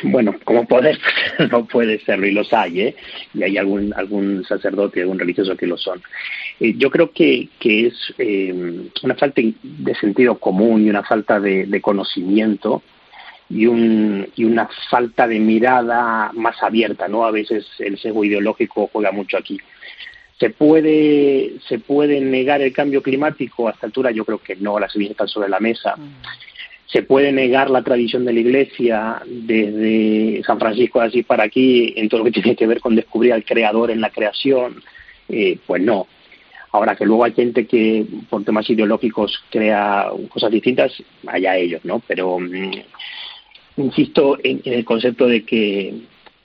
Bueno, 0.03 0.35
como 0.45 0.67
poder 0.67 0.99
no 1.51 1.67
puede 1.67 2.01
serlo 2.01 2.27
y 2.27 2.33
los 2.33 2.53
hay, 2.53 2.81
¿eh? 2.81 2.97
Y 3.35 3.43
hay 3.43 3.59
algún 3.59 3.93
algún 3.95 4.45
sacerdote, 4.45 5.03
algún 5.03 5.19
religioso 5.19 5.57
que 5.57 5.67
lo 5.67 5.77
son. 5.77 6.03
Eh, 6.59 6.75
yo 6.77 6.91
creo 6.91 7.11
que, 7.13 7.49
que 7.59 7.87
es 7.87 7.95
eh, 8.19 8.53
una 9.03 9.15
falta 9.15 9.41
de 9.43 9.95
sentido 9.95 10.39
común 10.39 10.87
y 10.87 10.91
una 10.91 11.03
falta 11.03 11.41
de, 11.41 11.81
conocimiento 11.81 12.83
y, 13.49 13.67
un, 13.67 14.29
y 14.37 14.45
una 14.45 14.69
falta 14.91 15.27
de 15.27 15.41
mirada 15.41 16.31
más 16.35 16.63
abierta, 16.63 17.09
¿no? 17.09 17.25
A 17.25 17.31
veces 17.31 17.67
el 17.79 17.99
sesgo 17.99 18.25
ideológico 18.25 18.89
juega 18.93 19.13
mucho 19.13 19.39
aquí. 19.39 19.59
¿Se 20.39 20.49
puede, 20.49 21.57
¿Se 21.69 21.79
puede 21.79 22.21
negar 22.21 22.63
el 22.63 22.73
cambio 22.73 23.03
climático? 23.03 23.69
A 23.69 23.73
esta 23.73 23.87
altura 23.87 24.11
yo 24.11 24.25
creo 24.25 24.39
que 24.39 24.57
no, 24.57 24.79
las 24.79 24.95
evidencias 24.97 25.17
están 25.17 25.29
sobre 25.29 25.51
la 25.51 25.61
mesa. 25.61 25.97
Se 26.93 27.03
puede 27.03 27.33
negar 27.33 27.71
la 27.71 27.83
tradición 27.83 28.25
de 28.25 28.33
la 28.33 28.41
Iglesia 28.41 29.23
desde 29.27 30.43
San 30.45 30.59
Francisco 30.59 31.01
de 31.01 31.25
para 31.25 31.45
aquí 31.45 31.93
en 31.97 32.09
todo 32.09 32.19
lo 32.21 32.25
que 32.25 32.33
tiene 32.41 32.57
que 32.57 32.67
ver 32.67 32.81
con 32.81 32.97
descubrir 32.97 33.33
al 33.33 33.45
Creador 33.45 33.91
en 33.91 34.01
la 34.01 34.11
creación, 34.11 34.83
eh, 35.29 35.59
pues 35.67 35.83
no. 35.83 36.07
Ahora 36.73 36.95
que 36.95 37.05
luego 37.05 37.25
hay 37.25 37.33
gente 37.33 37.67
que 37.67 38.07
por 38.29 38.45
temas 38.45 38.69
ideológicos 38.71 39.43
crea 39.51 40.07
cosas 40.29 40.53
distintas, 40.53 40.93
allá 41.27 41.57
ellos, 41.57 41.85
¿no? 41.85 42.01
Pero 42.07 42.39
mm, 42.39 42.71
insisto 43.77 44.39
en, 44.43 44.61
el 44.65 44.85
concepto 44.85 45.27
de 45.27 45.45
que 45.45 45.95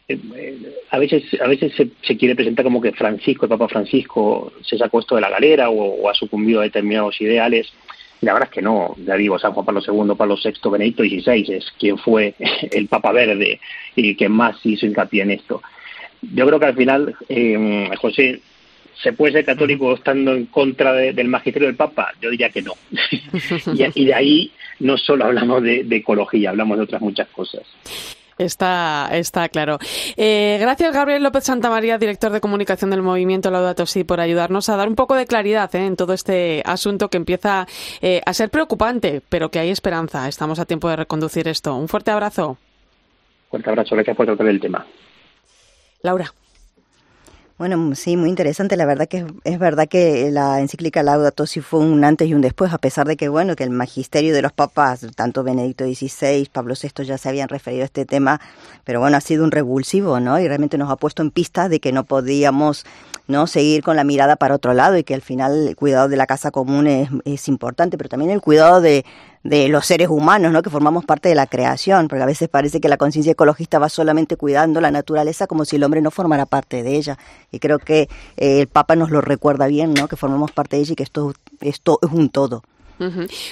eh, 0.08 0.74
a 0.89 0.98
veces 0.98 1.24
a 1.41 1.48
veces 1.48 1.74
se, 1.76 2.18
quiere 2.18 2.36
presentar 2.36 2.64
como 2.64 2.82
que 2.82 2.91
Francisco, 2.91 3.46
el 3.46 3.50
Papa 3.50 3.68
Francisco, 3.68 4.54
se 4.62 4.78
sacó 4.78 5.00
esto 5.00 5.16
de 5.16 5.22
la 5.22 5.30
galera 5.30 5.70
o, 5.70 6.10
ha 6.10 6.14
sucumbido 6.16 6.62
a 6.62 6.64
determinados 6.64 7.20
ideales. 7.22 7.72
La 8.22 8.34
verdad 8.34 8.49
es 8.49 8.55
que 8.55 8.61
no, 8.61 8.95
ya 9.05 9.16
digo, 9.16 9.38
San 9.38 9.53
Juan 9.53 9.66
Pablo 9.66 9.82
II, 9.86 10.16
Pablo 10.18 10.38
VI, 10.43 10.70
Benedicto 10.70 11.03
XVI 11.03 11.55
es 11.55 11.72
quien 11.80 11.97
fue 11.97 12.34
el 12.72 12.88
Papa 12.88 13.11
Verde 13.11 13.59
y 13.95 14.16
quien 14.16 14.32
más 14.32 14.57
hizo 14.63 14.86
hincapié 14.86 15.24
en 15.24 15.32
esto. 15.32 15.61
Yo 16.22 16.47
creo 16.47 16.59
que 16.59 16.66
al 16.66 16.76
final, 16.76 17.16
eh, 17.30 17.89
José, 17.99 18.41
¿Se 19.01 19.13
puede 19.13 19.34
ser 19.34 19.45
católico 19.45 19.93
estando 19.93 20.34
en 20.34 20.45
contra 20.45 20.93
del 20.93 21.28
magisterio 21.28 21.68
del 21.68 21.76
Papa? 21.76 22.13
Yo 22.22 22.30
diría 22.30 22.49
que 22.49 22.61
no. 22.61 22.74
y, 23.93 24.05
de 24.05 24.13
ahí 24.13 24.51
no 24.80 24.97
solo 24.97 25.26
hablamos 25.26 25.61
de, 25.63 25.86
ecología, 25.91 26.51
hablamos 26.51 26.78
de 26.78 26.84
otras 26.84 27.01
muchas 27.01 27.28
cosas. 27.30 27.63
Está, 28.38 29.10
está 29.14 29.48
claro. 29.50 29.78
Eh, 30.18 30.58
gracias, 30.60 30.94
Gabriel 30.94 31.24
López 31.24 31.46
Santamaría, 31.46 31.98
director 31.98 32.32
de 32.32 32.42
comunicación 32.42 32.90
del 32.90 33.02
movimiento 33.02 33.50
Laudato 33.50 33.86
Si, 33.86 34.04
por 34.04 34.20
ayudarnos 34.20 34.68
a 34.70 34.76
dar 34.76 34.90
un 34.90 34.96
poco 34.96 35.16
de 35.16 35.26
claridad 35.26 35.74
eh, 35.76 35.86
en 35.86 35.96
todo 35.96 36.14
este 36.14 36.62
asunto 36.66 37.10
que 37.10 37.18
empieza 37.18 37.66
eh, 38.02 38.22
a 38.26 38.34
ser 38.34 38.50
preocupante, 38.50 39.22
pero 39.30 39.50
que 39.50 39.60
hay 39.60 39.70
esperanza. 39.70 40.28
Estamos 40.28 40.60
a 40.60 40.66
tiempo 40.66 40.90
de 40.90 40.98
reconducir 40.98 41.48
esto. 41.48 41.76
Un 41.76 41.88
fuerte 41.88 42.12
abrazo. 42.12 42.58
Fuerte 43.50 43.70
abrazo, 43.70 43.96
gracias 43.96 44.18
por 44.18 44.26
tratar 44.26 44.48
el 44.48 44.60
tema. 44.60 44.86
Laura. 46.02 46.34
Bueno, 47.58 47.95
sí, 47.95 48.18
muy 48.18 48.28
interesante. 48.28 48.76
La 48.76 48.86
verdad 48.86 49.08
que 49.08 49.26
es, 49.45 49.60
verdad 49.60 49.88
que 49.88 50.30
la 50.30 50.60
encíclica 50.60 51.03
Laudato 51.03 51.45
Si 51.47 51.62
fue 51.62 51.80
un 51.80 52.03
antes 52.03 52.28
y 52.28 52.34
un 52.34 52.41
después, 52.41 52.74
a 52.74 52.78
pesar 52.80 53.08
de 53.08 53.16
que, 53.16 53.30
bueno, 53.30 53.56
que 53.56 53.64
el 53.64 53.70
magisterio 53.70 54.34
de 54.34 54.41
los 54.41 54.51
papas, 54.51 55.08
tanto 55.16 55.41
Benedicto 55.41 55.86
XVI, 55.86 56.49
Pablo 56.51 56.74
VI 56.82 57.06
ya 57.06 57.18
se 57.18 57.30
habían 57.30 57.47
referido 57.47 57.84
a 57.84 57.86
este 57.86 58.06
tema, 58.06 58.41
pero 58.84 58.99
bueno, 58.99 59.16
ha 59.16 59.22
sido 59.22 59.45
un 59.45 59.51
revulsivo, 59.51 60.20
¿no? 60.20 60.38
Y 60.38 60.49
realmente 60.49 60.78
nos 60.78 60.91
ha 60.91 60.97
puesto 60.97 61.22
en 61.22 61.32
pista 61.32 61.70
de 61.70 61.80
que 61.80 61.93
no 61.93 62.03
podíamos, 62.03 62.86
¿no? 63.28 63.48
Seguir 63.48 63.84
con 63.84 63.96
la 63.96 64.04
mirada 64.04 64.36
para 64.36 64.56
otro 64.56 64.74
lado 64.74 64.98
y 64.98 65.04
que 65.04 65.14
al 65.14 65.22
final 65.22 65.68
el 65.68 65.76
cuidado 65.76 66.10
de 66.10 66.18
la 66.18 66.28
casa 66.28 66.52
común 66.52 66.88
es, 66.88 67.10
es 67.26 67.48
importante, 67.48 67.98
pero 67.98 68.10
también 68.10 68.32
el 68.32 68.42
cuidado 68.42 68.82
de, 68.82 69.06
de 69.46 69.68
los 69.68 69.86
seres 69.86 70.10
humanos, 70.10 70.52
¿no? 70.52 70.64
que 70.64 70.72
formamos 70.72 71.06
parte 71.06 71.30
de 71.30 71.36
la 71.36 71.46
creación, 71.46 72.08
porque 72.08 72.24
a 72.24 72.26
veces 72.26 72.50
parece 72.50 72.82
que 72.82 72.90
la 72.90 72.98
conciencia 72.98 73.32
ecologista 73.32 73.78
va 73.78 73.90
solamente 73.90 74.38
cuidando 74.38 74.82
la 74.82 74.90
naturaleza 74.90 75.46
como 75.46 75.66
si 75.66 75.76
el 75.76 75.84
hombre 75.84 76.02
no 76.02 76.10
formara 76.10 76.48
parte 76.48 76.82
de 76.82 76.96
ella. 76.96 77.20
Y 77.52 77.60
creo 77.60 77.78
que 77.78 78.10
eh, 78.38 78.62
el 78.62 78.68
Papa 78.68 78.96
nos 78.96 79.12
lo 79.12 79.22
recuerda 79.22 79.68
bien, 79.68 79.94
¿no? 79.94 80.08
que 80.08 80.16
formamos 80.16 80.52
parte 80.52 80.78
de 80.78 80.82
ella 80.82 80.94
y 80.94 80.96
que 80.96 81.04
esto, 81.04 81.34
esto 81.62 82.00
es 82.02 82.12
un 82.12 82.30
todo. 82.30 82.64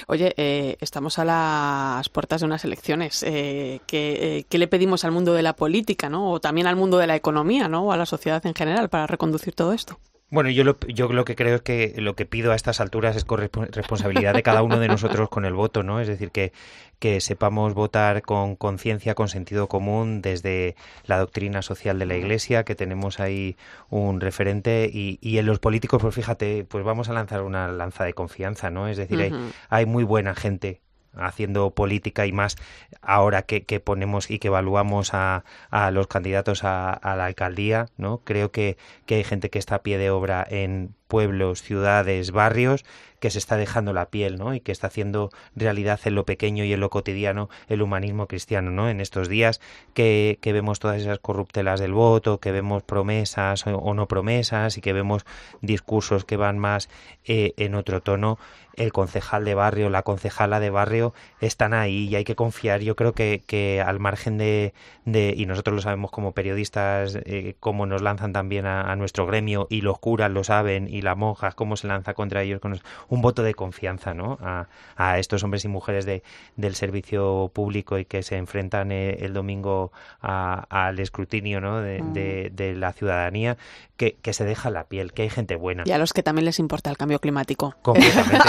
Oye, 0.06 0.34
eh, 0.36 0.76
estamos 0.80 1.18
a 1.18 1.24
las 1.24 2.08
puertas 2.08 2.40
de 2.40 2.46
unas 2.46 2.64
elecciones. 2.64 3.22
Eh, 3.22 3.80
¿qué, 3.86 4.46
¿qué, 4.48 4.58
le 4.58 4.68
pedimos 4.68 5.04
al 5.04 5.12
mundo 5.12 5.34
de 5.34 5.42
la 5.42 5.54
política, 5.56 6.08
¿no? 6.08 6.30
o 6.30 6.40
también 6.40 6.66
al 6.66 6.76
mundo 6.76 6.98
de 6.98 7.06
la 7.06 7.16
economía, 7.16 7.68
¿no? 7.68 7.84
o 7.84 7.92
a 7.92 7.96
la 7.96 8.06
sociedad 8.06 8.44
en 8.46 8.54
general 8.54 8.88
para 8.88 9.06
reconducir 9.06 9.54
todo 9.54 9.72
esto? 9.72 9.98
Bueno, 10.30 10.50
yo 10.50 10.64
lo, 10.64 10.76
yo 10.88 11.08
lo 11.12 11.24
que 11.24 11.36
creo 11.36 11.56
es 11.56 11.62
que 11.62 11.94
lo 11.98 12.16
que 12.16 12.26
pido 12.26 12.50
a 12.50 12.56
estas 12.56 12.80
alturas 12.80 13.14
es 13.14 13.24
responsabilidad 13.70 14.34
de 14.34 14.42
cada 14.42 14.62
uno 14.62 14.80
de 14.80 14.88
nosotros 14.88 15.28
con 15.28 15.44
el 15.44 15.54
voto, 15.54 15.82
¿no? 15.82 16.00
Es 16.00 16.08
decir, 16.08 16.30
que, 16.30 16.52
que 16.98 17.20
sepamos 17.20 17.74
votar 17.74 18.22
con 18.22 18.56
conciencia, 18.56 19.14
con 19.14 19.28
sentido 19.28 19.68
común, 19.68 20.22
desde 20.22 20.74
la 21.04 21.18
doctrina 21.18 21.62
social 21.62 21.98
de 21.98 22.06
la 22.06 22.16
Iglesia, 22.16 22.64
que 22.64 22.74
tenemos 22.74 23.20
ahí 23.20 23.56
un 23.90 24.20
referente, 24.20 24.90
y, 24.92 25.18
y 25.20 25.38
en 25.38 25.46
los 25.46 25.60
políticos, 25.60 26.02
pues 26.02 26.14
fíjate, 26.14 26.64
pues 26.64 26.84
vamos 26.84 27.08
a 27.08 27.12
lanzar 27.12 27.42
una 27.42 27.68
lanza 27.68 28.04
de 28.04 28.14
confianza, 28.14 28.70
¿no? 28.70 28.88
Es 28.88 28.96
decir, 28.96 29.20
hay, 29.20 29.32
hay 29.68 29.86
muy 29.86 30.04
buena 30.04 30.34
gente 30.34 30.80
haciendo 31.16 31.70
política 31.70 32.26
y 32.26 32.32
más 32.32 32.56
ahora 33.02 33.42
que, 33.42 33.64
que 33.64 33.80
ponemos 33.80 34.30
y 34.30 34.38
que 34.38 34.48
evaluamos 34.48 35.10
a, 35.12 35.44
los 35.92 36.06
candidatos 36.06 36.64
a, 36.64 36.98
la 37.02 37.24
alcaldía, 37.26 37.86
¿no? 37.96 38.18
Creo 38.24 38.50
que 38.50 38.76
hay 39.08 39.24
gente 39.24 39.50
que 39.50 39.58
está 39.58 39.76
a 39.76 39.82
pie 39.82 39.98
de 39.98 40.10
obra 40.10 40.46
en 40.48 40.94
pueblos, 41.08 41.62
ciudades, 41.62 42.32
barrios, 42.32 42.84
que 43.24 43.30
se 43.30 43.38
está 43.38 43.56
dejando 43.56 43.94
la 43.94 44.10
piel, 44.10 44.36
¿no? 44.36 44.52
Y 44.52 44.60
que 44.60 44.70
está 44.70 44.88
haciendo 44.88 45.30
realidad 45.56 45.98
en 46.04 46.14
lo 46.14 46.26
pequeño 46.26 46.62
y 46.62 46.74
en 46.74 46.80
lo 46.80 46.90
cotidiano 46.90 47.48
el 47.68 47.80
humanismo 47.80 48.26
cristiano, 48.26 48.70
¿no? 48.70 48.90
En 48.90 49.00
estos 49.00 49.30
días 49.30 49.62
que, 49.94 50.38
vemos 50.44 50.78
todas 50.78 51.00
esas 51.00 51.20
corruptelas 51.20 51.80
del 51.80 51.94
voto, 51.94 52.38
que 52.38 52.52
vemos 52.52 52.82
promesas 52.82 53.66
o, 53.66 53.94
no 53.94 54.08
promesas 54.08 54.76
y 54.76 54.82
que 54.82 54.92
vemos 54.92 55.24
discursos 55.62 56.26
que 56.26 56.36
van 56.36 56.58
más 56.58 56.90
eh, 57.24 57.54
en 57.56 57.74
otro 57.76 58.02
tono, 58.02 58.38
el 58.76 58.92
concejal 58.92 59.44
de 59.44 59.54
barrio, 59.54 59.88
la 59.90 60.02
concejala 60.02 60.60
de 60.60 60.70
barrio 60.70 61.14
están 61.40 61.74
ahí 61.74 62.08
y 62.08 62.16
hay 62.16 62.24
que 62.24 62.34
confiar. 62.34 62.80
Yo 62.80 62.96
creo 62.96 63.12
que, 63.12 63.82
al 63.84 64.00
margen 64.00 64.38
de, 64.38 64.74
y 65.06 65.46
nosotros 65.46 65.76
lo 65.76 65.82
sabemos 65.82 66.10
como 66.10 66.32
periodistas, 66.32 67.16
eh, 67.24 67.54
cómo 67.60 67.86
nos 67.86 68.02
lanzan 68.02 68.32
también 68.32 68.66
a, 68.66 68.90
a, 68.90 68.96
nuestro 68.96 69.26
gremio 69.26 69.66
y 69.70 69.80
los 69.82 69.98
curas 69.98 70.30
lo 70.30 70.44
saben 70.44 70.88
y 70.88 71.02
las 71.02 71.16
monjas, 71.16 71.54
cómo 71.54 71.76
se 71.76 71.86
lanza 71.86 72.14
contra 72.14 72.42
ellos, 72.42 72.60
con 72.60 72.80
un 73.14 73.22
voto 73.22 73.42
de 73.42 73.54
confianza 73.54 74.14
¿no? 74.14 74.38
a, 74.42 74.66
a 74.96 75.18
estos 75.18 75.42
hombres 75.42 75.64
y 75.64 75.68
mujeres 75.68 76.04
de, 76.04 76.22
del 76.56 76.74
servicio 76.74 77.50
público 77.52 77.98
y 77.98 78.04
que 78.04 78.22
se 78.22 78.36
enfrentan 78.36 78.92
eh, 78.92 79.18
el 79.20 79.32
domingo 79.32 79.92
al 80.20 80.98
escrutinio 80.98 81.60
¿no? 81.60 81.80
de, 81.80 82.02
mm. 82.02 82.12
de, 82.12 82.50
de, 82.52 82.74
la 82.74 82.92
ciudadanía, 82.92 83.56
que, 83.96 84.16
que 84.20 84.32
se 84.32 84.44
deja 84.44 84.70
la 84.70 84.84
piel, 84.84 85.12
que 85.12 85.22
hay 85.22 85.30
gente 85.30 85.56
buena. 85.56 85.84
Y 85.86 85.92
a 85.92 85.98
los 85.98 86.12
que 86.12 86.22
también 86.22 86.44
les 86.44 86.58
importa 86.58 86.90
el 86.90 86.96
cambio 86.96 87.20
climático. 87.20 87.74
Completamente. 87.82 88.48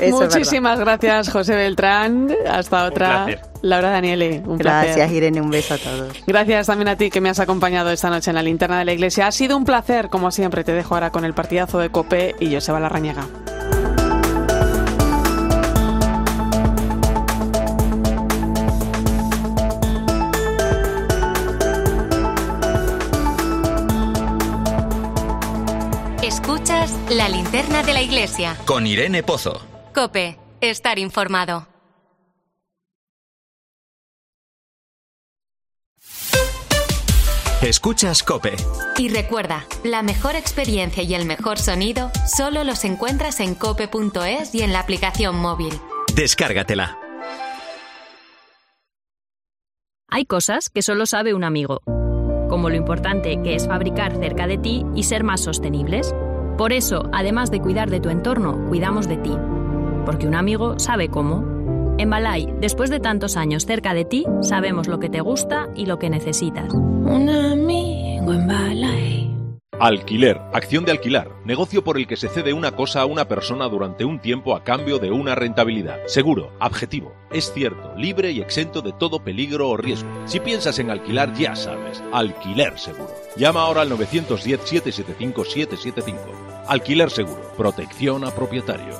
Muchísimas 0.10 0.80
gracias, 0.80 1.30
José 1.30 1.54
Beltrán. 1.54 2.34
Hasta 2.46 2.86
otra. 2.86 3.26
Laura 3.64 3.88
Daniele, 3.88 4.42
un 4.44 4.58
Gracias, 4.58 5.10
Irene. 5.10 5.40
Un 5.40 5.48
beso 5.48 5.72
a 5.72 5.78
todos. 5.78 6.22
Gracias 6.26 6.66
también 6.66 6.88
a 6.88 6.96
ti 6.96 7.08
que 7.08 7.22
me 7.22 7.30
has 7.30 7.40
acompañado 7.40 7.90
esta 7.90 8.10
noche 8.10 8.30
en 8.30 8.34
la 8.34 8.42
linterna 8.42 8.78
de 8.78 8.84
la 8.84 8.92
iglesia. 8.92 9.26
Ha 9.26 9.32
sido 9.32 9.56
un 9.56 9.64
placer, 9.64 10.10
como 10.10 10.30
siempre. 10.30 10.64
Te 10.64 10.72
dejo 10.72 10.94
ahora 10.94 11.10
con 11.10 11.24
el 11.24 11.32
partidazo 11.32 11.78
de 11.78 11.88
Cope 11.88 12.34
y 12.40 12.52
Joseba 12.52 12.78
Larrañaga. 12.78 13.26
Escuchas 26.22 26.94
la 27.08 27.30
linterna 27.30 27.82
de 27.82 27.94
la 27.94 28.02
iglesia. 28.02 28.58
Con 28.66 28.86
Irene 28.86 29.22
Pozo. 29.22 29.62
Cope, 29.94 30.38
estar 30.60 30.98
informado. 30.98 31.73
Escuchas 37.64 38.22
Cope. 38.22 38.56
Y 38.98 39.08
recuerda, 39.08 39.64
la 39.84 40.02
mejor 40.02 40.36
experiencia 40.36 41.02
y 41.02 41.14
el 41.14 41.24
mejor 41.24 41.58
sonido 41.58 42.10
solo 42.26 42.62
los 42.62 42.84
encuentras 42.84 43.40
en 43.40 43.54
cope.es 43.54 44.54
y 44.54 44.60
en 44.60 44.74
la 44.74 44.80
aplicación 44.80 45.38
móvil. 45.38 45.72
Descárgatela. 46.14 46.98
Hay 50.10 50.26
cosas 50.26 50.68
que 50.68 50.82
solo 50.82 51.06
sabe 51.06 51.32
un 51.32 51.42
amigo, 51.42 51.80
como 52.50 52.68
lo 52.68 52.76
importante 52.76 53.40
que 53.42 53.54
es 53.54 53.66
fabricar 53.66 54.14
cerca 54.18 54.46
de 54.46 54.58
ti 54.58 54.84
y 54.94 55.04
ser 55.04 55.24
más 55.24 55.40
sostenibles. 55.40 56.14
Por 56.58 56.74
eso, 56.74 57.08
además 57.14 57.50
de 57.50 57.62
cuidar 57.62 57.88
de 57.88 58.00
tu 58.00 58.10
entorno, 58.10 58.68
cuidamos 58.68 59.08
de 59.08 59.16
ti. 59.16 59.34
Porque 60.04 60.26
un 60.26 60.34
amigo 60.34 60.78
sabe 60.78 61.08
cómo. 61.08 61.53
En 61.96 62.10
Balay, 62.10 62.52
después 62.60 62.90
de 62.90 62.98
tantos 62.98 63.36
años 63.36 63.66
cerca 63.66 63.94
de 63.94 64.04
ti, 64.04 64.26
sabemos 64.40 64.88
lo 64.88 64.98
que 64.98 65.08
te 65.08 65.20
gusta 65.20 65.68
y 65.76 65.86
lo 65.86 66.00
que 66.00 66.10
necesitas. 66.10 66.74
Un 66.74 67.30
amigo 67.30 68.32
en 68.32 68.48
Balay. 68.48 69.30
Alquiler, 69.78 70.40
acción 70.52 70.84
de 70.84 70.90
alquilar, 70.92 71.30
negocio 71.44 71.84
por 71.84 71.96
el 71.96 72.08
que 72.08 72.16
se 72.16 72.28
cede 72.28 72.52
una 72.52 72.72
cosa 72.72 73.02
a 73.02 73.06
una 73.06 73.28
persona 73.28 73.68
durante 73.68 74.04
un 74.04 74.18
tiempo 74.20 74.56
a 74.56 74.64
cambio 74.64 74.98
de 74.98 75.12
una 75.12 75.36
rentabilidad. 75.36 76.00
Seguro, 76.06 76.50
objetivo, 76.60 77.14
es 77.32 77.52
cierto, 77.52 77.94
libre 77.96 78.32
y 78.32 78.40
exento 78.40 78.82
de 78.82 78.92
todo 78.92 79.22
peligro 79.22 79.68
o 79.68 79.76
riesgo. 79.76 80.08
Si 80.26 80.40
piensas 80.40 80.80
en 80.80 80.90
alquilar, 80.90 81.32
ya 81.34 81.54
sabes, 81.54 82.02
alquiler 82.12 82.76
seguro. 82.78 83.14
Llama 83.36 83.62
ahora 83.62 83.82
al 83.82 83.90
910-775-775. 83.90 86.16
Alquiler 86.66 87.10
seguro, 87.10 87.52
protección 87.56 88.24
a 88.24 88.32
propietarios. 88.32 88.96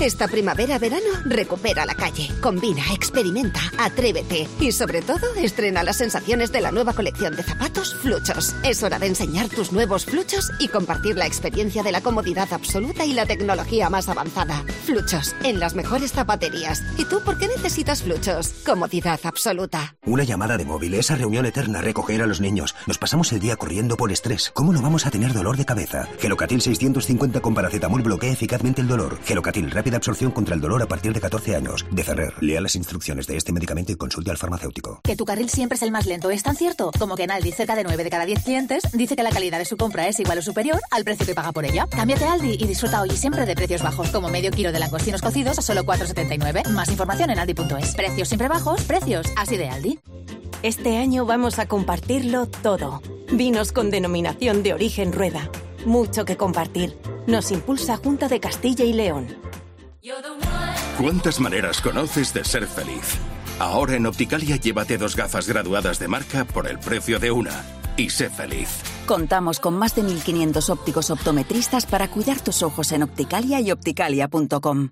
Esta 0.00 0.28
primavera-verano, 0.28 1.10
recupera 1.26 1.84
la 1.84 1.94
calle. 1.94 2.30
Combina, 2.40 2.82
experimenta, 2.94 3.60
atrévete 3.76 4.48
y 4.58 4.72
sobre 4.72 5.02
todo, 5.02 5.34
estrena 5.36 5.82
las 5.82 5.96
sensaciones 5.96 6.50
de 6.52 6.62
la 6.62 6.72
nueva 6.72 6.94
colección 6.94 7.36
de 7.36 7.42
zapatos 7.42 7.94
Fluchos. 7.96 8.54
Es 8.64 8.82
hora 8.82 8.98
de 8.98 9.08
enseñar 9.08 9.50
tus 9.50 9.72
nuevos 9.72 10.06
Fluchos 10.06 10.52
y 10.58 10.68
compartir 10.68 11.18
la 11.18 11.26
experiencia 11.26 11.82
de 11.82 11.92
la 11.92 12.00
comodidad 12.00 12.50
absoluta 12.50 13.04
y 13.04 13.12
la 13.12 13.26
tecnología 13.26 13.90
más 13.90 14.08
avanzada. 14.08 14.64
Fluchos, 14.86 15.34
en 15.44 15.60
las 15.60 15.74
mejores 15.74 16.12
zapaterías. 16.12 16.82
¿Y 16.96 17.04
tú 17.04 17.20
por 17.22 17.36
qué 17.36 17.48
necesitas 17.48 18.02
Fluchos? 18.02 18.48
Comodidad 18.64 19.20
absoluta. 19.24 19.96
Una 20.06 20.24
llamada 20.24 20.56
de 20.56 20.64
móvil, 20.64 20.94
esa 20.94 21.14
reunión 21.14 21.44
eterna, 21.44 21.82
recoger 21.82 22.22
a 22.22 22.26
los 22.26 22.40
niños. 22.40 22.74
Nos 22.86 22.96
pasamos 22.96 23.32
el 23.32 23.40
día 23.40 23.56
corriendo 23.56 23.98
por 23.98 24.10
estrés. 24.12 24.50
¿Cómo 24.54 24.72
no 24.72 24.80
vamos 24.80 25.04
a 25.04 25.10
tener 25.10 25.34
dolor 25.34 25.58
de 25.58 25.66
cabeza? 25.66 26.08
Gelocatil 26.18 26.62
650 26.62 27.40
con 27.40 27.52
paracetamol 27.52 28.00
bloquea 28.00 28.32
eficazmente 28.32 28.80
el 28.80 28.88
dolor. 28.88 29.18
Gelocatil, 29.24 29.70
rápida 29.90 29.96
absorción 29.96 30.30
contra 30.30 30.54
el 30.54 30.60
dolor 30.60 30.82
a 30.82 30.86
partir 30.86 31.12
de 31.12 31.20
14 31.20 31.56
años. 31.56 31.84
De 31.90 32.04
Ferrer, 32.04 32.32
lea 32.40 32.60
las 32.60 32.76
instrucciones 32.76 33.26
de 33.26 33.36
este 33.36 33.52
medicamento 33.52 33.92
y 33.92 33.96
consulte 33.96 34.30
al 34.30 34.36
farmacéutico. 34.36 35.00
Que 35.02 35.16
tu 35.16 35.24
carril 35.24 35.50
siempre 35.50 35.76
es 35.76 35.82
el 35.82 35.90
más 35.90 36.06
lento, 36.06 36.30
¿es 36.30 36.42
tan 36.42 36.54
cierto? 36.54 36.90
Como 36.98 37.16
que 37.16 37.24
en 37.24 37.30
Aldi, 37.30 37.52
cerca 37.52 37.74
de 37.74 37.82
9 37.82 38.04
de 38.04 38.10
cada 38.10 38.24
10 38.24 38.44
clientes 38.44 38.84
dice 38.92 39.16
que 39.16 39.22
la 39.22 39.30
calidad 39.30 39.58
de 39.58 39.64
su 39.64 39.76
compra 39.76 40.06
es 40.06 40.20
igual 40.20 40.38
o 40.38 40.42
superior 40.42 40.80
al 40.90 41.04
precio 41.04 41.26
que 41.26 41.34
paga 41.34 41.52
por 41.52 41.64
ella. 41.64 41.86
Cámbiate 41.90 42.24
a 42.24 42.34
Aldi 42.34 42.56
y 42.60 42.66
disfruta 42.66 43.02
hoy 43.02 43.10
y 43.12 43.16
siempre 43.16 43.44
de 43.46 43.54
precios 43.54 43.82
bajos, 43.82 44.10
como 44.10 44.28
medio 44.28 44.50
kilo 44.50 44.70
de 44.70 44.78
langostinos 44.78 45.22
cocidos 45.22 45.58
a 45.58 45.62
solo 45.62 45.84
4,79. 45.84 46.68
Más 46.70 46.88
información 46.88 47.30
en 47.30 47.38
aldi.es. 47.38 47.94
Precios 47.94 48.28
siempre 48.28 48.48
bajos, 48.48 48.82
precios 48.82 49.26
así 49.36 49.56
de 49.56 49.68
Aldi. 49.68 49.98
Este 50.62 50.98
año 50.98 51.26
vamos 51.26 51.58
a 51.58 51.66
compartirlo 51.66 52.46
todo. 52.46 53.02
Vinos 53.32 53.72
con 53.72 53.90
denominación 53.90 54.62
de 54.62 54.74
origen 54.74 55.12
rueda. 55.12 55.50
Mucho 55.84 56.24
que 56.24 56.36
compartir. 56.36 56.96
Nos 57.26 57.50
impulsa 57.50 57.96
Junta 57.96 58.28
de 58.28 58.40
Castilla 58.40 58.84
y 58.84 58.92
León. 58.92 59.49
¿Cuántas 60.98 61.40
maneras 61.40 61.80
conoces 61.80 62.32
de 62.32 62.44
ser 62.44 62.66
feliz? 62.66 63.18
Ahora 63.58 63.96
en 63.96 64.06
Opticalia 64.06 64.56
llévate 64.56 64.96
dos 64.96 65.14
gafas 65.14 65.46
graduadas 65.46 65.98
de 65.98 66.08
marca 66.08 66.44
por 66.44 66.66
el 66.66 66.78
precio 66.78 67.18
de 67.18 67.30
una. 67.30 67.64
Y 67.96 68.08
sé 68.08 68.30
feliz. 68.30 68.68
Contamos 69.06 69.60
con 69.60 69.76
más 69.76 69.94
de 69.94 70.02
1.500 70.02 70.70
ópticos 70.70 71.10
optometristas 71.10 71.84
para 71.84 72.08
cuidar 72.08 72.40
tus 72.40 72.62
ojos 72.62 72.92
en 72.92 73.02
Opticalia 73.02 73.60
y 73.60 73.70
opticalia.com 73.72 74.88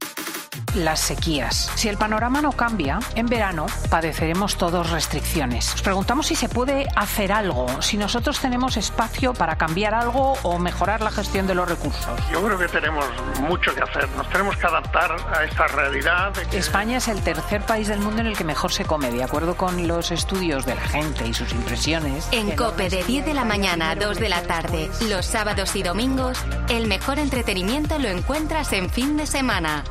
las 0.74 1.00
sequías. 1.00 1.70
Si 1.74 1.88
el 1.88 1.96
panorama 1.96 2.40
no 2.40 2.52
cambia, 2.52 2.98
en 3.14 3.26
verano 3.26 3.66
padeceremos 3.90 4.56
todos 4.56 4.90
restricciones. 4.90 5.70
Nos 5.72 5.82
preguntamos 5.82 6.26
si 6.26 6.34
se 6.34 6.48
puede 6.48 6.86
hacer 6.96 7.32
algo, 7.32 7.66
si 7.82 7.96
nosotros 7.96 8.40
tenemos 8.40 8.76
espacio 8.76 9.34
para 9.34 9.56
cambiar 9.56 9.94
algo 9.94 10.34
o 10.42 10.58
mejorar 10.58 11.00
la 11.00 11.10
gestión 11.10 11.46
de 11.46 11.54
los 11.54 11.68
recursos. 11.68 12.20
Yo 12.32 12.44
creo 12.44 12.58
que 12.58 12.68
tenemos 12.68 13.04
mucho 13.40 13.74
que 13.74 13.82
hacer. 13.82 14.08
Nos 14.16 14.28
tenemos 14.30 14.56
que 14.56 14.66
adaptar 14.66 15.16
a 15.34 15.44
esta 15.44 15.66
realidad. 15.68 16.32
España 16.52 16.98
es 16.98 17.08
el 17.08 17.22
tercer 17.22 17.62
país 17.62 17.88
del 17.88 18.00
mundo 18.00 18.20
en 18.20 18.26
el 18.26 18.36
que 18.36 18.44
mejor 18.44 18.72
se 18.72 18.84
come, 18.84 19.10
de 19.10 19.22
acuerdo 19.22 19.56
con 19.56 19.86
los 19.88 20.10
estudios 20.10 20.66
de 20.66 20.74
la 20.74 20.82
gente 20.82 21.26
y 21.26 21.34
sus 21.34 21.52
impresiones. 21.52 22.28
En 22.32 22.54
COPE 22.56 22.90
de 22.90 23.04
10 23.04 23.26
de 23.26 23.34
la 23.34 23.44
mañana 23.44 23.90
a 23.90 23.94
2 23.94 24.18
de 24.18 24.28
la 24.28 24.42
tarde, 24.42 24.90
los 25.08 25.26
sábados 25.26 25.76
y 25.76 25.82
domingos, 25.82 26.38
el 26.68 26.86
mejor 26.86 27.18
entretenimiento 27.18 27.98
lo 27.98 28.08
encuentras 28.08 28.72
en 28.72 28.90
fin 28.90 29.16
de 29.16 29.26
semana. 29.26 29.84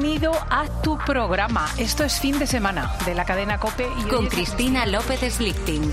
Bienvenido 0.00 0.32
a 0.48 0.64
tu 0.80 0.96
programa. 0.96 1.68
Esto 1.76 2.04
es 2.04 2.20
fin 2.20 2.38
de 2.38 2.46
semana 2.46 2.90
de 3.04 3.14
la 3.14 3.26
cadena 3.26 3.60
Cope. 3.60 3.86
Y 3.98 4.08
Con 4.08 4.28
Cristina 4.28 4.86
López 4.86 5.20
Slichting. 5.34 5.92